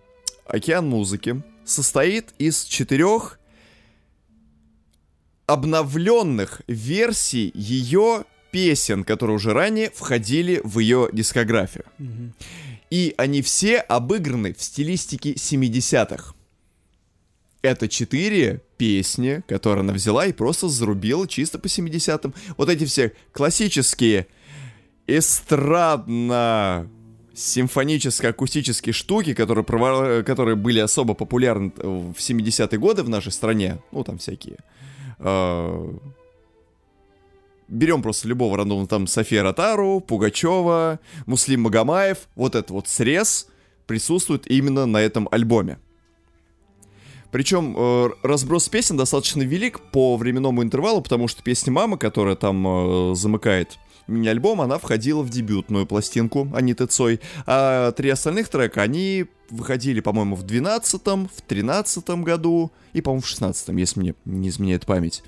«Океан 0.46 0.88
музыки» 0.88 1.42
состоит 1.64 2.30
из 2.38 2.64
четырех 2.64 3.39
обновленных 5.50 6.62
версий 6.68 7.50
ее 7.54 8.24
песен, 8.52 9.02
которые 9.02 9.34
уже 9.34 9.52
ранее 9.52 9.90
входили 9.90 10.60
в 10.62 10.78
ее 10.78 11.08
дискографию. 11.12 11.84
И 12.90 13.14
они 13.16 13.42
все 13.42 13.78
обыграны 13.78 14.52
в 14.54 14.62
стилистике 14.62 15.32
70-х. 15.32 16.34
Это 17.62 17.88
четыре 17.88 18.62
песни, 18.78 19.42
которые 19.48 19.80
она 19.80 19.92
взяла 19.92 20.26
и 20.26 20.32
просто 20.32 20.68
зарубила 20.68 21.26
чисто 21.26 21.58
по 21.58 21.66
70-м. 21.66 22.32
Вот 22.56 22.68
эти 22.68 22.84
все 22.84 23.12
классические 23.32 24.28
эстрадно 25.08 26.88
симфоническо-акустические 27.34 28.92
штуки, 28.92 29.34
которые, 29.34 29.64
прова- 29.64 30.22
которые 30.22 30.54
были 30.56 30.78
особо 30.78 31.14
популярны 31.14 31.72
в 31.76 32.14
70-е 32.18 32.78
годы 32.78 33.02
в 33.02 33.08
нашей 33.08 33.32
стране, 33.32 33.78
ну 33.92 34.04
там 34.04 34.18
всякие. 34.18 34.58
Э, 35.20 35.92
Берем 37.70 38.02
просто 38.02 38.26
любого 38.26 38.56
рандома, 38.56 38.88
там 38.88 39.06
София 39.06 39.44
Ротару, 39.44 40.00
Пугачева, 40.00 40.98
Муслим 41.26 41.62
Магомаев, 41.62 42.28
вот 42.34 42.56
этот 42.56 42.72
вот 42.72 42.88
срез 42.88 43.46
присутствует 43.86 44.50
именно 44.50 44.86
на 44.86 45.00
этом 45.00 45.28
альбоме. 45.30 45.78
Причем 47.30 47.76
э, 47.78 48.10
разброс 48.24 48.68
песен 48.68 48.96
достаточно 48.96 49.42
велик 49.42 49.78
по 49.92 50.16
временному 50.16 50.64
интервалу, 50.64 51.00
потому 51.00 51.28
что 51.28 51.44
песня 51.44 51.72
«Мама», 51.72 51.96
которая 51.96 52.34
там 52.34 52.66
э, 52.66 53.14
замыкает 53.14 53.78
мини-альбом, 54.10 54.60
она 54.60 54.78
входила 54.78 55.22
в 55.22 55.30
дебютную 55.30 55.86
пластинку 55.86 56.48
Аниты 56.54 56.86
Цой, 56.86 57.20
а 57.46 57.92
три 57.92 58.10
остальных 58.10 58.48
трека, 58.48 58.82
они 58.82 59.26
выходили, 59.48 60.00
по-моему, 60.00 60.36
в 60.36 60.44
12-м, 60.44 61.28
в 61.28 61.48
13-м 61.48 62.22
году 62.22 62.72
и, 62.92 63.00
по-моему, 63.00 63.22
в 63.22 63.26
16-м, 63.26 63.76
если 63.76 64.00
мне 64.00 64.14
не 64.24 64.48
изменяет 64.48 64.86
память. 64.86 65.22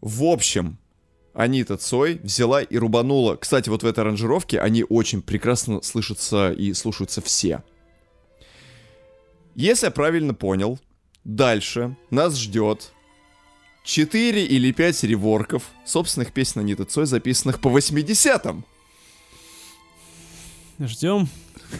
В 0.00 0.24
общем, 0.24 0.78
Анита 1.34 1.76
Цой 1.76 2.20
взяла 2.22 2.62
и 2.62 2.76
рубанула. 2.76 3.36
Кстати, 3.36 3.68
вот 3.68 3.82
в 3.82 3.86
этой 3.86 4.00
аранжировке 4.00 4.60
они 4.60 4.84
очень 4.88 5.20
прекрасно 5.20 5.82
слышатся 5.82 6.52
и 6.52 6.72
слушаются 6.72 7.20
все. 7.20 7.62
Если 9.54 9.86
я 9.86 9.90
правильно 9.90 10.34
понял, 10.34 10.78
дальше 11.24 11.96
нас 12.10 12.36
ждет 12.36 12.93
4 13.84 14.46
или 14.46 14.72
5 14.72 15.04
реворков 15.04 15.70
собственных 15.84 16.32
песен 16.32 16.62
Аниты 16.62 16.84
Цой, 16.84 17.06
записанных 17.06 17.60
по 17.60 17.68
80-м. 17.68 18.64
Ждем 20.80 21.28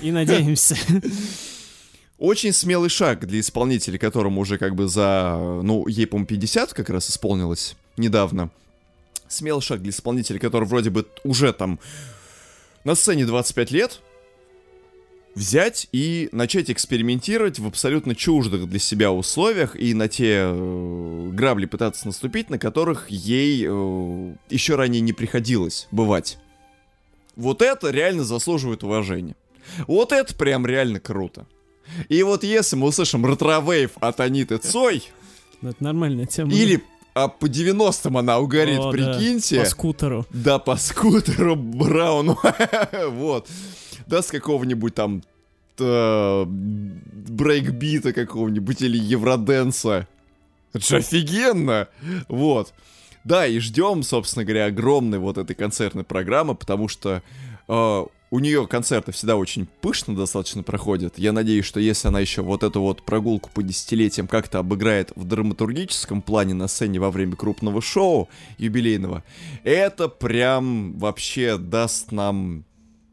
и 0.03 0.13
надеемся. 0.13 0.77
Очень 2.19 2.53
смелый 2.53 2.91
шаг 2.91 3.27
для 3.27 3.41
исполнителя, 3.41 3.99
которому 3.99 4.41
уже 4.41 4.57
как 4.59 4.75
бы 4.77 4.87
за, 4.87 5.61
ну, 5.63 5.89
ей, 5.89 6.07
по-моему, 6.07 6.27
50 6.27 6.73
как 6.73 6.91
раз 6.91 7.11
исполнилось 7.11 7.75
недавно. 7.97 8.51
Смелый 9.27 9.63
шаг 9.63 9.83
для 9.83 9.91
исполнителя, 9.91 10.39
который 10.39 10.69
вроде 10.69 10.91
бы 10.91 11.07
уже 11.25 11.53
там 11.53 11.81
на 12.85 12.95
сцене 12.95 13.25
25 13.27 13.71
лет, 13.73 14.01
взять 15.35 15.89
и 15.93 16.29
начать 16.33 16.71
экспериментировать 16.71 17.59
в 17.59 17.67
абсолютно 17.67 18.15
чуждых 18.15 18.69
для 18.69 18.79
себя 18.79 19.13
условиях 19.13 19.77
и 19.77 19.95
на 19.95 20.09
те 20.09 20.43
э, 20.47 21.29
грабли 21.33 21.67
пытаться 21.67 22.07
наступить, 22.07 22.51
на 22.51 22.59
которых 22.59 23.11
ей 23.11 23.65
э, 23.67 24.35
еще 24.51 24.77
ранее 24.77 25.01
не 25.01 25.13
приходилось 25.13 25.89
бывать. 25.91 26.39
Вот 27.37 27.63
это 27.63 27.91
реально 27.91 28.25
заслуживает 28.25 28.85
уважения. 28.85 29.35
Вот 29.89 30.13
это 30.13 30.35
прям 30.35 30.67
реально 30.67 31.01
круто. 31.01 31.47
И 32.09 32.23
вот 32.23 32.45
если 32.45 32.77
мы 32.77 32.87
услышим 32.89 33.27
ретровейв 33.27 33.91
от 34.01 34.21
Аниты 34.21 34.59
Цой, 34.59 35.03
Ну, 35.61 35.71
Это 35.71 35.83
нормальная 35.83 36.27
тема. 36.27 36.53
или 36.53 36.83
а 37.15 37.29
по 37.29 37.47
90-м 37.47 38.17
она 38.19 38.41
угорит, 38.41 38.79
О, 38.81 38.91
да, 38.91 38.91
прикиньте. 38.91 39.61
По 39.61 39.67
скутеру. 39.67 40.27
Да, 40.31 40.59
по 40.59 40.77
скутеру 40.77 41.55
Брауну. 41.57 42.37
вот. 43.11 43.49
Да, 44.07 44.23
с 44.23 44.29
какого-нибудь 44.29 44.95
там 44.95 45.23
э, 45.79 46.45
брейкбита 46.47 48.13
какого-нибудь 48.13 48.83
или 48.83 48.99
евроденса. 48.99 50.07
Это 50.73 50.85
же 50.85 50.97
офигенно! 50.97 51.89
Вот. 52.29 52.75
Да, 53.25 53.47
и 53.47 53.59
ждем, 53.59 54.03
собственно 54.03 54.45
говоря, 54.45 54.67
огромной 54.67 55.19
вот 55.19 55.39
этой 55.39 55.57
концертной 55.57 56.05
программы, 56.05 56.55
потому 56.55 56.89
что 56.89 57.23
э, 57.69 58.05
у 58.35 58.39
нее 58.41 58.67
концерты 58.67 59.13
всегда 59.13 59.37
очень 59.37 59.67
пышно 59.81 60.17
достаточно 60.17 60.63
проходят. 60.63 61.19
Я 61.19 61.33
надеюсь, 61.33 61.65
что 61.65 61.79
если 61.79 62.09
она 62.09 62.19
еще 62.19 62.43
вот 62.43 62.65
эту 62.65 62.81
вот 62.81 63.03
прогулку 63.03 63.49
по 63.55 63.63
десятилетиям 63.63 64.27
как-то 64.27 64.59
обыграет 64.59 65.13
в 65.15 65.25
драматургическом 65.25 66.21
плане 66.21 66.53
на 66.53 66.67
сцене 66.67 66.99
во 66.99 67.11
время 67.13 67.37
крупного 67.37 67.81
шоу 67.81 68.29
юбилейного, 68.59 69.23
это 69.63 70.09
прям 70.09 70.99
вообще 70.99 71.57
даст 71.57 72.11
нам 72.11 72.65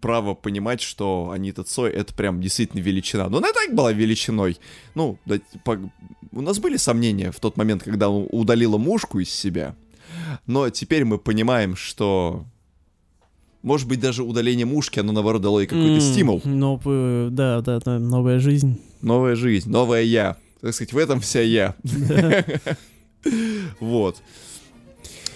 право 0.01 0.33
понимать, 0.33 0.81
что 0.81 1.29
Анита 1.31 1.63
Цой 1.63 1.91
это 1.91 2.13
прям 2.13 2.41
действительно 2.41 2.81
величина. 2.81 3.29
Но 3.29 3.37
она 3.37 3.49
и 3.49 3.53
так 3.53 3.73
была 3.75 3.93
величиной. 3.93 4.57
Ну, 4.95 5.17
да, 5.25 5.37
по- 5.63 5.79
у 6.31 6.41
нас 6.41 6.59
были 6.59 6.77
сомнения 6.77 7.31
в 7.31 7.39
тот 7.39 7.55
момент, 7.57 7.83
когда 7.83 8.07
она 8.07 8.17
удалила 8.17 8.77
мушку 8.77 9.19
из 9.19 9.29
себя. 9.29 9.75
Но 10.47 10.69
теперь 10.69 11.05
мы 11.05 11.17
понимаем, 11.17 11.75
что... 11.75 12.45
Может 13.63 13.87
быть, 13.87 13.99
даже 13.99 14.23
удаление 14.23 14.65
мушки, 14.65 14.99
оно, 14.99 15.11
наоборот, 15.11 15.41
дало 15.43 15.61
ей 15.61 15.67
какой-то 15.67 15.93
М, 15.93 16.01
стимул. 16.01 16.41
нов- 16.43 16.81
э, 16.85 17.27
да, 17.31 17.61
да, 17.61 17.79
да, 17.79 17.99
новая 17.99 18.39
жизнь. 18.39 18.81
Новая 19.03 19.35
жизнь, 19.35 19.69
новая 19.69 20.01
я. 20.01 20.35
Так 20.61 20.73
сказать, 20.73 20.93
в 20.93 20.97
этом 20.97 21.19
вся 21.21 21.41
я. 21.41 21.75
Вот. 23.79 24.21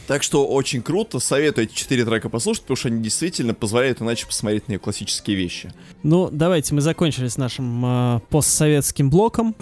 Так 0.07 0.21
что 0.21 0.45
очень 0.47 0.81
круто, 0.83 1.19
советую 1.19 1.65
эти 1.65 1.73
четыре 1.73 2.05
трека 2.05 2.29
послушать, 2.29 2.63
потому 2.63 2.77
что 2.77 2.89
они 2.89 3.01
действительно 3.01 3.53
позволяют 3.53 4.01
иначе 4.01 4.27
посмотреть 4.27 4.67
на 4.67 4.73
ее 4.73 4.79
классические 4.79 5.35
вещи. 5.35 5.73
Ну, 6.03 6.29
давайте, 6.31 6.75
мы 6.75 6.81
закончили 6.81 7.27
с 7.27 7.37
нашим 7.37 7.83
а, 7.83 8.19
постсоветским 8.29 9.09
блоком. 9.09 9.55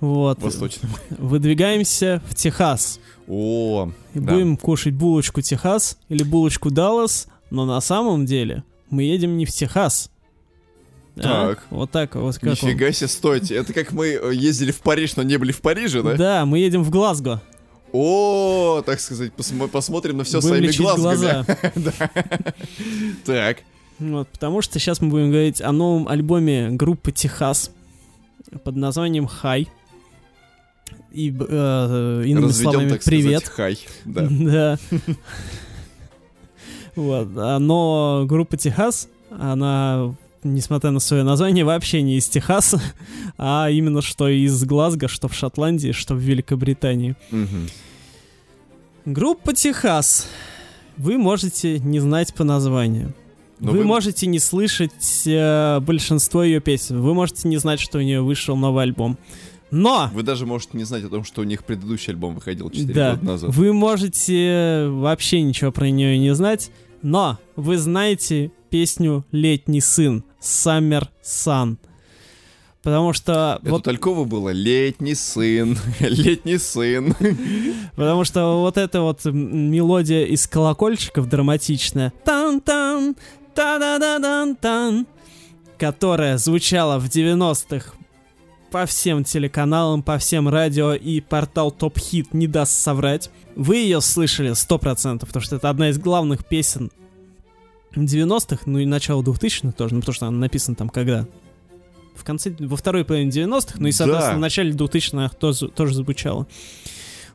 Вот. 0.00 0.42
Восточным. 0.42 0.90
Выдвигаемся 1.10 2.22
в 2.28 2.34
Техас. 2.34 2.98
О, 3.28 3.90
И 4.14 4.18
да. 4.18 4.32
будем 4.32 4.56
кушать 4.56 4.94
булочку 4.94 5.40
Техас 5.40 5.96
или 6.08 6.22
булочку 6.24 6.70
Даллас, 6.70 7.28
но 7.50 7.64
на 7.64 7.80
самом 7.80 8.26
деле 8.26 8.64
мы 8.90 9.04
едем 9.04 9.36
не 9.36 9.46
в 9.46 9.50
Техас. 9.50 10.10
А? 11.16 11.20
Так. 11.22 11.66
Вот 11.70 11.90
так 11.92 12.16
вот. 12.16 12.34
Как? 12.38 12.50
Нифига 12.50 12.90
себе, 12.92 13.08
стойте. 13.08 13.54
Это 13.54 13.72
как 13.72 13.92
мы 13.92 14.08
э, 14.08 14.34
ездили 14.34 14.72
в 14.72 14.80
Париж, 14.80 15.14
но 15.16 15.22
не 15.22 15.36
были 15.36 15.52
в 15.52 15.60
Париже, 15.60 16.02
да? 16.02 16.14
Да, 16.14 16.44
мы 16.44 16.58
едем 16.58 16.82
в 16.82 16.90
Глазго. 16.90 17.40
О, 17.96 18.82
так 18.84 18.98
сказать, 18.98 19.30
посмо- 19.36 19.68
посмотрим 19.68 20.16
на 20.16 20.24
все 20.24 20.40
Будем 20.40 20.48
своими 20.48 20.76
глазами. 20.76 21.44
глаза. 21.74 21.96
Так. 23.24 23.58
Вот, 24.00 24.28
потому 24.28 24.62
что 24.62 24.80
сейчас 24.80 25.00
мы 25.00 25.08
будем 25.10 25.30
говорить 25.30 25.62
о 25.62 25.70
новом 25.70 26.08
альбоме 26.08 26.70
группы 26.70 27.12
Техас 27.12 27.70
под 28.64 28.74
названием 28.74 29.26
Хай. 29.28 29.68
И, 31.12 31.30
э, 31.30 32.22
иными 32.26 32.46
Разведем, 32.46 32.70
словами, 32.72 32.88
так 32.90 33.04
привет. 33.04 33.46
сказать, 33.46 33.78
хай. 33.84 33.88
Да. 34.04 34.28
Да. 34.30 34.78
Вот. 36.96 37.28
а, 37.36 37.58
Но 37.60 38.24
группа 38.26 38.56
Техас, 38.56 39.08
она, 39.30 40.14
несмотря 40.44 40.90
на 40.90 41.00
свое 41.00 41.22
название, 41.22 41.64
вообще 41.64 42.02
не 42.02 42.16
из 42.16 42.28
Техаса, 42.28 42.80
а 43.38 43.68
именно 43.70 44.02
что 44.02 44.28
из 44.28 44.62
Глазго, 44.64 45.08
что 45.08 45.28
в 45.28 45.34
Шотландии, 45.34 45.92
что 45.92 46.14
в 46.14 46.18
Великобритании. 46.18 47.16
Мгм. 47.30 47.68
Группа 49.04 49.52
Техас. 49.52 50.28
Вы 50.96 51.18
можете 51.18 51.78
не 51.80 51.98
знать 52.00 52.34
по 52.34 52.44
названию. 52.44 53.12
Но 53.60 53.72
вы, 53.72 53.78
вы- 53.78 53.84
можете 53.84 54.26
не 54.26 54.38
слышать 54.38 55.22
э, 55.26 55.80
большинство 55.80 56.42
ее 56.44 56.60
песен. 56.60 57.00
Вы 57.00 57.14
можете 57.14 57.48
не 57.48 57.56
знать, 57.56 57.80
что 57.80 57.98
у 57.98 58.00
нее 58.00 58.20
вышел 58.22 58.56
новый 58.56 58.84
альбом. 58.84 59.18
Но 59.70 60.08
Вы 60.14 60.22
даже 60.22 60.46
можете 60.46 60.76
не 60.78 60.84
знать 60.84 61.02
о 61.04 61.08
том, 61.08 61.24
что 61.24 61.40
у 61.40 61.44
них 61.44 61.64
предыдущий 61.64 62.12
альбом 62.12 62.34
выходил 62.36 62.70
4 62.70 62.94
Да. 62.94 63.14
года 63.16 63.24
назад. 63.26 63.50
Вы 63.54 63.72
можете 63.72 64.86
вообще 64.88 65.42
ничего 65.42 65.72
про 65.72 65.90
нее 65.90 66.16
не 66.18 66.32
знать, 66.34 66.70
но 67.04 67.38
вы 67.54 67.76
знаете 67.78 68.50
песню 68.70 69.24
«Летний 69.30 69.80
сын» 69.80 70.24
«Summer 70.40 71.06
Sun». 71.22 71.76
Потому 72.82 73.12
что 73.12 73.60
Это 73.62 73.70
вот, 73.70 73.84
Талькова 73.84 74.24
было 74.24 74.50
«Летний 74.50 75.14
сын, 75.14 75.78
летний 76.00 76.58
сын». 76.58 77.14
потому 77.96 78.24
что 78.24 78.60
вот 78.60 78.76
эта 78.76 79.02
вот 79.02 79.24
мелодия 79.24 80.24
из 80.24 80.46
колокольчиков 80.46 81.28
драматичная, 81.28 82.12
тан-тан, 82.24 83.16
та-да-да-дан-тан, 83.54 85.06
которая 85.78 86.38
звучала 86.38 86.98
в 86.98 87.06
90-х 87.06 87.92
по 88.74 88.86
всем 88.86 89.22
телеканалам, 89.22 90.02
по 90.02 90.18
всем 90.18 90.48
радио, 90.48 90.94
и 90.94 91.20
портал 91.20 91.70
Топ 91.70 91.96
Хит 91.96 92.34
не 92.34 92.48
даст 92.48 92.72
соврать. 92.72 93.30
Вы 93.54 93.76
ее 93.76 94.00
слышали 94.00 94.50
100%, 94.50 95.20
потому 95.20 95.40
что 95.44 95.54
это 95.54 95.70
одна 95.70 95.90
из 95.90 95.98
главных 96.00 96.44
песен 96.44 96.90
90-х, 97.94 98.64
ну 98.66 98.80
и 98.80 98.84
начала 98.84 99.22
2000-х 99.22 99.70
тоже, 99.76 99.94
ну 99.94 100.00
потому 100.00 100.12
что 100.12 100.26
она 100.26 100.38
написана 100.38 100.74
там 100.74 100.88
когда? 100.88 101.24
В 102.16 102.24
конце, 102.24 102.52
во 102.58 102.76
второй 102.76 103.04
половине 103.04 103.30
90-х, 103.30 103.76
ну 103.78 103.86
и, 103.86 103.92
соответственно, 103.92 104.32
Да. 104.32 104.38
в 104.38 104.40
начале 104.40 104.72
2000-х 104.72 105.36
тоже, 105.36 105.68
тоже 105.68 105.94
звучало. 105.94 106.48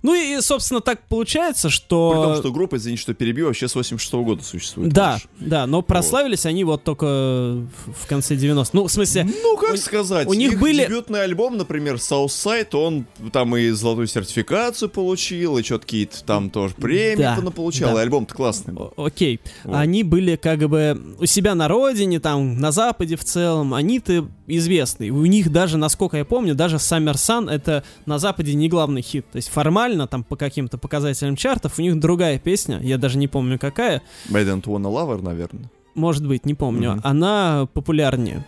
Ну 0.01 0.13
и, 0.13 0.39
собственно, 0.41 0.81
так 0.81 1.01
получается, 1.07 1.69
что... 1.69 2.11
При 2.11 2.21
том, 2.33 2.35
что 2.37 2.51
группа, 2.51 2.77
извините, 2.77 3.01
что 3.01 3.13
перебью, 3.13 3.47
вообще 3.47 3.67
с 3.67 3.75
86 3.75 4.13
года 4.13 4.43
существует. 4.43 4.91
Да, 4.93 5.15
аж. 5.15 5.27
да, 5.39 5.67
но 5.67 5.81
прославились 5.81 6.45
они 6.45 6.63
вот 6.63 6.83
только 6.83 7.05
в 7.05 8.07
конце 8.07 8.35
90-х. 8.35 8.69
Ну, 8.73 8.85
в 8.87 8.91
смысле, 8.91 9.27
Ну, 9.43 9.57
как 9.57 9.73
у- 9.73 9.77
сказать, 9.77 10.27
у 10.27 10.33
них 10.33 10.53
их 10.53 10.59
были- 10.59 10.85
дебютный 10.85 11.23
альбом, 11.23 11.57
например, 11.57 11.95
Southside, 11.95 12.75
он 12.75 13.05
там 13.31 13.55
и 13.57 13.69
золотую 13.71 14.07
сертификацию 14.07 14.89
получил, 14.89 15.57
и 15.57 15.63
что-то 15.63 15.85
какие-то 15.85 16.23
там 16.23 16.49
тоже 16.49 16.75
премии 16.75 17.21
Да, 17.21 17.37
да, 17.41 17.51
получал, 17.51 17.93
да. 17.95 17.99
и 17.99 18.03
альбом-то 18.03 18.33
классный 18.33 18.73
был. 18.73 18.93
О- 18.95 19.05
Окей. 19.05 19.39
Вот. 19.63 19.75
Они 19.75 20.03
были 20.03 20.35
как 20.35 20.59
бы 20.69 21.15
у 21.19 21.25
себя 21.25 21.55
на 21.55 21.67
родине, 21.67 22.19
там, 22.19 22.57
на 22.59 22.71
Западе 22.71 23.15
в 23.15 23.23
целом. 23.23 23.73
Они-то 23.73 24.27
известны. 24.47 25.09
У 25.09 25.25
них 25.25 25.51
даже, 25.51 25.77
насколько 25.77 26.17
я 26.17 26.25
помню, 26.25 26.55
даже 26.55 26.77
Summer 26.77 27.13
Sun 27.15 27.49
это 27.49 27.83
на 28.05 28.17
Западе 28.19 28.53
не 28.53 28.69
главный 28.69 29.01
хит. 29.01 29.25
То 29.31 29.35
есть 29.37 29.49
формально, 29.49 29.88
там, 30.07 30.23
по 30.23 30.35
каким-то 30.35 30.77
показателям 30.77 31.35
чартов, 31.35 31.79
у 31.79 31.81
них 31.81 31.99
другая 31.99 32.39
песня, 32.39 32.79
я 32.81 32.97
даже 32.97 33.17
не 33.17 33.27
помню 33.27 33.57
какая. 33.59 34.01
I 34.33 34.43
don't 34.43 34.63
wanna 34.63 34.91
lover, 34.91 35.21
наверное. 35.21 35.69
Может 35.95 36.25
быть, 36.27 36.45
не 36.45 36.53
помню. 36.53 36.91
Мгм. 36.93 37.01
Она 37.03 37.67
популярнее 37.73 38.45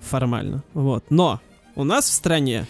формально. 0.00 0.62
Вот. 0.74 1.04
Но 1.10 1.40
у 1.76 1.84
нас 1.84 2.04
в 2.08 2.12
стране 2.12 2.66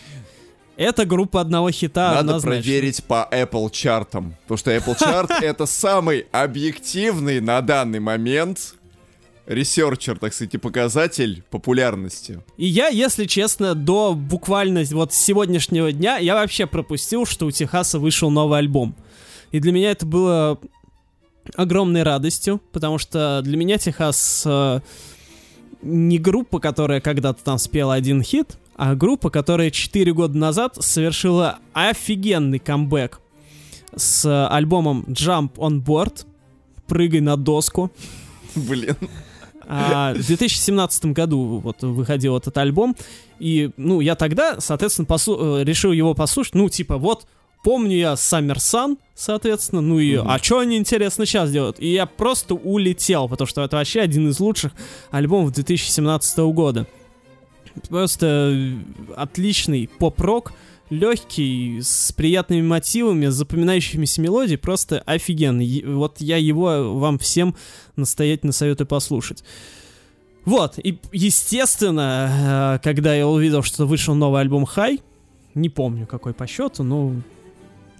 эта 0.77 1.05
группа 1.05 1.41
одного 1.41 1.71
хита 1.71 2.09
Надо 2.09 2.21
однозначно. 2.21 2.51
проверить 2.63 3.05
по 3.05 3.29
Apple 3.31 3.71
чартам. 3.71 4.35
Потому 4.43 4.59
что 4.59 4.77
Apple 4.77 4.99
чарт 4.99 5.31
это 5.43 5.67
самый 5.67 6.27
объективный 6.33 7.41
на 7.41 7.61
данный 7.61 8.01
момент 8.01 8.75
researcher, 9.47 10.19
так 10.19 10.33
сказать, 10.33 10.55
и 10.55 10.59
показатель 10.59 11.43
популярности. 11.51 12.43
И 12.57 12.67
я, 12.67 12.89
если 12.89 13.27
честно, 13.27 13.75
до 13.75 14.15
буквально 14.15 14.85
вот 14.93 15.13
сегодняшнего 15.13 15.93
дня 15.93 16.19
я 16.19 16.35
вообще 16.35 16.67
пропустил, 16.67 17.27
что 17.27 17.47
у 17.47 17.51
Техаса 17.51 17.99
вышел 17.99 18.31
новый 18.31 18.59
альбом. 18.59 18.95
И 19.53 19.61
для 19.61 19.73
меня 19.73 19.91
это 19.91 20.07
было 20.07 20.59
огромной 21.55 22.03
радостью, 22.03 22.61
потому 22.73 22.99
что 22.99 23.41
для 23.45 23.57
меня 23.57 23.79
Техас 23.79 24.45
э, 24.47 24.81
не 25.83 26.19
группа, 26.19 26.59
которая 26.59 27.01
когда-то 27.01 27.45
там 27.45 27.59
спела 27.59 27.95
один 27.95 28.23
хит, 28.23 28.57
а 28.77 28.95
группа, 28.95 29.31
которая 29.31 29.71
4 29.71 30.13
года 30.13 30.37
назад 30.37 30.77
совершила 30.81 31.59
офигенный 31.73 32.59
камбэк 32.59 33.21
с 33.95 34.49
альбомом 34.49 35.05
Jump 35.09 35.53
on 35.57 35.85
Board, 35.85 36.27
прыгай 36.87 37.21
на 37.21 37.37
доску. 37.37 37.93
Блин. 38.55 38.97
А 39.69 40.13
в 40.15 40.27
2017 40.27 41.07
году 41.07 41.61
вот 41.63 41.83
выходил 41.83 42.37
этот 42.37 42.57
альбом, 42.59 42.97
и, 43.39 43.71
ну, 43.77 44.01
я 44.01 44.15
тогда, 44.15 44.61
соответственно, 44.61 45.07
послу- 45.07 45.61
э, 45.61 45.65
решил 45.65 45.93
его 45.93 46.15
послушать, 46.15 46.55
ну, 46.55 46.69
типа, 46.69 46.99
вот, 46.99 47.27
помню 47.63 47.97
я 47.97 48.13
Summer 48.15 48.57
Sun, 48.57 48.99
соответственно, 49.15 49.81
ну 49.81 49.99
и, 49.99 50.17
Мгм. 50.19 50.29
а 50.29 50.39
что 50.39 50.59
они, 50.61 50.77
интересно, 50.77 51.25
сейчас 51.27 51.51
делают? 51.51 51.81
И 51.81 51.93
я 51.93 52.07
просто 52.07 52.55
улетел, 52.55 53.29
потому 53.29 53.47
что 53.47 53.63
это 53.63 53.77
вообще 53.77 54.01
один 54.01 54.29
из 54.29 54.39
лучших 54.41 54.73
альбомов 55.11 55.53
2017 55.53 56.53
года. 56.53 56.87
Просто 57.89 58.27
э, 58.55 58.73
отличный 59.17 59.89
поп-рок, 59.99 60.53
легкий, 60.91 61.81
с 61.83 62.13
приятными 62.13 62.63
мотивами, 62.63 63.27
с 63.27 63.35
запоминающимися 63.35 64.21
мелодией, 64.21 64.59
просто 64.59 65.01
офигенный. 65.07 65.83
Вот 65.87 66.21
я 66.21 66.37
его 66.37 66.99
вам 66.99 67.19
всем 67.19 67.55
настоятельно 67.97 68.53
советую 68.53 68.87
послушать. 68.87 69.45
Вот, 70.45 70.79
и 70.79 70.99
естественно, 71.13 72.77
э, 72.77 72.85
когда 72.85 73.15
я 73.15 73.27
увидел, 73.27 73.63
что 73.63 73.87
вышел 73.87 74.15
новый 74.15 74.43
альбом 74.43 74.67
Хай, 74.67 75.01
не 75.55 75.71
помню 75.71 76.07
какой 76.07 76.35
по 76.35 76.47
счету, 76.47 76.83
ну, 76.83 77.23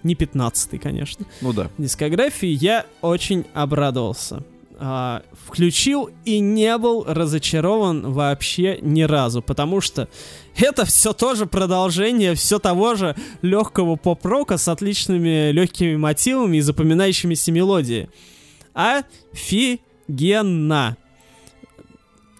не 0.03 0.13
15 0.13 0.79
конечно, 0.79 1.25
Ну 1.41 1.53
да. 1.53 1.71
дискографии, 1.79 2.47
я 2.49 2.85
очень 3.01 3.45
обрадовался. 3.55 4.43
А, 4.77 5.23
включил 5.45 6.09
и 6.25 6.39
не 6.39 6.77
был 6.77 7.05
разочарован 7.07 8.11
вообще 8.11 8.79
ни 8.81 9.03
разу, 9.03 9.41
потому 9.41 9.79
что 9.79 10.09
это 10.57 10.85
все 10.85 11.13
тоже 11.13 11.45
продолжение 11.45 12.35
все 12.35 12.59
того 12.59 12.95
же 12.95 13.15
легкого 13.41 13.95
поп-рока 13.95 14.57
с 14.57 14.67
отличными 14.67 15.51
легкими 15.51 15.95
мотивами 15.95 16.57
и 16.57 16.61
запоминающимися 16.61 17.51
мелодией. 17.51 18.09
Офигенно! 18.73 19.77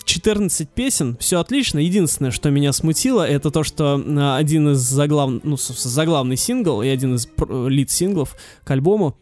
14 0.03 0.69
песен, 0.69 1.17
все 1.19 1.39
отлично. 1.39 1.79
Единственное, 1.79 2.31
что 2.31 2.49
меня 2.51 2.73
смутило, 2.73 3.27
это 3.27 3.49
то, 3.49 3.63
что 3.63 3.95
один 4.35 4.69
из 4.73 4.79
заглав... 4.79 5.43
ну, 5.43 5.57
заглавный 5.57 6.37
сингл 6.37 6.81
и 6.81 6.87
один 6.87 7.15
из 7.15 7.27
лид-синглов 7.37 8.35
к 8.63 8.71
альбому 8.71 9.17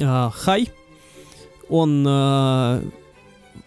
а, 0.00 0.30
Хай, 0.30 0.68
он 1.70 2.04
а, 2.06 2.82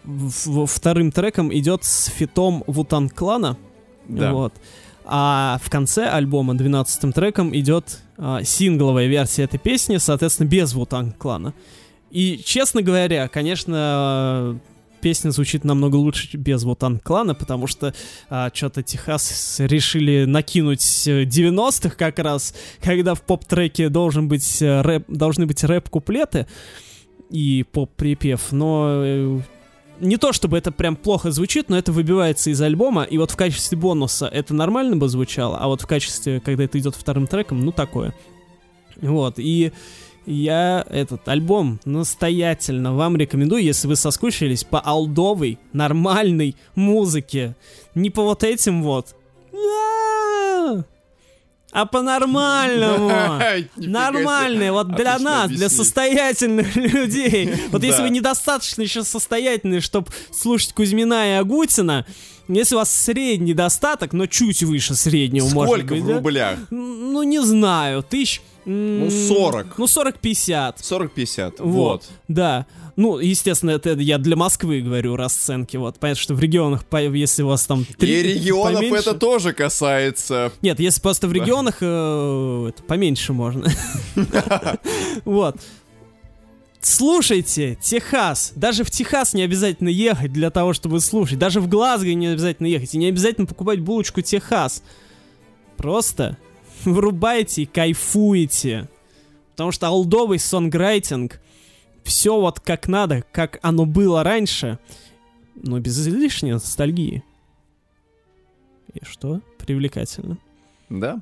в- 0.03 0.65
вторым 0.65 1.11
треком 1.11 1.53
идет 1.53 1.83
с 1.83 2.05
фитом 2.05 2.63
Вутан 2.67 3.09
Клана. 3.09 3.57
Да. 4.07 4.33
Вот. 4.33 4.53
А 5.05 5.59
в 5.63 5.69
конце 5.69 6.07
альбома 6.07 6.53
12 6.53 7.13
треком 7.13 7.55
идет 7.55 7.99
а, 8.17 8.43
сингловая 8.43 9.07
версия 9.07 9.43
этой 9.43 9.59
песни, 9.59 9.97
соответственно, 9.97 10.47
без 10.47 10.73
Вутан 10.73 11.11
Клана. 11.11 11.53
И, 12.11 12.41
честно 12.45 12.81
говоря, 12.83 13.27
конечно, 13.27 14.59
песня 15.01 15.31
звучит 15.31 15.63
намного 15.63 15.95
лучше 15.95 16.37
без 16.37 16.63
Вутан 16.63 16.99
Клана, 16.99 17.33
потому 17.33 17.65
что 17.67 17.93
что-то 18.53 18.83
Техас 18.83 19.55
решили 19.59 20.25
накинуть 20.25 21.07
э, 21.07 21.23
90-х 21.23 21.95
как 21.95 22.19
раз, 22.19 22.53
когда 22.81 23.15
в 23.15 23.21
поп-треке 23.23 23.89
должен 23.89 24.27
быть 24.27 24.61
э, 24.61 24.81
рэп, 24.81 25.05
должны 25.09 25.45
быть 25.47 25.63
рэп-куплеты 25.63 26.45
и 27.29 27.65
поп-припев, 27.71 28.51
но 28.51 29.01
э, 29.03 29.39
не 29.99 30.17
то 30.17 30.33
чтобы 30.33 30.57
это 30.57 30.71
прям 30.71 30.95
плохо 30.95 31.31
звучит, 31.31 31.69
но 31.69 31.77
это 31.77 31.91
выбивается 31.91 32.49
из 32.49 32.61
альбома, 32.61 33.03
и 33.03 33.17
вот 33.17 33.31
в 33.31 33.35
качестве 33.35 33.77
бонуса 33.77 34.27
это 34.27 34.53
нормально 34.53 34.97
бы 34.97 35.07
звучало, 35.07 35.57
а 35.57 35.67
вот 35.67 35.81
в 35.81 35.87
качестве, 35.87 36.39
когда 36.39 36.63
это 36.65 36.77
идет 36.79 36.95
вторым 36.95 37.27
треком, 37.27 37.61
ну 37.61 37.71
такое. 37.71 38.13
Вот, 39.01 39.35
и 39.37 39.71
я 40.25 40.85
этот 40.89 41.27
альбом 41.27 41.79
настоятельно 41.85 42.95
вам 42.95 43.17
рекомендую, 43.17 43.63
если 43.63 43.87
вы 43.87 43.95
соскучились 43.95 44.63
по 44.63 44.79
алдовой, 44.79 45.59
нормальной 45.73 46.55
музыке. 46.75 47.55
Не 47.93 48.09
по 48.09 48.23
вот 48.23 48.43
этим 48.43 48.83
вот. 48.83 49.15
А, 51.73 51.85
по-нормальному. 51.87 53.11
Нормальные, 53.75 54.71
вот 54.71 54.95
для 54.95 55.17
нас, 55.17 55.49
для 55.49 55.69
состоятельных 55.69 56.75
людей. 56.75 57.51
Вот 57.71 57.83
если 57.83 58.03
вы 58.03 58.09
недостаточно 58.11 58.83
еще 58.83 59.03
состоятельны, 59.03 59.81
чтобы 59.81 60.07
слушать 60.31 60.73
Кузьмина 60.73 61.33
и 61.33 61.39
Агутина, 61.39 62.05
если 62.47 62.75
у 62.75 62.77
вас 62.77 62.93
средний 62.93 63.53
достаток, 63.53 64.13
но 64.13 64.27
чуть 64.27 64.61
выше 64.63 64.93
среднего, 64.95 65.49
может 65.49 65.73
Сколько 65.73 65.93
быть, 65.95 66.03
в 66.03 66.11
рублях? 66.11 66.59
Ну, 66.69 67.23
не 67.23 67.41
знаю, 67.41 68.03
тысяч... 68.03 68.41
Ну, 68.65 69.09
40. 69.09 69.77
Ну, 69.77 69.85
40-50. 69.85 70.75
40-50. 70.81 71.53
Вот. 71.59 71.63
Вот. 71.63 72.09
Да. 72.27 72.65
Ну, 72.95 73.17
естественно, 73.17 73.71
это 73.71 73.93
я 73.93 74.17
для 74.19 74.35
Москвы 74.35 74.81
говорю 74.81 75.15
расценки. 75.15 75.77
Вот, 75.77 75.99
понятно, 75.99 76.21
что 76.21 76.35
в 76.35 76.39
регионах, 76.39 76.85
если 76.91 77.41
у 77.41 77.47
вас 77.47 77.65
там 77.65 77.85
три- 77.85 78.19
И 78.19 78.23
регионов 78.23 78.75
поменьше- 78.75 78.95
это 79.09 79.13
тоже 79.15 79.53
касается. 79.53 80.51
Нет, 80.61 80.79
если 80.79 81.01
просто 81.01 81.27
в 81.27 81.33
регионах 81.33 81.77
э, 81.81 82.65
это 82.69 82.83
поменьше 82.83 83.33
можно. 83.33 83.67
Вот. 85.25 85.57
Слушайте, 86.81 87.77
Техас. 87.81 88.51
Даже 88.55 88.83
в 88.83 88.91
Техас 88.91 89.33
не 89.33 89.41
обязательно 89.43 89.87
ехать 89.87 90.33
для 90.33 90.49
того, 90.49 90.73
чтобы 90.73 90.99
слушать. 90.99 91.39
Даже 91.39 91.61
в 91.61 91.67
Глазго 91.69 92.13
не 92.13 92.27
обязательно 92.27 92.67
ехать. 92.67 92.93
И 92.93 92.97
не 92.97 93.07
обязательно 93.07 93.47
покупать 93.47 93.79
булочку 93.79 94.21
Техас. 94.21 94.83
Просто 95.77 96.37
врубайте 96.91 97.63
и 97.63 97.65
кайфуете. 97.65 98.89
Потому 99.51 99.71
что 99.71 99.89
олдовый 99.89 100.39
сонграйтинг, 100.39 101.39
все 102.03 102.39
вот 102.39 102.59
как 102.59 102.87
надо, 102.87 103.23
как 103.31 103.59
оно 103.61 103.85
было 103.85 104.23
раньше, 104.23 104.79
но 105.55 105.79
без 105.79 105.99
излишней 105.99 106.53
ностальгии. 106.53 107.23
И 108.93 109.05
что? 109.05 109.41
Привлекательно. 109.57 110.37
Да? 110.89 111.21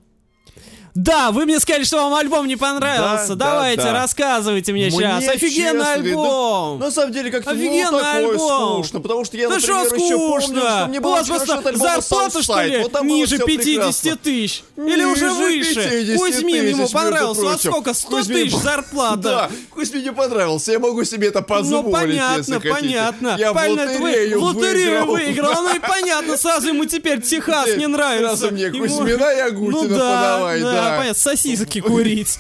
Да, 0.94 1.32
вы 1.32 1.46
мне 1.46 1.60
сказали, 1.60 1.84
что 1.84 1.98
вам 1.98 2.14
альбом 2.16 2.48
не 2.48 2.56
понравился. 2.58 3.36
Да, 3.36 3.46
да, 3.46 3.52
Давайте, 3.52 3.84
да. 3.84 3.94
рассказывайте 3.94 4.74
мне 4.74 4.88
Мне 4.88 4.92
сейчас. 4.92 5.28
Офигенный 5.30 5.86
честно, 5.86 5.94
альбом! 5.94 6.80
На 6.80 6.92
самом 6.92 7.14
деле, 7.14 7.32
как-то 7.32 7.52
ну, 7.54 7.56
Офигенный 7.56 8.00
такое 8.00 8.16
альбом. 8.32 8.84
скучно, 8.84 9.00
потому 9.02 9.26
что 9.26 9.38
я, 9.38 9.48
да 9.50 9.56
например, 9.56 9.86
что 9.86 9.96
еще 9.96 10.18
скучно? 10.18 10.62
что 10.62 10.86
мне 10.90 11.00
У 11.00 11.02
было 11.02 11.12
вас 11.12 11.30
очень 11.30 11.40
хорошо 11.40 11.62
просто 11.62 11.80
зарплата, 12.02 12.44
что 12.44 12.62
ли. 12.62 12.78
Вот 12.80 12.92
было 12.92 13.04
ниже 13.04 13.36
всё 13.38 13.46
50 13.46 13.76
прекрасно. 13.76 14.18
тысяч? 14.18 14.64
Или 14.78 15.04
уже 15.06 15.30
выше? 15.32 15.74
50 15.90 16.18
Кузьмин 16.18 16.68
ему 16.68 16.88
понравился. 16.90 17.42
У 17.42 17.46
вас 17.46 17.62
прочим. 17.62 17.72
сколько? 17.72 17.94
100 17.94 18.10
Кузьмин 18.10 18.46
тысяч 18.46 18.58
зарплата? 18.58 19.18
Да, 19.18 19.50
Кузьмине 19.70 20.12
понравился, 20.12 20.72
я 20.74 20.80
могу 20.80 21.04
себе 21.06 21.28
это 21.30 21.42
позволить, 21.42 21.86
ну 21.86 21.92
понятно, 21.92 22.60
понятно. 22.60 23.36
Я 23.38 23.54
в 23.54 23.56
лотерею 23.56 24.42
лотерею 24.42 25.06
выиграл. 25.06 25.54
Ну 25.62 25.76
и 25.76 25.80
понятно, 25.80 26.36
сразу 26.38 26.68
ему 26.68 26.86
теперь 26.86 27.22
Техас 27.22 27.78
не 27.78 27.88
нравится. 27.88 28.36
Сразу 28.36 28.54
мне 28.54 28.70
Кузьмина 28.72 29.32
и 29.32 29.40
Агутина 29.40 29.82
Ну 29.84 29.88
да, 29.88 29.96
подавай, 30.36 30.62
да. 30.62 30.81
Понятно, 30.90 31.14
сосиски 31.14 31.82
курить. 31.82 32.40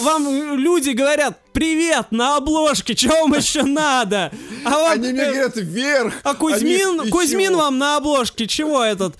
Вам 0.00 0.56
люди 0.58 0.90
говорят, 0.90 1.38
привет, 1.52 2.06
на 2.10 2.36
обложке, 2.38 2.94
чего 2.96 3.22
вам 3.22 3.34
еще 3.34 3.62
надо? 3.62 4.32
А 4.64 4.70
вам, 4.70 4.92
Они 4.92 5.12
мне 5.12 5.22
э, 5.22 5.30
говорят 5.32 5.56
вверх. 5.56 6.14
а 6.24 6.34
Кузьмин, 6.34 7.00
Они- 7.02 7.10
Кузьмин 7.10 7.50
чего? 7.52 7.58
вам 7.62 7.78
на 7.78 7.96
обложке, 7.98 8.48
чего 8.48 8.82
этот? 8.82 9.14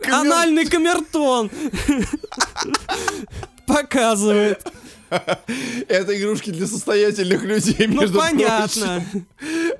Камер- 0.00 0.14
Анальный 0.14 0.66
камертон. 0.66 1.50
Показывает. 3.66 4.66
Это 5.88 6.18
игрушки 6.18 6.50
для 6.50 6.66
состоятельных 6.66 7.42
людей, 7.42 7.86
Ну 7.86 8.08
понятно. 8.08 9.04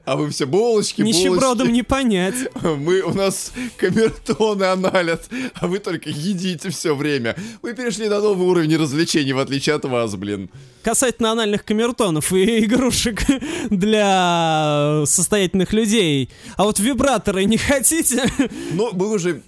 А 0.05 0.16
вы 0.16 0.30
все 0.30 0.47
булочки, 0.47 1.03
Нищебродом 1.03 1.72
не 1.72 1.83
понять. 1.83 2.35
Мы, 2.62 3.03
у 3.03 3.14
нас 3.14 3.53
камертоны 3.76 4.64
аналят, 4.64 5.28
а 5.55 5.66
вы 5.68 5.78
только 5.78 6.11
едите 6.11 6.70
все 6.70 6.95
время. 6.95 7.37
Вы 7.62 7.74
перешли 7.74 8.09
на 8.09 8.20
новый 8.20 8.47
уровень 8.49 8.76
развлечений, 8.76 9.33
в 9.33 9.39
отличие 9.39 9.76
от 9.76 9.85
вас, 9.85 10.16
блин. 10.16 10.51
Касательно 10.83 11.30
анальных 11.30 11.64
камертонов 11.64 12.33
и 12.33 12.64
игрушек 12.64 13.22
для 13.70 15.05
состоятельных 15.07 15.72
людей. 15.72 16.30
А 16.57 16.64
вот 16.64 16.80
вибраторы 16.80 17.45
не 17.45 17.57
хотите? 17.57 18.24
Ну, 18.72 18.91
мы 18.93 19.11
уже... 19.11 19.43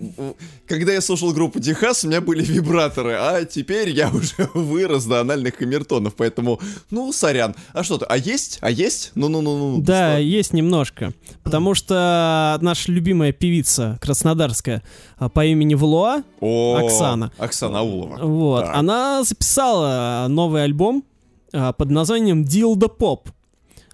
Когда 0.68 0.92
я 0.92 1.00
слушал 1.00 1.32
группу 1.32 1.60
Техас, 1.60 2.04
у 2.04 2.08
меня 2.08 2.20
были 2.20 2.42
вибраторы, 2.44 3.14
а 3.18 3.44
теперь 3.44 3.90
я 3.90 4.08
уже 4.08 4.48
вырос 4.54 5.04
до 5.04 5.20
анальных 5.20 5.56
камертонов, 5.56 5.73
поэтому, 6.16 6.60
ну, 6.90 7.12
сорян. 7.12 7.54
А 7.72 7.82
что-то, 7.82 8.06
а 8.06 8.16
есть? 8.16 8.58
А 8.60 8.70
есть? 8.70 9.12
Ну-ну-ну-ну. 9.14 9.80
Да, 9.82 10.12
что? 10.12 10.20
есть 10.20 10.52
немножко. 10.52 11.12
Потому 11.42 11.74
что 11.74 12.58
наша 12.60 12.92
любимая 12.92 13.32
певица 13.32 13.98
краснодарская 14.00 14.82
а, 15.16 15.28
по 15.28 15.44
имени 15.44 15.74
Влуа, 15.74 16.22
О, 16.40 16.76
Оксана. 16.84 17.32
Оксана 17.38 17.80
Аулова. 17.80 18.18
вот, 18.24 18.64
Так. 18.66 18.76
она 18.76 19.22
записала 19.24 20.26
новый 20.28 20.64
альбом 20.64 21.04
а, 21.52 21.72
под 21.72 21.90
названием 21.90 22.44
Dildo 22.44 22.90
Pop. 22.96 23.28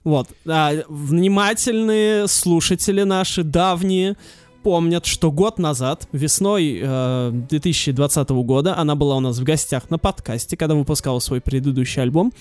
Вот, 0.05 0.29
а, 0.47 0.73
внимательные 0.89 2.27
слушатели 2.29 3.03
наши, 3.03 3.43
давние, 3.43 4.17
помнят, 4.63 5.07
что 5.07 5.31
год 5.33 5.59
назад, 5.59 6.09
весной 6.13 6.81
э, 6.83 7.31
2020 7.33 8.31
года, 8.31 8.77
она 8.77 8.95
была 8.95 9.17
у 9.17 9.21
нас 9.21 9.39
в 9.39 9.45
гостях 9.45 9.91
на 9.91 9.99
подкасте, 9.99 10.57
когда 10.57 10.75
выпускала 10.75 11.19
свой 11.19 11.41
предыдущий 11.41 12.03
альбом, 12.03 12.33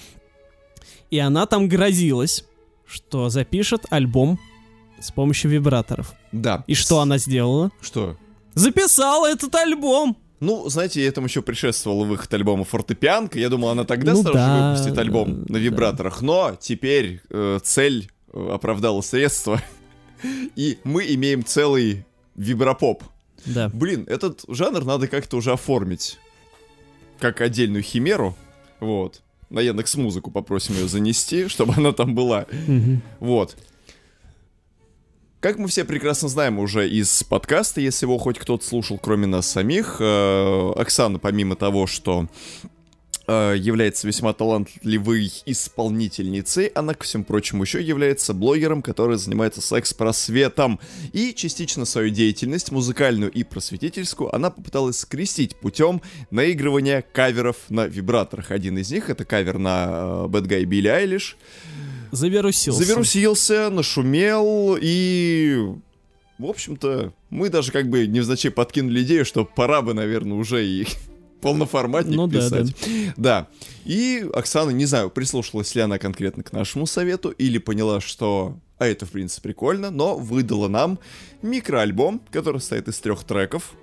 и 1.09 1.19
она 1.19 1.45
там 1.45 1.67
грозилась, 1.67 2.45
что 2.85 3.29
запишет 3.29 3.85
альбом 3.89 4.39
с 4.99 5.11
помощью 5.11 5.51
вибраторов. 5.51 6.13
Да. 6.31 6.63
И 6.67 6.73
что 6.73 6.99
она 6.99 7.17
сделала? 7.17 7.71
Что? 7.81 8.17
Записала 8.53 9.27
этот 9.27 9.55
альбом! 9.55 10.17
Ну, 10.39 10.69
знаете, 10.69 11.05
этому 11.05 11.27
еще 11.27 11.41
предшествовал 11.41 12.05
выход 12.05 12.33
альбома 12.33 12.63
«Фортепианка». 12.63 13.39
Я 13.39 13.49
думал, 13.49 13.69
она 13.69 13.83
тогда 13.83 14.13
Ну 14.13 14.21
сразу 14.21 14.37
да, 14.37 14.71
выпустит 14.71 14.97
альбом 14.97 15.43
да. 15.43 15.53
на 15.53 15.57
вибраторах. 15.57 16.21
Но 16.21 16.55
теперь 16.59 17.21
э, 17.29 17.59
цель 17.61 18.09
э, 18.31 18.49
оправдала 18.53 19.01
средства. 19.01 19.61
И 20.55 20.77
мы 20.85 21.05
имеем 21.13 21.43
целый 21.43 22.05
вибропоп. 22.39 23.03
Да. 23.45 23.69
Блин, 23.69 24.05
этот 24.07 24.43
жанр 24.47 24.83
надо 24.85 25.07
как-то 25.07 25.37
уже 25.37 25.51
оформить. 25.51 26.17
Как 27.19 27.41
отдельную 27.41 27.83
химеру. 27.83 28.35
Вот. 28.79 29.21
На 29.49 29.59
Яндекс 29.59 29.95
Музыку 29.95 30.31
попросим 30.31 30.75
ее 30.75 30.87
занести, 30.87 31.47
чтобы 31.49 31.73
она 31.75 31.91
там 31.91 32.15
была. 32.15 32.45
Вот. 33.19 33.55
Как 35.41 35.57
мы 35.57 35.67
все 35.69 35.85
прекрасно 35.85 36.27
знаем 36.27 36.59
уже 36.59 36.89
из 36.89 37.23
подкаста, 37.23 37.79
если 37.79 38.05
его 38.05 38.17
хоть 38.17 38.37
кто-то 38.37 38.65
слушал, 38.65 38.97
кроме 38.97 39.25
нас 39.25 39.47
самих, 39.47 39.97
э, 40.01 40.71
Оксана, 40.75 41.17
помимо 41.17 41.55
того, 41.55 41.87
что 41.87 42.27
э, 43.29 43.55
является 43.57 44.07
весьма 44.07 44.33
талантливой 44.33 45.31
исполнительницей, 45.45 46.67
она, 46.67 46.93
ко 46.95 47.03
всему 47.03 47.23
прочему, 47.23 47.63
еще 47.63 47.81
является 47.81 48.33
блогером, 48.33 48.81
который 48.81 49.17
занимается 49.17 49.61
секс-просветом. 49.61 50.79
И 51.13 51.33
частично 51.33 51.85
свою 51.85 52.09
деятельность, 52.09 52.71
музыкальную 52.71 53.31
и 53.31 53.43
просветительскую, 53.43 54.33
она 54.33 54.49
попыталась 54.49 54.99
скрестить 54.99 55.55
путем 55.55 56.01
наигрывания 56.31 57.03
каверов 57.13 57.57
на 57.69 57.87
вибраторах. 57.87 58.51
Один 58.51 58.77
из 58.77 58.91
них— 58.91 59.09
это 59.11 59.25
кавер 59.25 59.59
на 59.59 59.85
э, 59.87 60.27
Bad 60.27 60.47
Guy 60.47 60.63
Билли 60.63 60.87
Айлиш. 60.87 61.37
Завирусился. 62.11 62.83
Завирусился, 62.83 63.69
нашумел 63.69 64.77
и... 64.81 65.67
В 66.39 66.45
общем-то, 66.45 67.13
мы 67.29 67.49
даже 67.49 67.73
как 67.73 67.89
бы 67.89 68.07
невзначай 68.07 68.49
подкинули 68.49 69.03
идею, 69.03 69.25
что 69.25 69.43
пора 69.43 69.81
бы, 69.81 69.93
наверное, 69.93 70.37
уже 70.37 70.65
и 70.65 70.87
полноформатник 71.41 72.15
Ну 72.15 72.27
да, 72.27 72.39
писать. 72.39 72.75
Да. 73.17 73.47
И 73.85 74.27
Оксана, 74.33 74.71
не 74.71 74.85
знаю, 74.85 75.09
прислушалась 75.09 75.73
ли 75.75 75.81
она 75.81 75.97
конкретно 75.97 76.43
к 76.43 76.51
нашему 76.51 76.85
совету 76.85 77.29
или 77.29 77.57
поняла, 77.57 78.01
что 78.01 78.57
а 78.79 78.87
это, 78.87 79.05
в 79.05 79.11
принципе, 79.11 79.49
прикольно, 79.49 79.91
но 79.91 80.17
выдала 80.17 80.69
нам 80.69 80.99
микроальбом, 81.41 82.21
который 82.31 82.61
состоит 82.61 82.87
из 82.87 82.97
трех 82.99 83.25
треков. 83.25 83.73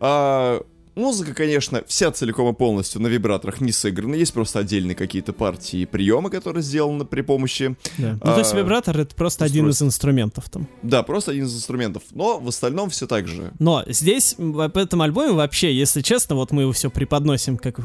А, 0.00 0.60
музыка, 0.94 1.34
конечно, 1.34 1.82
вся 1.86 2.10
целиком 2.12 2.48
и 2.48 2.52
полностью 2.56 3.00
на 3.00 3.06
вибраторах 3.08 3.60
не 3.60 3.72
сыграна. 3.72 4.14
Есть 4.14 4.32
просто 4.32 4.58
отдельные 4.58 4.94
какие-то 4.94 5.32
партии 5.32 5.80
и 5.80 5.86
приемы, 5.86 6.30
которые 6.30 6.62
сделаны 6.62 7.04
при 7.04 7.20
помощи 7.22 7.76
Да. 7.98 8.12
Ну, 8.12 8.18
то 8.32 8.38
есть 8.38 8.52
А, 8.52 8.56
вибратор 8.56 8.98
это 8.98 9.14
просто 9.14 9.44
один 9.44 9.68
из 9.68 9.80
инструментов 9.82 10.48
там. 10.50 10.66
Да, 10.82 11.02
просто 11.02 11.30
один 11.32 11.46
из 11.46 11.54
инструментов. 11.56 12.02
Но 12.12 12.38
в 12.38 12.48
остальном 12.48 12.90
все 12.90 13.06
так 13.06 13.26
же. 13.28 13.52
Но 13.58 13.84
здесь, 13.86 14.34
в 14.38 14.76
этом 14.76 15.02
альбоме 15.02 15.32
вообще, 15.32 15.74
если 15.74 16.00
честно, 16.02 16.36
вот 16.36 16.50
мы 16.52 16.62
его 16.62 16.72
все 16.72 16.90
преподносим, 16.90 17.56
как 17.58 17.78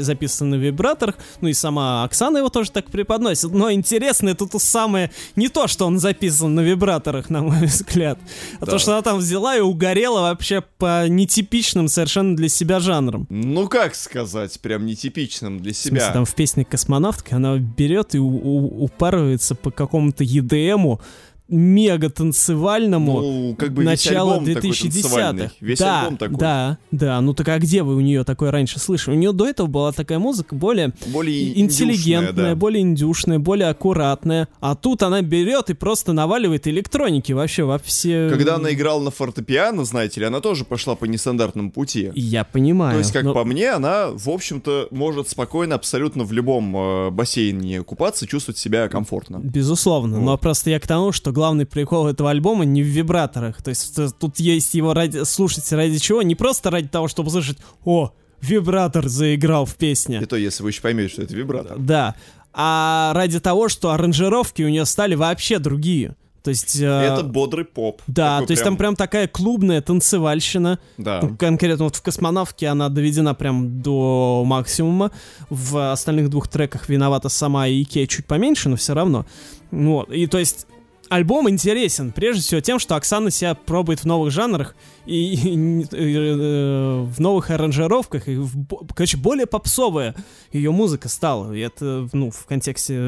записано 0.00 0.56
на 0.56 0.60
вибраторах, 0.60 1.16
ну 1.40 1.48
и 1.48 1.52
сама 1.52 2.04
Оксана 2.04 2.38
его 2.38 2.48
тоже 2.48 2.70
так 2.70 2.90
преподносит, 2.90 3.50
но 3.52 3.70
интересно 3.72 4.30
это 4.30 4.46
то 4.46 4.58
самое, 4.58 5.10
не 5.34 5.48
то, 5.48 5.66
что 5.66 5.86
он 5.86 5.98
записан 5.98 6.54
на 6.54 6.60
вибраторах, 6.60 7.30
на 7.30 7.42
мой 7.42 7.66
взгляд, 7.66 8.18
а 8.60 8.66
Да. 8.66 8.72
то, 8.72 8.78
что 8.78 8.92
она 8.92 9.02
там 9.02 9.18
взяла 9.18 9.56
и 9.56 9.60
угорела 9.60 10.20
вообще 10.20 10.62
по 10.78 11.08
нетипичным 11.08 11.88
совершенно 11.88 12.35
для 12.36 12.48
себя 12.48 12.78
жанрам. 12.80 13.26
Ну, 13.30 13.66
как 13.68 13.94
сказать, 13.94 14.60
прям 14.60 14.86
нетипичным 14.86 15.60
для 15.60 15.72
В 15.72 15.76
смысле, 15.76 16.00
себя. 16.00 16.12
там 16.12 16.24
в 16.24 16.34
песне 16.34 16.64
«Космонавтка» 16.64 17.36
она 17.36 17.56
берет 17.58 18.14
и 18.14 18.18
упарывается 18.18 19.54
по 19.54 19.70
какому-то 19.70 20.22
EDM-у, 20.24 21.00
мега 21.48 22.10
танцевальному, 22.10 23.20
Ну, 23.20 23.56
как 23.56 23.72
бы 23.72 23.84
такой 23.84 23.94
2010-х. 23.96 24.80
танцевальный. 25.02 25.50
Весь 25.60 25.78
да, 25.78 26.00
альбом 26.02 26.16
такой. 26.16 26.36
Да, 26.38 26.78
да. 26.90 27.20
Ну 27.20 27.34
так 27.34 27.48
а 27.48 27.58
где 27.58 27.82
вы 27.82 27.94
у 27.96 28.00
нее 28.00 28.24
такое 28.24 28.50
раньше 28.50 28.78
слышали? 28.78 29.14
У 29.14 29.18
нее 29.18 29.32
до 29.32 29.46
этого 29.48 29.66
была 29.66 29.92
такая 29.92 30.18
музыка 30.18 30.54
более 30.54 30.92
Более 31.06 31.58
интеллигентная, 31.60 32.30
индюшная, 32.30 32.50
да. 32.50 32.56
более 32.56 32.82
индюшная, 32.82 33.38
более 33.38 33.68
аккуратная. 33.68 34.48
А 34.60 34.74
тут 34.74 35.02
она 35.02 35.22
берет 35.22 35.70
и 35.70 35.74
просто 35.74 36.12
наваливает 36.12 36.66
электроники 36.66 37.32
вообще 37.32 37.64
во 37.64 37.78
все... 37.78 38.28
Когда 38.30 38.56
она 38.56 38.72
играла 38.72 39.02
на 39.02 39.10
фортепиано, 39.10 39.84
знаете 39.84 40.20
ли, 40.20 40.26
она 40.26 40.40
тоже 40.40 40.64
пошла 40.64 40.94
по 40.96 41.04
нестандартному 41.04 41.70
пути. 41.70 42.10
Я 42.14 42.44
понимаю. 42.44 42.92
То 42.94 42.98
есть, 42.98 43.12
как 43.12 43.24
но- 43.24 43.34
по 43.34 43.44
мне, 43.44 43.70
она, 43.70 44.08
в 44.10 44.28
общем-то, 44.28 44.88
может 44.90 45.28
спокойно 45.28 45.74
абсолютно 45.76 46.24
в 46.24 46.32
любом 46.32 46.76
э, 46.76 47.10
бассейне 47.10 47.82
купаться, 47.82 48.26
чувствовать 48.26 48.58
себя 48.58 48.88
комфортно. 48.88 49.38
Безусловно, 49.42 50.18
но 50.18 50.32
Вот. 50.32 50.40
просто 50.40 50.70
я 50.70 50.80
к 50.80 50.86
тому, 50.86 51.12
что 51.12 51.32
главный 51.36 51.66
прикол 51.66 52.06
этого 52.08 52.30
альбома 52.30 52.64
не 52.64 52.82
в 52.82 52.86
вибраторах. 52.86 53.62
То 53.62 53.68
есть 53.70 53.94
т- 53.94 54.08
тут 54.18 54.40
есть 54.40 54.74
его 54.74 54.94
ради... 54.94 55.24
слушать 55.24 55.70
ради 55.72 55.98
чего? 55.98 56.22
Не 56.22 56.34
просто 56.34 56.70
ради 56.70 56.88
того, 56.88 57.08
чтобы 57.08 57.28
услышать 57.28 57.58
«О, 57.84 58.12
вибратор 58.40 59.06
заиграл 59.08 59.66
в 59.66 59.74
песне». 59.76 60.20
И 60.22 60.26
то, 60.26 60.36
если 60.36 60.62
вы 60.62 60.70
еще 60.70 60.80
поймете, 60.80 61.12
что 61.12 61.22
это 61.22 61.36
вибратор. 61.36 61.78
Да. 61.78 62.14
А 62.54 63.12
ради 63.14 63.38
того, 63.38 63.68
что 63.68 63.90
аранжировки 63.90 64.62
у 64.62 64.68
нее 64.68 64.86
стали 64.86 65.14
вообще 65.14 65.58
другие. 65.58 66.16
То 66.42 66.50
есть... 66.50 66.80
э, 66.80 66.86
Это 66.86 67.22
бодрый 67.24 67.64
поп. 67.64 68.00
Да, 68.06 68.40
то 68.40 68.52
есть 68.52 68.62
там 68.62 68.76
прям 68.76 68.94
такая 68.94 69.26
клубная 69.28 69.80
танцевальщина. 69.82 70.78
Да. 70.96 71.20
Конкретно 71.38 71.84
вот 71.84 71.96
в 71.96 72.02
«Космонавтке» 72.02 72.68
она 72.68 72.88
доведена 72.88 73.34
прям 73.34 73.82
до 73.82 74.44
максимума. 74.46 75.10
В 75.50 75.90
остальных 75.92 76.30
двух 76.30 76.46
треках 76.48 76.88
виновата 76.88 77.28
сама 77.28 77.68
Икея 77.68 78.06
чуть 78.06 78.26
поменьше, 78.26 78.68
но 78.68 78.76
все 78.76 78.94
равно. 78.94 79.26
Вот. 79.72 80.10
И 80.12 80.26
то 80.28 80.38
есть 80.38 80.66
альбом 81.08 81.48
интересен, 81.48 82.12
прежде 82.12 82.42
всего 82.42 82.60
тем, 82.60 82.78
что 82.78 82.96
Оксана 82.96 83.30
себя 83.30 83.54
пробует 83.54 84.00
в 84.00 84.04
новых 84.04 84.32
жанрах 84.32 84.74
и, 85.04 85.34
и, 85.34 85.82
э, 85.82 85.86
э, 85.92 87.02
в 87.02 87.18
новых 87.18 87.50
аранжировках, 87.50 88.28
и 88.28 88.36
в, 88.36 88.66
короче, 88.94 89.16
более 89.16 89.46
попсовая 89.46 90.14
ее 90.52 90.70
музыка 90.70 91.08
стала. 91.08 91.52
И 91.52 91.60
это, 91.60 92.08
ну, 92.12 92.30
в 92.30 92.46
контексте 92.46 92.94
э, 92.94 92.98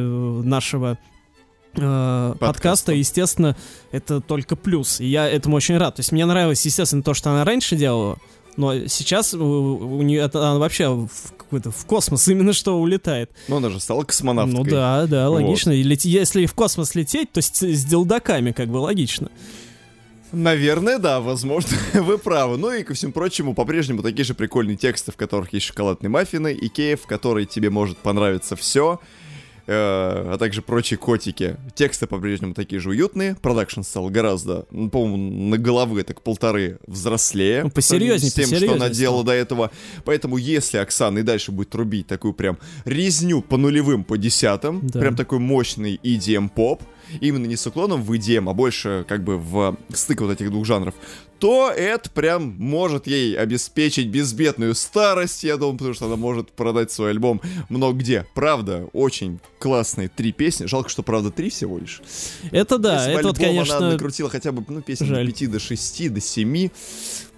нашего 0.45 0.99
э, 1.75 2.35
подкаста, 2.39 2.93
естественно, 2.93 3.57
это 3.93 4.21
только 4.21 4.57
плюс. 4.57 5.01
И 5.01 5.07
я 5.07 5.29
этому 5.29 5.57
очень 5.57 5.77
рад. 5.77 5.97
То 5.97 6.01
есть 6.01 6.13
мне 6.13 6.27
нравилось, 6.27 6.65
естественно, 6.65 7.03
то, 7.03 7.15
что 7.15 7.31
она 7.31 7.45
раньше 7.45 7.77
делала, 7.77 8.19
но 8.59 8.87
сейчас 8.89 9.33
у, 9.35 9.39
у 9.79 10.03
нее 10.03 10.21
это 10.21 10.41
она 10.51 10.59
вообще 10.59 10.89
в, 10.89 11.09
какой-то, 11.37 11.71
в 11.71 11.87
космос 11.87 12.27
именно 12.29 12.53
что 12.53 12.79
улетает. 12.79 13.31
Но 13.49 13.57
она 13.59 13.71
же 13.71 13.81
стала 13.81 14.03
космонавткой. 14.05 14.59
Ну 14.65 14.65
да, 14.69 15.07
да, 15.07 15.31
Вот. 15.31 15.43
логично. 15.43 15.71
И 15.71 15.83
лети- 15.83 16.09
если 16.09 16.45
в 16.47 16.55
космос 16.55 16.95
лететь, 16.95 17.33
то 17.33 17.41
с, 17.41 17.51
с 17.63 17.85
дилдаками, 17.85 18.53
как 18.53 18.69
бы 18.69 18.79
логично. 18.79 19.31
Наверное, 20.33 20.99
да, 20.99 21.21
возможно, 21.21 21.77
вы 21.95 22.19
правы. 22.19 22.59
Ну 22.59 22.73
и 22.73 22.83
ко 22.83 22.95
всему 22.95 23.13
прочему, 23.13 23.55
по-прежнему 23.55 24.03
такие 24.03 24.25
же 24.25 24.35
прикольные 24.35 24.77
тексты, 24.77 25.13
в 25.13 25.17
которых 25.17 25.53
есть 25.53 25.67
шоколадные 25.67 26.11
маффины, 26.11 26.57
Икея, 26.61 26.97
в 26.97 27.07
которой 27.07 27.47
тебе 27.47 27.71
может 27.71 27.97
понравиться 27.99 28.55
все, 28.57 29.01
а 29.71 30.37
также 30.39 30.63
прочие 30.63 30.97
котики. 30.99 31.57
Тексты 31.75 32.07
по-прежнему 32.07 32.55
такие 32.55 32.81
же 32.81 32.91
уютные, 32.91 33.37
продакшн 33.41 33.83
стал 33.83 34.09
гораздо, 34.09 34.67
ну, 34.71 34.89
по-моему, 34.89 35.51
на 35.51 35.59
головы 35.59 36.03
так 36.03 36.23
полторы 36.23 36.79
взрослее. 36.87 37.65
Ну, 37.65 37.71
по 37.71 37.81
сравнению 37.81 38.15
посерьезней, 38.17 38.45
С 38.47 38.51
тем, 38.51 38.59
что 38.59 38.75
она 38.75 38.89
делала 38.89 39.25
до 39.25 39.33
этого. 39.33 39.71
Поэтому, 40.05 40.37
если 40.37 40.79
Оксана 40.79 41.19
и 41.19 41.23
дальше 41.23 41.53
будет 41.53 41.71
трубить 41.71 42.07
такую 42.07 42.33
прям 42.35 42.59
резню 42.85 43.43
по 43.43 43.57
нулевым, 43.57 44.05
по 44.05 44.17
десятым, 44.17 44.81
Да. 44.83 45.01
прям 45.01 45.17
такой 45.17 45.39
мощный 45.39 46.01
EDM-поп, 46.03 46.83
именно 47.21 47.47
не 47.47 47.57
с 47.57 47.67
уклоном 47.67 48.03
в 48.03 48.13
EDM, 48.13 48.51
а 48.51 48.55
больше 48.55 49.05
как 49.09 49.25
бы 49.25 49.39
в 49.39 49.77
стык 49.93 50.21
вот 50.21 50.31
этих 50.31 50.51
двух 50.51 50.67
жанров, 50.67 50.95
то 51.39 51.71
это 51.71 52.11
прям 52.11 52.57
может 52.59 53.07
ей 53.07 53.37
обеспечить 53.37 54.09
безбедную 54.09 54.75
старость, 54.75 55.45
я 55.45 55.57
думаю, 55.57 55.77
потому 55.79 55.95
что 55.95 56.07
она 56.07 56.17
может 56.17 56.51
продать 56.53 56.91
свой 56.91 57.11
альбом 57.11 57.41
много 57.69 57.99
где. 57.99 58.27
Правда, 58.35 58.89
очень 58.93 59.39
классные 59.59 60.09
три 60.09 60.33
песни. 60.33 60.67
Жалко, 60.67 60.89
что, 60.89 61.03
правда, 61.03 61.31
три 61.31 61.51
всего 61.51 61.79
лишь. 61.79 62.03
Это 62.51 62.79
да, 62.79 62.97
Если 62.97 63.13
это 63.15 63.29
вот, 63.29 63.39
альбом 63.39 63.51
она 63.51 63.65
конечно... 63.65 63.91
накрутила 63.93 64.31
хотя 64.31 64.53
бы, 64.53 64.65
ну, 64.69 64.83
песни 64.83 65.07
жаль. 65.07 65.27
до 65.27 65.33
5, 65.33 65.51
до 65.51 65.59
6, 65.61 66.15
до 66.15 66.21
7, 66.21 66.69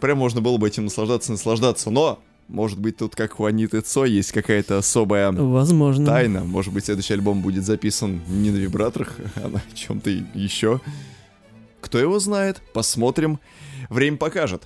прям 0.01 0.19
можно 0.19 0.41
было 0.41 0.57
бы 0.57 0.67
этим 0.67 0.85
наслаждаться, 0.85 1.33
наслаждаться. 1.33 1.91
Но, 1.91 2.19
может 2.49 2.79
быть, 2.79 2.97
тут, 2.97 3.15
как 3.15 3.39
у 3.39 3.45
Аниты 3.45 3.81
Цой, 3.81 4.11
есть 4.11 4.33
какая-то 4.33 4.79
особая 4.79 5.31
Возможно. 5.33 6.07
тайна. 6.07 6.45
Может 6.45 6.73
быть, 6.73 6.87
следующий 6.87 7.15
альбом 7.15 7.43
будет 7.43 7.65
записан 7.65 8.23
не 8.29 8.51
на 8.51 8.57
вибраторах, 8.57 9.17
а 9.37 9.49
на 9.49 9.63
чем-то 9.75 10.11
еще. 10.35 10.81
Кто 11.91 11.99
его 11.99 12.21
знает? 12.21 12.63
Посмотрим. 12.73 13.41
Время 13.89 14.17
покажет. 14.17 14.63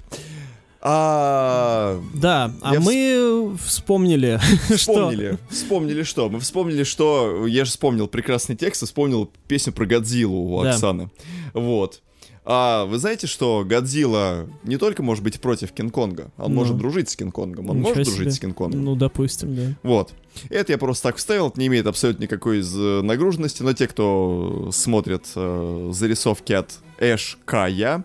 А 0.83 1.99
Да, 2.13 2.53
а 2.61 2.75
Я 2.75 2.81
вс- 2.81 2.85
мы 2.85 3.57
вспомнили, 3.65 4.39
что... 4.67 4.77
вспомнили, 4.77 5.39
вспомнили 5.49 6.03
что? 6.03 6.29
Мы 6.29 6.41
вспомнили, 6.41 6.83
что 6.85 7.47
я 7.47 7.65
же 7.65 7.71
вспомнил 7.71 8.09
прекрасный 8.09 8.57
текст, 8.57 8.83
вспомнил 8.85 9.31
песню 9.49 9.73
про 9.73 9.87
Годзиллу 9.87 10.59
у 10.59 10.63
Да. 10.63 10.73
Оксаны. 10.73 11.09
Вот. 11.55 12.03
А 12.45 12.85
вы 12.85 12.99
знаете, 12.99 13.27
что 13.27 13.65
Годзилла 13.67 14.47
не 14.65 14.77
только 14.77 15.03
может 15.03 15.25
быть 15.25 15.41
против 15.41 15.73
Кинг-Конга, 15.73 16.31
он 16.37 16.53
Ну. 16.53 16.59
может 16.59 16.77
дружить 16.77 17.09
с 17.09 17.17
Кинг-Конгом, 17.17 17.71
он 17.71 17.79
Ничего 17.79 17.89
может 17.95 18.07
себе. 18.07 18.17
дружить 18.17 18.35
с 18.35 18.39
Кинг-Конгом. 18.39 18.85
Ну, 18.85 18.95
допустим, 18.97 19.57
да. 19.57 19.63
Вот. 19.83 20.13
Это 20.51 20.73
я 20.73 20.77
просто 20.79 21.05
так 21.09 21.17
вставил, 21.17 21.49
это 21.49 21.59
не 21.59 21.69
имеет 21.69 21.87
абсолютно 21.87 22.25
никакой 22.25 22.59
из 22.59 22.75
нагруженности, 22.75 23.63
но 23.63 23.73
те, 23.73 23.89
кто 23.89 24.69
смотрят 24.73 25.25
э, 25.35 25.91
зарисовки 25.95 26.53
от 26.53 26.81
Эш 26.99 27.39
Кая, 27.45 28.05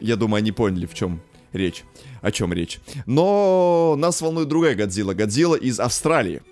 я 0.00 0.16
думаю, 0.16 0.38
они 0.38 0.52
поняли, 0.52 0.86
в 0.86 0.94
чем 0.94 1.20
речь. 1.52 1.84
О 2.20 2.30
чем 2.30 2.52
речь. 2.52 2.80
Но 3.06 3.94
нас 3.98 4.20
волнует 4.20 4.48
другая 4.48 4.74
Годзилла. 4.74 5.14
Годзилла 5.14 5.56
из 5.56 5.80
Австралии. 5.80 6.42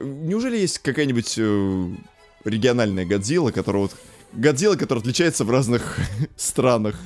Неужели 0.00 0.58
есть 0.58 0.78
какая-нибудь 0.78 1.34
э, 1.38 1.88
региональная 2.44 3.06
Годзилла, 3.06 3.50
которая 3.50 3.82
вот... 3.82 3.96
Годзилла, 4.32 4.76
которая 4.76 5.00
отличается 5.00 5.44
в 5.44 5.50
разных 5.50 5.98
странах. 6.36 6.98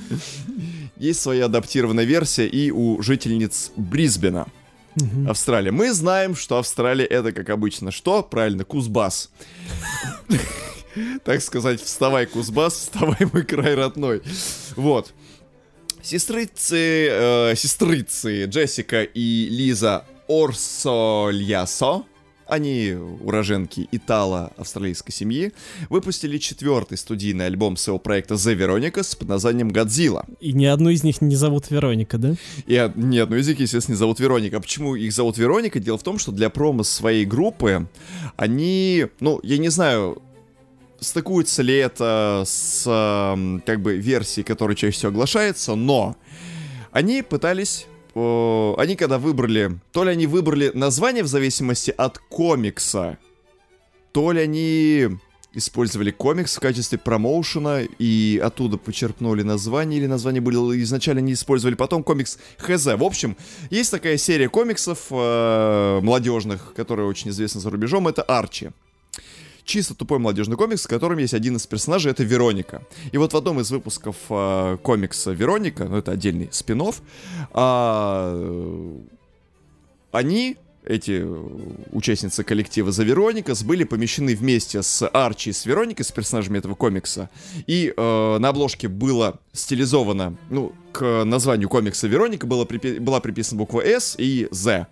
Есть 0.97 1.21
своя 1.21 1.45
адаптированная 1.45 2.03
версия 2.03 2.47
и 2.47 2.71
у 2.71 3.01
жительниц 3.01 3.71
Брисбена. 3.75 4.47
Мгм. 4.95 5.29
Австралия. 5.29 5.71
Мы 5.71 5.93
знаем, 5.93 6.35
что 6.35 6.57
Австралия 6.57 7.05
это, 7.05 7.31
как 7.31 7.49
обычно, 7.49 7.91
что? 7.91 8.23
Правильно, 8.23 8.65
Кузбасс. 8.65 9.29
Так 11.23 11.41
сказать, 11.41 11.81
вставай, 11.81 12.25
Кузбасс, 12.25 12.73
вставай, 12.73 13.27
мой 13.31 13.43
край 13.43 13.75
родной. 13.75 14.21
Вот. 14.75 15.13
Сестрыцы, 16.01 17.07
э, 17.11 17.55
сестрыцы 17.55 18.45
Джессика 18.45 19.03
и 19.03 19.47
Лиза 19.49 20.05
Орсольясо, 20.27 22.05
они 22.51 22.93
уроженки 23.21 23.87
итало-австралийской 23.91 25.13
семьи, 25.13 25.53
выпустили 25.89 26.37
четвертый 26.37 26.97
студийный 26.97 27.45
альбом 27.45 27.77
своего 27.77 27.97
проекта 27.97 28.33
The 28.33 28.57
Veronicas 28.57 29.17
под 29.17 29.29
названием 29.29 29.69
«Годзилла». 29.69 30.25
И 30.41 30.51
ни 30.51 30.65
одну 30.65 30.89
из 30.89 31.03
них 31.03 31.21
не 31.21 31.35
зовут 31.35 31.69
Вероника, 31.69 32.17
да? 32.17 32.35
И 32.65 32.91
ни 32.95 33.19
одну 33.19 33.37
из 33.37 33.47
них, 33.47 33.59
естественно, 33.59 33.93
не 33.93 33.99
зовут 33.99 34.19
Вероника. 34.19 34.57
А 34.57 34.59
почему 34.59 34.95
их 34.95 35.13
зовут 35.13 35.37
Вероника? 35.37 35.79
Дело 35.79 35.97
в 35.97 36.03
том, 36.03 36.19
что 36.19 36.33
для 36.33 36.49
промо 36.49 36.83
своей 36.83 37.25
группы 37.25 37.87
они, 38.35 39.05
ну, 39.21 39.39
я 39.43 39.57
не 39.57 39.69
знаю, 39.69 40.21
стыкуется 41.01 41.63
ли 41.63 41.75
это 41.75 42.43
с, 42.45 42.83
как 43.65 43.81
бы, 43.81 43.97
версией, 43.97 44.45
которая 44.45 44.75
чаще 44.75 44.95
всего 44.95 45.09
оглашается, 45.09 45.75
но 45.75 46.15
они 46.91 47.23
пытались... 47.23 47.87
они 48.13 48.95
когда 48.95 49.17
выбрали... 49.17 49.79
То 49.91 50.03
ли 50.03 50.11
они 50.11 50.27
выбрали 50.27 50.71
название 50.73 51.23
в 51.23 51.27
зависимости 51.27 51.93
от 51.97 52.19
комикса, 52.19 53.17
то 54.13 54.31
ли 54.31 54.41
они 54.41 55.09
использовали 55.53 56.11
комикс 56.11 56.55
в 56.55 56.59
качестве 56.59 56.97
промоушена 56.97 57.83
и 57.99 58.39
оттуда 58.41 58.77
почерпнули 58.77 59.41
название, 59.41 59.99
или 59.99 60.07
название 60.07 60.39
было 60.39 60.79
изначально 60.81 61.19
не 61.19 61.33
использовали, 61.33 61.75
потом 61.75 62.03
комикс 62.03 62.37
ХЗ. 62.57 62.85
В 62.95 63.03
общем, 63.03 63.35
есть 63.69 63.91
такая 63.91 64.17
серия 64.17 64.49
комиксов 64.49 65.07
э, 65.09 65.99
молодежных, 66.01 66.73
которая 66.73 67.07
очень 67.07 67.31
известна 67.31 67.59
за 67.59 67.69
рубежом, 67.69 68.07
это 68.07 68.21
Арчи. 68.21 68.69
Чисто 69.71 69.95
тупой 69.95 70.19
молодежный 70.19 70.57
комикс, 70.57 70.83
в 70.83 70.89
котором 70.89 71.17
есть 71.19 71.33
один 71.33 71.55
из 71.55 71.65
персонажей, 71.65 72.11
это 72.11 72.25
Вероника. 72.25 72.81
И 73.13 73.17
вот 73.17 73.31
в 73.31 73.37
одном 73.37 73.61
из 73.61 73.71
выпусков 73.71 74.17
э, 74.29 74.77
комикса 74.83 75.31
Вероника, 75.31 75.85
ну 75.85 75.95
это 75.95 76.11
отдельный 76.11 76.49
спин 76.51 76.83
они, 80.11 80.57
эти 80.83 81.21
э, 81.23 81.49
участницы 81.93 82.43
коллектива 82.43 82.91
За 82.91 83.05
Вероникас, 83.05 83.63
были 83.63 83.85
помещены 83.85 84.35
вместе 84.35 84.83
с 84.83 85.07
Арчи 85.07 85.51
и 85.51 85.53
с 85.53 85.65
Вероникой, 85.65 86.03
с 86.03 86.11
персонажами 86.11 86.57
этого 86.57 86.75
комикса. 86.75 87.29
И 87.65 87.93
э, 87.95 88.37
на 88.39 88.49
обложке 88.49 88.89
было 88.89 89.39
стилизовано, 89.53 90.35
ну, 90.49 90.73
к 90.91 91.23
названию 91.23 91.69
комикса 91.69 92.09
Вероника 92.09 92.45
было 92.45 92.65
припи- 92.65 92.99
была 92.99 93.21
приписана 93.21 93.59
буква 93.59 93.79
S 93.79 94.15
и 94.17 94.49
Z. 94.51 94.87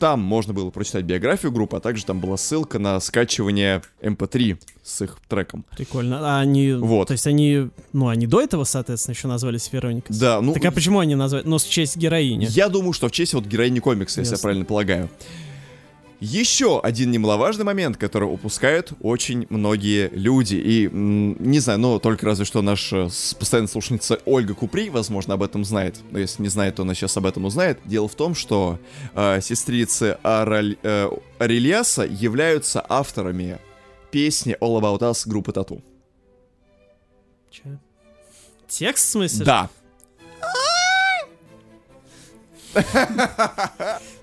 Там 0.00 0.20
можно 0.20 0.54
было 0.54 0.70
прочитать 0.70 1.04
биографию 1.04 1.52
группы, 1.52 1.76
а 1.76 1.80
также 1.80 2.06
там 2.06 2.20
была 2.20 2.38
ссылка 2.38 2.78
на 2.78 2.98
скачивание 3.00 3.82
MP3 4.00 4.58
с 4.82 5.02
их 5.02 5.18
треком. 5.28 5.66
Прикольно. 5.76 6.38
А 6.38 6.40
они... 6.40 6.72
Вот. 6.72 7.08
То 7.08 7.12
есть 7.12 7.26
они... 7.26 7.68
Ну, 7.92 8.08
они 8.08 8.26
до 8.26 8.40
этого, 8.40 8.64
соответственно, 8.64 9.12
еще 9.14 9.28
назвались 9.28 9.70
Вероника. 9.70 10.10
Да, 10.10 10.40
ну, 10.40 10.54
Так 10.54 10.64
а 10.64 10.70
почему 10.70 11.00
они 11.00 11.16
назвали? 11.16 11.46
Ну, 11.46 11.58
с 11.58 11.64
честь 11.64 11.98
героини. 11.98 12.46
Я 12.48 12.70
думаю, 12.70 12.94
что 12.94 13.08
в 13.08 13.12
честь 13.12 13.34
вот 13.34 13.44
героини 13.44 13.78
комикса, 13.80 14.20
если 14.20 14.36
я 14.36 14.40
правильно 14.40 14.64
полагаю. 14.64 15.10
Еще 16.20 16.78
один 16.80 17.10
немаловажный 17.10 17.64
момент, 17.64 17.96
который 17.96 18.24
упускают 18.24 18.92
очень 19.00 19.46
многие 19.48 20.08
люди. 20.12 20.54
И, 20.56 20.88
не 20.92 21.60
знаю, 21.60 21.78
ну, 21.78 21.98
только 21.98 22.26
разве 22.26 22.44
что 22.44 22.60
наша 22.60 23.08
с- 23.08 23.32
постоянная 23.32 23.68
слушательница 23.68 24.20
Ольга 24.26 24.54
Купри, 24.54 24.90
возможно, 24.90 25.32
об 25.34 25.42
этом 25.42 25.64
знает. 25.64 25.96
Но 26.10 26.18
если 26.18 26.42
не 26.42 26.50
знает, 26.50 26.74
то 26.76 26.82
она 26.82 26.94
сейчас 26.94 27.16
об 27.16 27.24
этом 27.24 27.46
узнает. 27.46 27.78
Дело 27.86 28.06
в 28.06 28.14
том, 28.14 28.34
что 28.34 28.78
э, 29.14 29.40
сестрицы 29.40 30.18
Араль- 30.22 30.76
э, 30.82 31.08
Арельяса 31.38 32.02
являются 32.04 32.84
авторами 32.86 33.58
песни 34.10 34.56
All 34.60 34.78
About 34.78 35.00
Us 35.00 35.22
группы 35.26 35.52
Тату. 35.52 35.82
Че? 37.50 37.78
Текст, 38.68 39.06
в 39.06 39.10
смысле? 39.10 39.44
Да. 39.46 39.70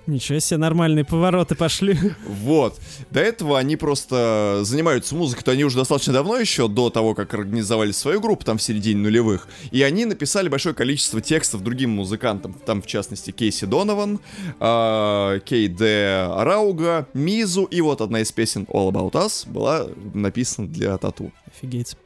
Ничего 0.07 0.39
себе, 0.39 0.57
нормальные 0.57 1.03
повороты 1.03 1.55
пошли. 1.55 1.97
Вот. 2.25 2.79
До 3.11 3.19
этого 3.19 3.59
они 3.59 3.75
просто 3.75 4.61
занимаются 4.63 5.15
музыкой, 5.15 5.43
то 5.43 5.51
они 5.51 5.65
уже 5.65 5.75
достаточно 5.75 6.13
давно 6.13 6.37
еще, 6.37 6.69
до 6.69 6.89
того, 6.89 7.13
как 7.13 7.33
организовали 7.33 7.91
свою 7.91 8.21
группу, 8.21 8.45
там 8.45 8.57
в 8.57 8.63
середине 8.63 9.01
нулевых. 9.01 9.49
И 9.71 9.81
они 9.83 10.05
написали 10.05 10.47
большое 10.47 10.73
количество 10.73 11.19
текстов 11.19 11.61
другим 11.61 11.89
музыкантам. 11.89 12.53
Там, 12.65 12.81
в 12.81 12.87
частности, 12.87 13.31
Кейси 13.31 13.65
Донован, 13.65 14.21
а, 14.61 15.39
Кей 15.39 15.67
Де 15.67 16.25
Арауга, 16.29 17.07
Мизу. 17.13 17.65
И 17.65 17.81
вот 17.81 17.99
одна 17.99 18.21
из 18.21 18.31
песен 18.31 18.63
All 18.71 18.89
About 18.89 19.11
Us 19.11 19.49
была 19.49 19.87
написана 20.13 20.69
для 20.69 20.97
Тату. 20.97 21.33
Офигеть. 21.47 21.97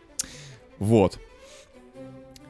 Вот. 0.80 1.20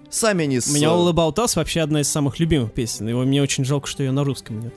Сами 0.10 0.44
они 0.44 0.62
с... 0.62 0.70
У 0.70 0.74
меня 0.74 0.88
All 0.88 1.12
About 1.12 1.36
Us 1.36 1.58
вообще 1.58 1.82
одна 1.82 2.02
из 2.02 2.08
самых 2.08 2.40
любимых 2.40 2.72
песен. 2.72 3.10
И 3.10 3.14
мне 3.14 3.42
очень 3.42 3.66
жалко, 3.66 3.88
что 3.88 4.04
ее 4.04 4.12
на 4.12 4.24
русском 4.24 4.62
нет. 4.62 4.74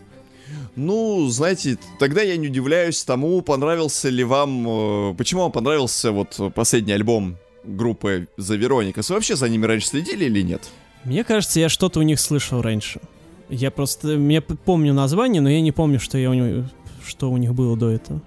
Ну, 0.77 1.29
знаете, 1.29 1.79
тогда 1.99 2.23
я 2.23 2.37
не 2.37 2.49
удивляюсь 2.49 3.05
тому, 3.05 3.41
понравился 3.43 4.09
ли 4.09 4.25
вам... 4.25 4.67
э, 5.11 5.15
Почему 5.15 5.43
вам 5.43 5.53
понравился 5.53 6.11
вот 6.11 6.41
последний 6.55 6.93
альбом 6.93 7.37
группы 7.63 8.29
The 8.39 8.59
Veronicas. 8.59 9.07
Вы 9.09 9.15
вообще 9.15 9.37
за 9.37 9.49
ними 9.49 9.67
раньше 9.67 9.89
следили 9.89 10.25
или 10.25 10.43
нет? 10.43 10.63
Мне 11.05 11.23
кажется, 11.25 11.61
я 11.61 11.69
что-то 11.69 12.01
у 12.01 12.03
них 12.03 12.19
слышал 12.19 12.61
раньше. 12.63 13.01
Я 13.49 13.71
просто... 13.71 14.13
Я 14.19 14.43
помню 14.43 14.93
название, 14.95 15.41
но 15.43 15.51
я 15.51 15.61
не 15.61 15.73
помню, 15.73 16.01
что, 16.01 16.19
я 16.19 16.31
у 16.31 16.35
них, 16.35 16.67
что 17.07 17.31
у 17.31 17.37
них 17.37 17.55
было 17.55 17.77
до 17.77 17.91
этого. 17.91 18.21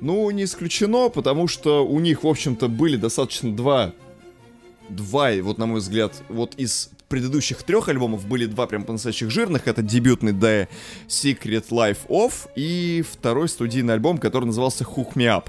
Ну, 0.00 0.30
не 0.30 0.44
исключено, 0.44 1.08
потому 1.08 1.48
что 1.48 1.86
у 1.86 1.98
них, 1.98 2.24
в 2.24 2.28
общем-то, 2.28 2.68
были 2.68 2.96
достаточно 2.96 3.54
два... 3.54 3.92
Два, 4.90 5.30
вот 5.42 5.56
на 5.56 5.64
мой 5.64 5.80
взгляд, 5.80 6.12
вот 6.28 6.54
из 6.56 6.90
предыдущих 7.14 7.62
трех 7.62 7.88
альбомов 7.88 8.26
были 8.26 8.46
два 8.46 8.66
прям 8.66 8.82
по-настоящих 8.82 9.30
жирных. 9.30 9.68
Это 9.68 9.82
дебютный 9.82 10.32
The 10.32 10.66
Secret 11.06 11.68
Life 11.68 12.08
Of 12.08 12.50
и 12.56 13.04
второй 13.08 13.48
студийный 13.48 13.94
альбом, 13.94 14.18
который 14.18 14.46
назывался 14.46 14.82
Hook 14.82 15.12
Me 15.14 15.26
Up. 15.26 15.48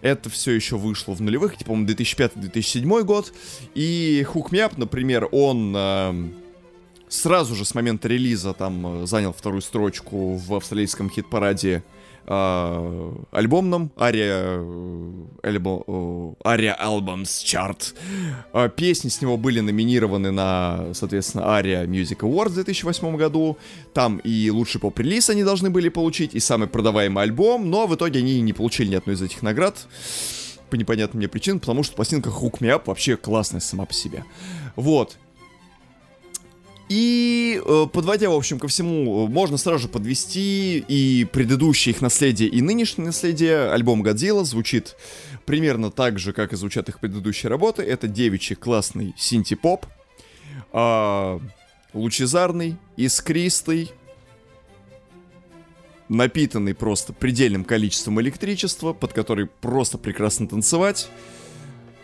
Это 0.00 0.30
все 0.30 0.52
еще 0.52 0.76
вышло 0.76 1.14
в 1.14 1.20
нулевых, 1.20 1.56
типа, 1.56 1.70
по-моему, 1.70 1.88
2005-2007 1.88 3.02
год. 3.02 3.32
И 3.74 4.24
Hook 4.32 4.50
Me 4.50 4.64
Up, 4.64 4.74
например, 4.76 5.26
он 5.32 5.74
эм, 5.76 6.34
сразу 7.08 7.56
же 7.56 7.64
с 7.64 7.74
момента 7.74 8.06
релиза 8.06 8.52
там 8.52 9.02
э, 9.02 9.06
занял 9.08 9.32
вторую 9.32 9.62
строчку 9.62 10.36
в 10.36 10.54
австралийском 10.54 11.10
хит-параде 11.10 11.82
э, 12.30 13.12
альбомном 13.32 13.90
Ария 13.98 14.60
альбом 15.42 16.36
Ария 16.46 16.76
Albums 16.80 17.44
Chart. 17.44 17.94
Э, 18.52 18.70
Песни 18.74 19.08
с 19.08 19.20
него 19.20 19.36
были 19.36 19.60
номинированы 19.60 20.30
на, 20.30 20.94
соответственно, 20.94 21.42
Aria 21.42 21.86
Music 21.86 22.18
Awards 22.18 22.50
в 22.50 22.54
2008 22.54 23.16
году. 23.16 23.58
Там 23.92 24.18
и 24.18 24.50
лучший 24.50 24.80
поп-релиз 24.80 25.30
они 25.30 25.44
должны 25.44 25.70
были 25.70 25.88
получить, 25.88 26.34
и 26.34 26.40
самый 26.40 26.68
продаваемый 26.68 27.24
альбом, 27.24 27.68
но 27.68 27.86
в 27.86 27.94
итоге 27.94 28.20
они 28.20 28.40
не 28.40 28.52
получили 28.52 28.88
ни 28.88 28.94
одной 28.94 29.16
из 29.16 29.22
этих 29.22 29.42
наград 29.42 29.86
по 30.70 30.76
непонятным 30.76 31.18
мне 31.18 31.28
причинам, 31.28 31.58
потому 31.58 31.82
что 31.82 31.96
пластинка 31.96 32.30
Hook 32.30 32.60
Me 32.60 32.68
Up 32.68 32.82
вообще 32.86 33.16
классная 33.16 33.60
сама 33.60 33.84
по 33.84 33.92
себе. 33.92 34.24
Вот. 34.76 35.18
И 36.90 37.62
э, 37.64 37.86
подводя, 37.92 38.28
в 38.30 38.34
общем, 38.34 38.58
ко 38.58 38.66
всему, 38.66 39.24
э, 39.24 39.30
можно 39.30 39.56
сразу 39.56 39.78
же 39.78 39.88
подвести 39.88 40.84
и 40.88 41.24
предыдущее 41.24 41.94
их 41.94 42.02
наследие, 42.02 42.48
и 42.48 42.60
нынешнее 42.60 43.06
наследие. 43.06 43.70
Альбом 43.70 44.02
Годзилла 44.02 44.44
звучит 44.44 44.96
примерно 45.46 45.92
так 45.92 46.18
же, 46.18 46.32
как 46.32 46.52
и 46.52 46.56
звучат 46.56 46.88
их 46.88 46.98
предыдущие 46.98 47.48
работы. 47.48 47.84
Это 47.84 48.08
девичий 48.08 48.56
классный 48.56 49.14
синти-поп, 49.16 49.86
а, 50.72 51.40
лучезарный, 51.94 52.76
искристый, 52.96 53.92
напитанный 56.08 56.74
просто 56.74 57.12
предельным 57.12 57.62
количеством 57.62 58.20
электричества, 58.20 58.94
под 58.94 59.12
который 59.12 59.46
просто 59.46 59.96
прекрасно 59.96 60.48
танцевать. 60.48 61.08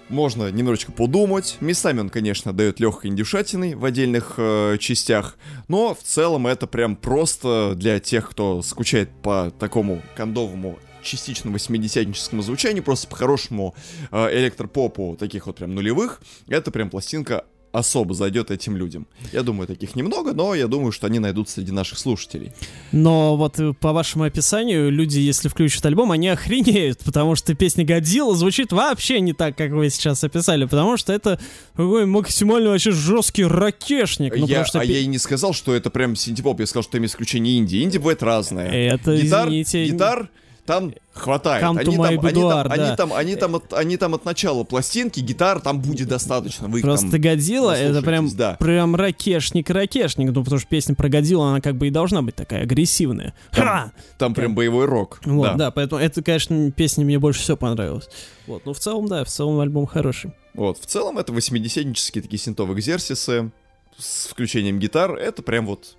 Можно 0.08 0.50
немножечко 0.50 0.92
подумать. 0.92 1.56
Местами 1.60 2.00
он, 2.00 2.10
конечно, 2.10 2.52
дает 2.52 2.80
легкой 2.80 3.10
индюшатиной 3.10 3.74
в 3.74 3.84
отдельных 3.84 4.34
э, 4.36 4.76
частях, 4.78 5.36
но 5.68 5.94
в 5.94 6.02
целом 6.02 6.46
это 6.46 6.66
прям 6.66 6.96
просто 6.96 7.74
для 7.76 7.98
тех, 8.00 8.30
кто 8.30 8.62
скучает 8.62 9.10
по 9.22 9.50
такому 9.58 10.02
кондовому 10.16 10.78
частично 11.02 11.50
80-ническому 11.50 12.42
звучанию, 12.42 12.82
просто 12.82 13.08
по 13.08 13.16
хорошему 13.16 13.74
э, 14.10 14.38
электропопу 14.38 15.16
таких 15.18 15.46
вот 15.46 15.56
прям 15.56 15.74
нулевых, 15.74 16.20
это 16.48 16.70
прям 16.70 16.90
пластинка 16.90 17.44
особо 17.76 18.14
зайдет 18.14 18.50
этим 18.50 18.76
людям. 18.76 19.06
Я 19.32 19.42
думаю, 19.42 19.66
таких 19.66 19.94
немного, 19.96 20.32
но 20.32 20.54
я 20.54 20.66
думаю, 20.66 20.92
что 20.92 21.06
они 21.06 21.18
найдутся 21.18 21.56
среди 21.56 21.72
наших 21.72 21.98
слушателей. 21.98 22.52
Но 22.92 23.36
вот 23.36 23.60
э, 23.60 23.74
по 23.74 23.92
вашему 23.92 24.24
описанию, 24.24 24.90
люди, 24.90 25.18
если 25.18 25.48
включат 25.48 25.84
альбом, 25.84 26.10
они 26.10 26.28
охренеют, 26.28 27.00
потому 27.04 27.36
что 27.36 27.54
песня 27.54 27.84
«Годзилла» 27.84 28.34
звучит 28.34 28.72
вообще 28.72 29.20
не 29.20 29.34
так, 29.34 29.56
как 29.56 29.72
вы 29.72 29.90
сейчас 29.90 30.24
описали, 30.24 30.64
потому 30.64 30.96
что 30.96 31.12
это 31.12 31.38
такой 31.76 32.06
максимально 32.06 32.70
вообще 32.70 32.92
жесткий 32.92 33.44
ракешник. 33.44 34.34
Ну, 34.36 34.46
я, 34.46 34.64
что 34.64 34.80
а 34.80 34.84
я 34.84 34.98
и 34.98 35.06
не 35.06 35.18
сказал, 35.18 35.52
что 35.52 35.74
это 35.74 35.90
прям 35.90 36.16
синтепоп, 36.16 36.60
я 36.60 36.66
сказал, 36.66 36.82
что 36.82 36.96
это 36.96 37.06
исключение 37.06 37.58
Инди. 37.58 37.82
Инди 37.82 37.98
бывает 37.98 38.22
разное. 38.22 38.70
Это, 38.70 39.16
гитар, 39.16 39.48
извините... 39.48 39.84
Гитар 39.84 40.30
там 40.66 40.92
хватает. 41.12 41.64
Come 41.64 41.78
они, 41.78 41.96
там, 41.96 42.18
boudoir, 42.18 42.26
они, 42.26 42.42
там, 42.42 42.68
да. 42.68 42.74
они, 42.74 42.96
там, 42.96 43.12
они, 43.12 43.36
там 43.36 43.54
от, 43.54 43.72
они 43.72 43.96
там 43.96 44.14
от 44.14 44.24
начала 44.24 44.64
пластинки, 44.64 45.20
гитар 45.20 45.60
там 45.60 45.80
будет 45.80 46.08
достаточно. 46.08 46.68
Вы 46.68 46.82
Просто 46.82 47.10
там 47.10 47.20
Годзилла 47.20 47.72
это 47.72 48.02
прям, 48.02 48.28
да. 48.34 48.56
прям 48.58 48.96
ракешник-ракешник, 48.96 50.32
ну 50.32 50.44
потому 50.44 50.58
что 50.58 50.68
песня 50.68 50.94
про 50.94 51.08
Годзиллу, 51.08 51.44
она 51.44 51.60
как 51.60 51.76
бы 51.76 51.86
и 51.86 51.90
должна 51.90 52.22
быть 52.22 52.34
такая 52.34 52.62
агрессивная. 52.62 53.32
Ха! 53.52 53.92
Там 54.18 54.34
прям 54.34 54.54
боевой 54.54 54.86
рок. 54.86 55.20
Вот, 55.24 55.44
да. 55.44 55.54
да. 55.54 55.70
поэтому 55.70 56.00
это, 56.00 56.22
конечно, 56.22 56.70
песня 56.72 57.04
мне 57.04 57.18
больше 57.18 57.40
всего 57.40 57.56
понравилась. 57.56 58.08
Вот, 58.46 58.66
ну 58.66 58.72
в 58.72 58.78
целом, 58.78 59.06
да, 59.06 59.24
в 59.24 59.28
целом 59.28 59.60
альбом 59.60 59.86
хороший. 59.86 60.32
Вот, 60.54 60.78
в 60.78 60.86
целом 60.86 61.18
это 61.18 61.32
80-нические 61.32 62.22
такие 62.22 62.38
синтовые 62.38 62.78
экзерсисы 62.78 63.50
с 63.98 64.26
включением 64.26 64.78
гитар. 64.78 65.14
Это 65.16 65.42
прям 65.42 65.66
вот 65.66 65.96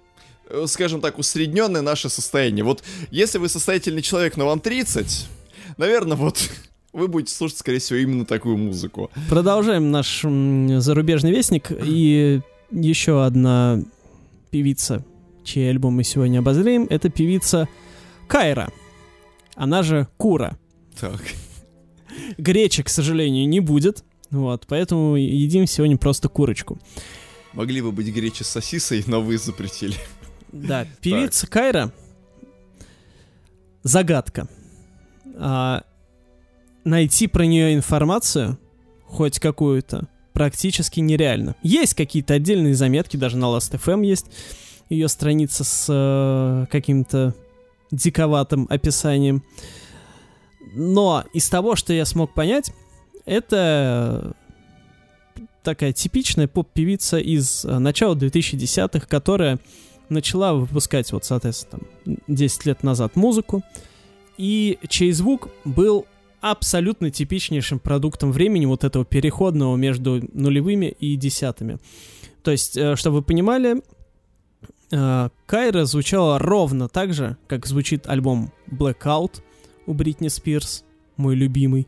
скажем 0.66 1.02
так, 1.02 1.18
усредненное 1.18 1.82
наше 1.82 2.10
состояние. 2.10 2.64
Вот 2.64 2.84
если 3.12 3.38
вы 3.38 3.50
состоятельный 3.50 4.02
человек, 4.02 4.38
но 4.38 4.46
вам 4.46 4.60
30, 4.60 5.28
наверное, 5.78 6.18
вот 6.18 6.50
вы 6.94 7.08
будете 7.08 7.34
слушать, 7.34 7.60
скорее 7.60 7.80
всего, 7.80 8.00
именно 8.00 8.26
такую 8.26 8.58
музыку. 8.58 9.12
Продолжаем 9.30 9.92
наш 9.92 10.22
зарубежный 10.22 11.32
вестник. 11.32 11.72
И 11.72 12.42
еще 12.72 13.24
одна 13.24 13.82
певица, 14.52 15.06
чей 15.44 15.70
альбом 15.70 15.94
мы 15.96 16.04
сегодня 16.04 16.40
обозреем, 16.40 16.88
это 16.90 17.10
певица 17.10 17.68
Кайра. 18.28 18.70
Она 19.56 19.84
же 19.84 20.08
Кура. 20.18 20.58
Так. 21.00 21.22
Гречи, 22.38 22.84
к 22.84 22.90
сожалению, 22.90 23.48
не 23.48 23.60
будет. 23.60 24.04
Вот, 24.30 24.66
поэтому 24.68 25.16
едим 25.16 25.68
сегодня 25.68 25.98
просто 25.98 26.28
курочку. 26.28 26.80
Могли 27.54 27.82
бы 27.82 27.92
быть 27.92 28.08
гречи 28.14 28.44
с 28.44 28.48
сосисой, 28.48 29.04
но 29.08 29.22
вы 29.22 29.38
запретили. 29.38 29.96
Да, 30.62 30.86
певица 31.02 31.48
Кайра. 31.48 31.92
Загадка. 33.84 34.48
А, 35.36 35.84
найти 36.84 37.28
про 37.28 37.46
нее 37.46 37.76
информацию, 37.76 38.58
хоть 39.06 39.40
какую-то, 39.40 40.08
практически 40.34 41.00
нереально. 41.00 41.56
Есть 41.64 41.94
какие-то 41.94 42.34
отдельные 42.34 42.76
заметки, 42.76 43.18
даже 43.18 43.38
на 43.38 43.46
Last.fm 43.46 44.06
есть 44.06 44.26
ее 44.90 45.08
страница 45.08 45.64
с 45.64 45.86
э, 45.90 46.66
каким-то 46.72 47.34
диковатым 47.92 48.68
описанием. 48.70 49.44
Но 50.74 51.24
из 51.34 51.50
того, 51.50 51.76
что 51.76 51.94
я 51.94 52.06
смог 52.06 52.34
понять, 52.34 52.72
это 53.26 54.36
такая 55.64 55.92
типичная 55.92 56.48
поп-певица 56.48 57.18
из 57.18 57.66
э, 57.66 57.80
начала 57.80 58.16
2010-х, 58.16 59.06
которая 59.08 59.60
начала 60.10 60.54
выпускать, 60.54 61.12
вот, 61.12 61.26
соответственно, 61.26 61.82
там, 62.06 62.18
10 62.28 62.66
лет 62.66 62.84
назад 62.84 63.16
музыку, 63.16 63.64
и 64.38 64.78
чей 64.88 65.12
звук 65.12 65.50
был 65.66 66.06
абсолютно 66.42 67.10
типичнейшим 67.10 67.80
продуктом 67.80 68.32
времени 68.32 68.66
вот 68.66 68.84
этого 68.84 69.04
переходного 69.06 69.76
между 69.76 70.22
нулевыми 70.34 70.96
и 71.00 71.16
десятыми. 71.16 71.80
То 72.44 72.52
есть, 72.52 72.78
э, 72.78 72.96
чтобы 72.96 73.18
вы 73.18 73.22
понимали, 73.24 73.82
э, 74.92 75.30
Кайра 75.46 75.86
звучала 75.86 76.40
ровно 76.40 76.88
так 76.88 77.14
же, 77.14 77.38
как 77.48 77.66
звучит 77.66 78.08
альбом 78.08 78.52
Blackout 78.70 79.42
у 79.86 79.94
Бритни 79.94 80.28
Спирс, 80.28 80.84
мой 81.18 81.36
любимый, 81.36 81.88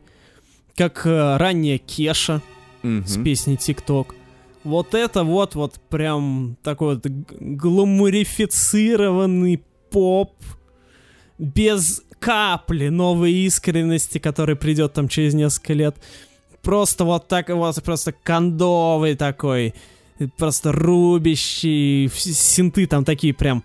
как 0.76 1.06
э, 1.06 1.36
ранняя 1.36 1.78
Кеша 1.78 2.42
Мгм. 2.82 3.06
с 3.06 3.22
песней 3.22 3.56
ТикТок. 3.56 4.14
Вот 4.62 4.94
это 4.94 5.24
вот, 5.24 5.54
вот 5.54 5.80
прям 5.88 6.58
такой 6.62 6.96
вот 6.96 7.06
гламурифицированный 7.06 9.62
поп 9.90 10.34
без 11.38 12.02
капли 12.18 12.88
новой 12.88 13.32
искренности, 13.32 14.18
который 14.18 14.56
придет 14.56 14.92
там 14.92 15.08
через 15.08 15.32
несколько 15.34 15.72
лет. 15.72 15.96
Просто 16.62 17.04
вот 17.04 17.28
так 17.28 17.48
вот, 17.48 17.82
просто 17.82 18.12
кондовый 18.12 19.16
такой, 19.16 19.74
просто 20.36 20.72
рубящий, 20.72 22.10
синты 22.14 22.86
там 22.86 23.06
такие 23.06 23.32
прям 23.32 23.64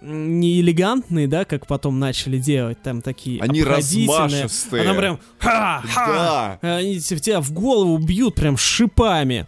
не 0.00 0.60
элегантные, 0.60 1.28
да, 1.28 1.44
как 1.44 1.66
потом 1.66 1.98
начали 1.98 2.38
делать, 2.38 2.80
там 2.82 3.02
такие 3.02 3.42
Они 3.42 3.62
размашистые. 3.62 4.88
Она 4.88 4.98
прям 4.98 5.20
ха-ха, 5.38 6.58
Да. 6.62 6.76
они 6.76 6.98
тебя 7.00 7.42
в 7.42 7.52
голову 7.52 7.98
бьют 7.98 8.36
прям 8.36 8.56
шипами. 8.56 9.46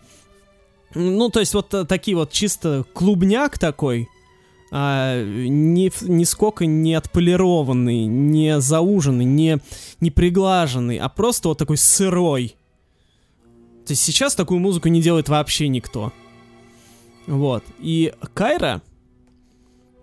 Ну, 0.94 1.28
то 1.30 1.40
есть 1.40 1.54
вот 1.54 1.72
э, 1.74 1.84
такие 1.84 2.16
вот 2.16 2.32
чисто 2.32 2.84
клубняк 2.92 3.58
такой, 3.58 4.08
а, 4.70 5.22
ни, 5.22 5.90
нисколько 6.08 6.66
не 6.66 6.94
отполированный, 6.94 8.06
не 8.06 8.60
зауженный, 8.60 9.24
не, 9.24 9.58
не 10.00 10.10
приглаженный, 10.10 10.98
а 10.98 11.08
просто 11.08 11.48
вот 11.48 11.58
такой 11.58 11.76
сырой. 11.76 12.56
То 13.86 13.92
есть 13.92 14.02
сейчас 14.02 14.34
такую 14.34 14.60
музыку 14.60 14.88
не 14.88 15.02
делает 15.02 15.28
вообще 15.28 15.68
никто. 15.68 16.12
Вот. 17.26 17.64
И 17.80 18.12
Кайра, 18.34 18.82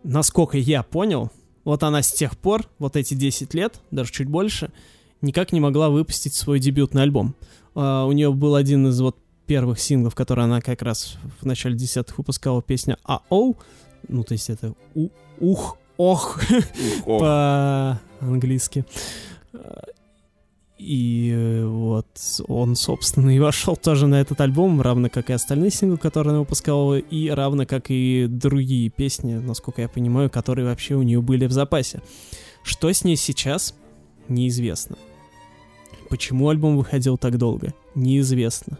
насколько 0.03 0.57
я 0.57 0.83
понял, 0.83 1.31
вот 1.63 1.83
она 1.83 2.01
с 2.01 2.11
тех 2.11 2.37
пор, 2.37 2.65
вот 2.77 2.95
эти 2.95 3.13
10 3.13 3.53
лет, 3.53 3.81
даже 3.91 4.11
чуть 4.11 4.27
больше, 4.27 4.71
никак 5.21 5.51
не 5.51 5.59
могла 5.59 5.89
выпустить 5.89 6.33
свой 6.33 6.59
дебютный 6.59 7.03
альбом. 7.03 7.35
А, 7.75 8.05
у 8.05 8.11
нее 8.11 8.31
был 8.31 8.55
один 8.55 8.87
из 8.87 8.99
вот 9.01 9.17
первых 9.49 9.79
синглов, 9.79 10.13
который 10.13 10.43
она 10.43 10.61
как 10.61 10.83
раз 10.83 11.17
в 11.41 11.45
начале 11.45 11.75
десятых 11.75 12.19
выпускала, 12.19 12.61
песня 12.61 12.99
«А-оу», 13.03 13.57
ну, 14.07 14.23
то 14.23 14.33
есть 14.33 14.47
это 14.51 14.75
у, 14.93 15.09
ух, 15.39 15.77
ох, 15.97 16.37
Ух, 16.37 16.39
ох. 17.07 17.19
по-английски. 17.19 18.85
И 20.77 21.31
э, 21.33 21.65
вот 21.65 22.05
он, 22.47 22.75
собственно, 22.75 23.35
и 23.35 23.39
вошел 23.39 23.75
тоже 23.75 24.05
на 24.05 24.21
этот 24.21 24.39
альбом, 24.39 24.81
равно 24.81 25.09
как 25.09 25.31
и 25.31 25.33
остальные 25.33 25.71
синглы, 25.71 25.97
которые 25.97 26.29
она 26.29 26.39
выпускала, 26.41 26.99
и 26.99 27.29
равно 27.29 27.65
как 27.65 27.85
и 27.89 28.27
другие 28.29 28.89
песни, 28.91 29.33
насколько 29.33 29.81
я 29.81 29.89
понимаю, 29.89 30.29
которые 30.29 30.67
вообще 30.67 30.93
у 30.93 31.01
нее 31.01 31.23
были 31.23 31.47
в 31.47 31.51
запасе. 31.51 32.03
Что 32.61 32.93
с 32.93 33.03
ней 33.03 33.15
сейчас, 33.15 33.73
неизвестно. 34.27 34.95
Почему 36.07 36.49
альбом 36.49 36.77
выходил 36.77 37.17
так 37.17 37.39
долго, 37.39 37.73
неизвестно. 37.95 38.77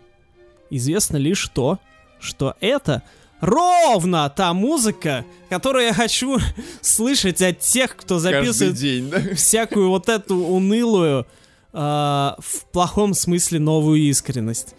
Известно 0.70 1.18
лишь 1.18 1.48
то, 1.50 1.80
что 2.20 2.56
это 2.60 3.04
ровно 3.40 4.30
та 4.30 4.54
музыка, 4.54 5.26
которую 5.50 5.86
я 5.86 5.94
хочу 5.94 6.40
слышать 6.82 7.42
от 7.42 7.60
тех, 7.60 7.96
кто 7.96 8.20
записывает 8.20 8.76
день, 8.76 9.10
да? 9.10 9.36
всякую 9.36 9.90
вот 9.90 10.10
эту 10.10 10.36
унылую, 10.36 11.26
а, 11.72 12.36
в 12.40 12.66
плохом 12.66 13.14
смысле 13.14 13.60
новую 13.60 14.00
искренность. 14.02 14.76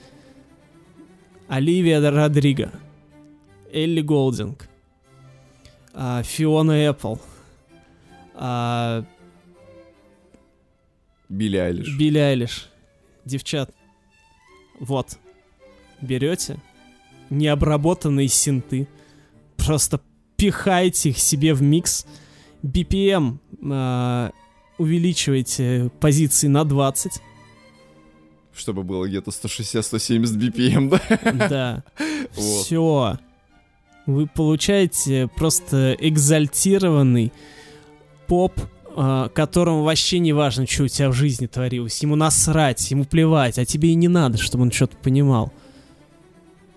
Оливия 1.48 2.00
Родриго, 2.00 2.70
Элли 3.72 4.00
Голдинг, 4.00 4.68
а, 5.92 6.22
Фиона 6.22 6.72
Эппл, 6.72 7.16
а, 8.34 9.04
Билли 11.28 11.56
Айлиш. 11.56 11.96
Билли 11.96 12.18
Айлиш. 12.18 12.68
Девчат, 13.24 13.70
вот, 14.80 15.18
берете 16.00 16.58
необработанные 17.30 18.28
синты, 18.28 18.88
просто 19.56 20.00
пихайте 20.36 21.10
их 21.10 21.18
себе 21.18 21.54
в 21.54 21.62
микс, 21.62 22.06
BPM 22.62 23.38
а, 23.70 24.32
увеличивайте 24.78 25.90
позиции 26.00 26.48
на 26.48 26.64
20, 26.64 27.22
Чтобы 28.54 28.82
было 28.82 29.06
где-то 29.06 29.30
160-170 29.30 30.24
BPM, 30.38 30.88
да? 30.88 31.48
да, 31.48 31.84
Вот. 32.34 32.64
все, 32.64 33.18
вы 34.06 34.26
получаете 34.26 35.28
просто 35.36 35.96
экзальтированный 35.98 37.32
поп 38.26 38.52
э, 38.96 39.28
которому 39.34 39.82
вообще 39.82 40.18
не 40.18 40.32
важно, 40.32 40.66
что 40.66 40.84
у 40.84 40.88
тебя 40.88 41.10
в 41.10 41.12
жизни 41.12 41.46
творилось. 41.46 42.00
Ему 42.02 42.16
насрать, 42.16 42.90
ему 42.90 43.04
плевать, 43.04 43.58
а 43.58 43.64
тебе 43.64 43.90
и 43.90 43.94
не 43.94 44.08
надо, 44.08 44.38
чтобы 44.38 44.62
он 44.62 44.70
что-то 44.70 44.96
понимал. 44.96 45.52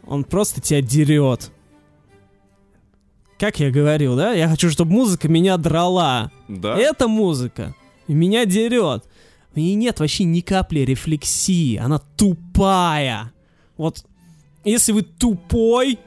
Он 0.05 0.23
просто 0.23 0.61
тебя 0.61 0.81
дерет. 0.81 1.51
Как 3.39 3.59
я 3.59 3.71
говорил, 3.71 4.15
да? 4.15 4.31
Я 4.33 4.47
хочу, 4.47 4.69
чтобы 4.69 4.91
музыка 4.91 5.27
меня 5.27 5.57
драла. 5.57 6.31
Да? 6.47 6.77
Эта 6.77 7.07
музыка 7.07 7.75
меня 8.07 8.45
дерет. 8.45 9.03
В 9.53 9.57
ней 9.57 9.75
нет 9.75 9.99
вообще 9.99 10.23
ни 10.23 10.41
капли 10.41 10.79
рефлексии. 10.79 11.77
Она 11.77 11.99
тупая. 12.17 13.31
Вот 13.77 14.05
если 14.63 14.91
вы 14.91 15.01
тупой, 15.01 15.99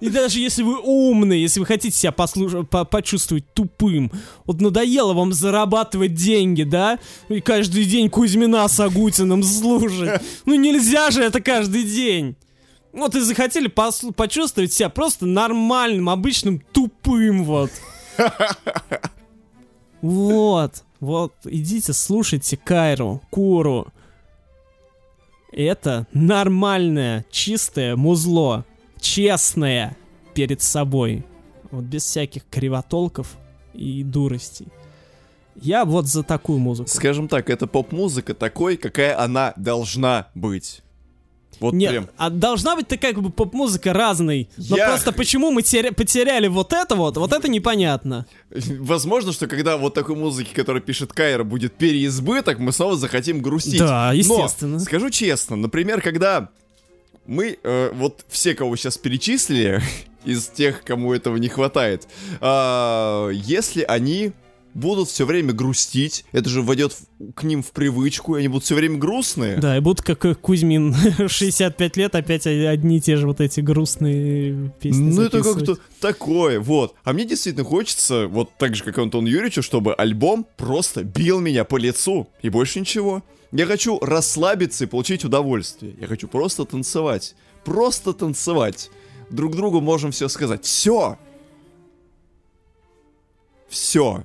и 0.00 0.08
даже 0.08 0.40
если 0.40 0.62
вы 0.62 0.78
умный, 0.80 1.40
если 1.40 1.60
вы 1.60 1.66
хотите 1.66 1.96
себя 1.96 2.10
послуш- 2.12 2.66
по- 2.66 2.84
почувствовать 2.84 3.52
тупым, 3.54 4.10
вот 4.44 4.60
надоело 4.60 5.12
вам 5.12 5.32
зарабатывать 5.32 6.14
деньги, 6.14 6.62
да? 6.64 6.98
И 7.28 7.40
каждый 7.40 7.84
день 7.84 8.10
Кузьмина 8.10 8.66
с 8.66 8.80
Агутиным 8.80 9.42
слушать. 9.42 10.20
Ну 10.44 10.54
нельзя 10.54 11.10
же 11.10 11.22
это 11.22 11.40
каждый 11.40 11.84
день. 11.84 12.36
Вот 12.92 13.14
и 13.14 13.20
захотели 13.20 13.68
почувствовать 13.68 14.72
себя 14.72 14.88
просто 14.88 15.26
нормальным, 15.26 16.08
обычным 16.10 16.60
тупым 16.72 17.44
вот. 17.44 17.70
Вот, 20.02 20.82
вот, 21.00 21.32
идите, 21.44 21.92
слушайте 21.92 22.56
Кайру, 22.56 23.22
Куру. 23.30 23.92
Это 25.52 26.06
нормальное, 26.12 27.24
чистое 27.30 27.94
музло. 27.96 28.64
Честное 29.00 29.96
перед 30.34 30.62
собой. 30.62 31.24
Вот 31.70 31.84
без 31.84 32.04
всяких 32.04 32.42
кривотолков 32.50 33.36
и 33.74 34.02
дуростей. 34.02 34.68
Я 35.54 35.84
вот 35.84 36.06
за 36.06 36.22
такую 36.22 36.58
музыку. 36.58 36.88
Скажем 36.88 37.28
так, 37.28 37.50
это 37.50 37.66
поп-музыка 37.66 38.34
такой, 38.34 38.76
какая 38.76 39.18
она 39.20 39.52
должна 39.56 40.28
быть. 40.34 40.82
Вот 41.60 41.74
Нет, 41.74 41.90
прям. 41.90 42.08
а 42.16 42.30
должна 42.30 42.74
быть 42.76 42.88
такая 42.88 43.12
как 43.12 43.22
бы 43.22 43.30
поп-музыка 43.30 43.92
разной. 43.92 44.48
Но 44.56 44.76
Я- 44.76 44.88
просто 44.88 45.12
почему 45.12 45.50
мы 45.50 45.62
теря- 45.62 45.94
потеряли 45.94 46.48
вот 46.48 46.72
это 46.72 46.96
вот, 46.96 47.16
вот 47.16 47.32
это 47.32 47.48
непонятно. 47.48 48.26
Возможно, 48.50 49.32
что 49.32 49.46
когда 49.46 49.76
вот 49.76 49.94
такой 49.94 50.16
музыки, 50.16 50.52
которую 50.54 50.82
пишет 50.82 51.12
Кайра, 51.12 51.44
будет 51.44 51.74
переизбыток, 51.74 52.58
мы 52.58 52.72
снова 52.72 52.96
захотим 52.96 53.40
грустить. 53.40 53.78
Да, 53.78 54.08
Но, 54.08 54.12
естественно. 54.14 54.80
скажу 54.80 55.10
честно, 55.10 55.56
например, 55.56 56.00
когда 56.00 56.48
мы, 57.26 57.58
э, 57.62 57.90
вот 57.94 58.24
все, 58.28 58.54
кого 58.54 58.74
сейчас 58.76 58.98
перечислили, 58.98 59.80
из 60.24 60.46
тех, 60.48 60.82
кому 60.84 61.12
этого 61.12 61.36
не 61.36 61.48
хватает, 61.48 62.08
а, 62.40 63.28
если 63.30 63.82
они 63.82 64.32
будут 64.74 65.08
все 65.08 65.26
время 65.26 65.52
грустить, 65.52 66.24
это 66.32 66.48
же 66.48 66.62
войдет 66.62 66.92
в- 66.92 67.32
к 67.32 67.42
ним 67.42 67.62
в 67.62 67.72
привычку, 67.72 68.36
и 68.36 68.40
они 68.40 68.48
будут 68.48 68.64
все 68.64 68.74
время 68.74 68.96
грустные. 68.98 69.56
Да, 69.58 69.76
и 69.76 69.80
будут 69.80 70.02
как 70.02 70.24
э, 70.24 70.34
Кузьмин, 70.34 70.94
65 71.28 71.96
лет, 71.96 72.14
опять 72.14 72.46
одни 72.46 72.96
и 72.96 73.00
те 73.00 73.16
же 73.16 73.26
вот 73.26 73.40
эти 73.40 73.60
грустные 73.60 74.72
песни 74.80 75.10
Ну, 75.12 75.22
это 75.22 75.42
как-то 75.42 75.76
такое, 76.00 76.60
вот. 76.60 76.94
А 77.04 77.12
мне 77.12 77.24
действительно 77.24 77.64
хочется, 77.64 78.26
вот 78.28 78.50
так 78.58 78.74
же, 78.74 78.84
как 78.84 78.98
и 78.98 79.00
Антону 79.02 79.26
Юрьевичу, 79.28 79.62
чтобы 79.62 79.94
альбом 79.94 80.46
просто 80.56 81.04
бил 81.04 81.40
меня 81.40 81.64
по 81.64 81.76
лицу, 81.76 82.28
и 82.40 82.48
больше 82.48 82.80
ничего. 82.80 83.22
Я 83.52 83.66
хочу 83.66 83.98
расслабиться 84.00 84.84
и 84.84 84.86
получить 84.86 85.24
удовольствие. 85.24 85.94
Я 86.00 86.06
хочу 86.06 86.26
просто 86.26 86.64
танцевать. 86.64 87.34
Просто 87.64 88.14
танцевать. 88.14 88.90
Друг 89.28 89.54
другу 89.54 89.80
можем 89.82 90.10
все 90.10 90.28
сказать. 90.28 90.64
Все. 90.64 91.18
Все. 93.68 94.24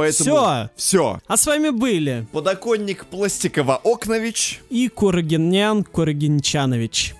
Поэтому... 0.00 0.30
Всё. 0.30 0.70
Все. 0.76 1.20
А 1.26 1.36
с 1.36 1.46
вами 1.46 1.68
были 1.70 2.26
Подоконник 2.32 3.04
Пластикова 3.06 3.80
Окнович. 3.84 4.60
и 4.70 4.88
Курагинян 4.88 5.84
Курагинчанович. 5.84 7.14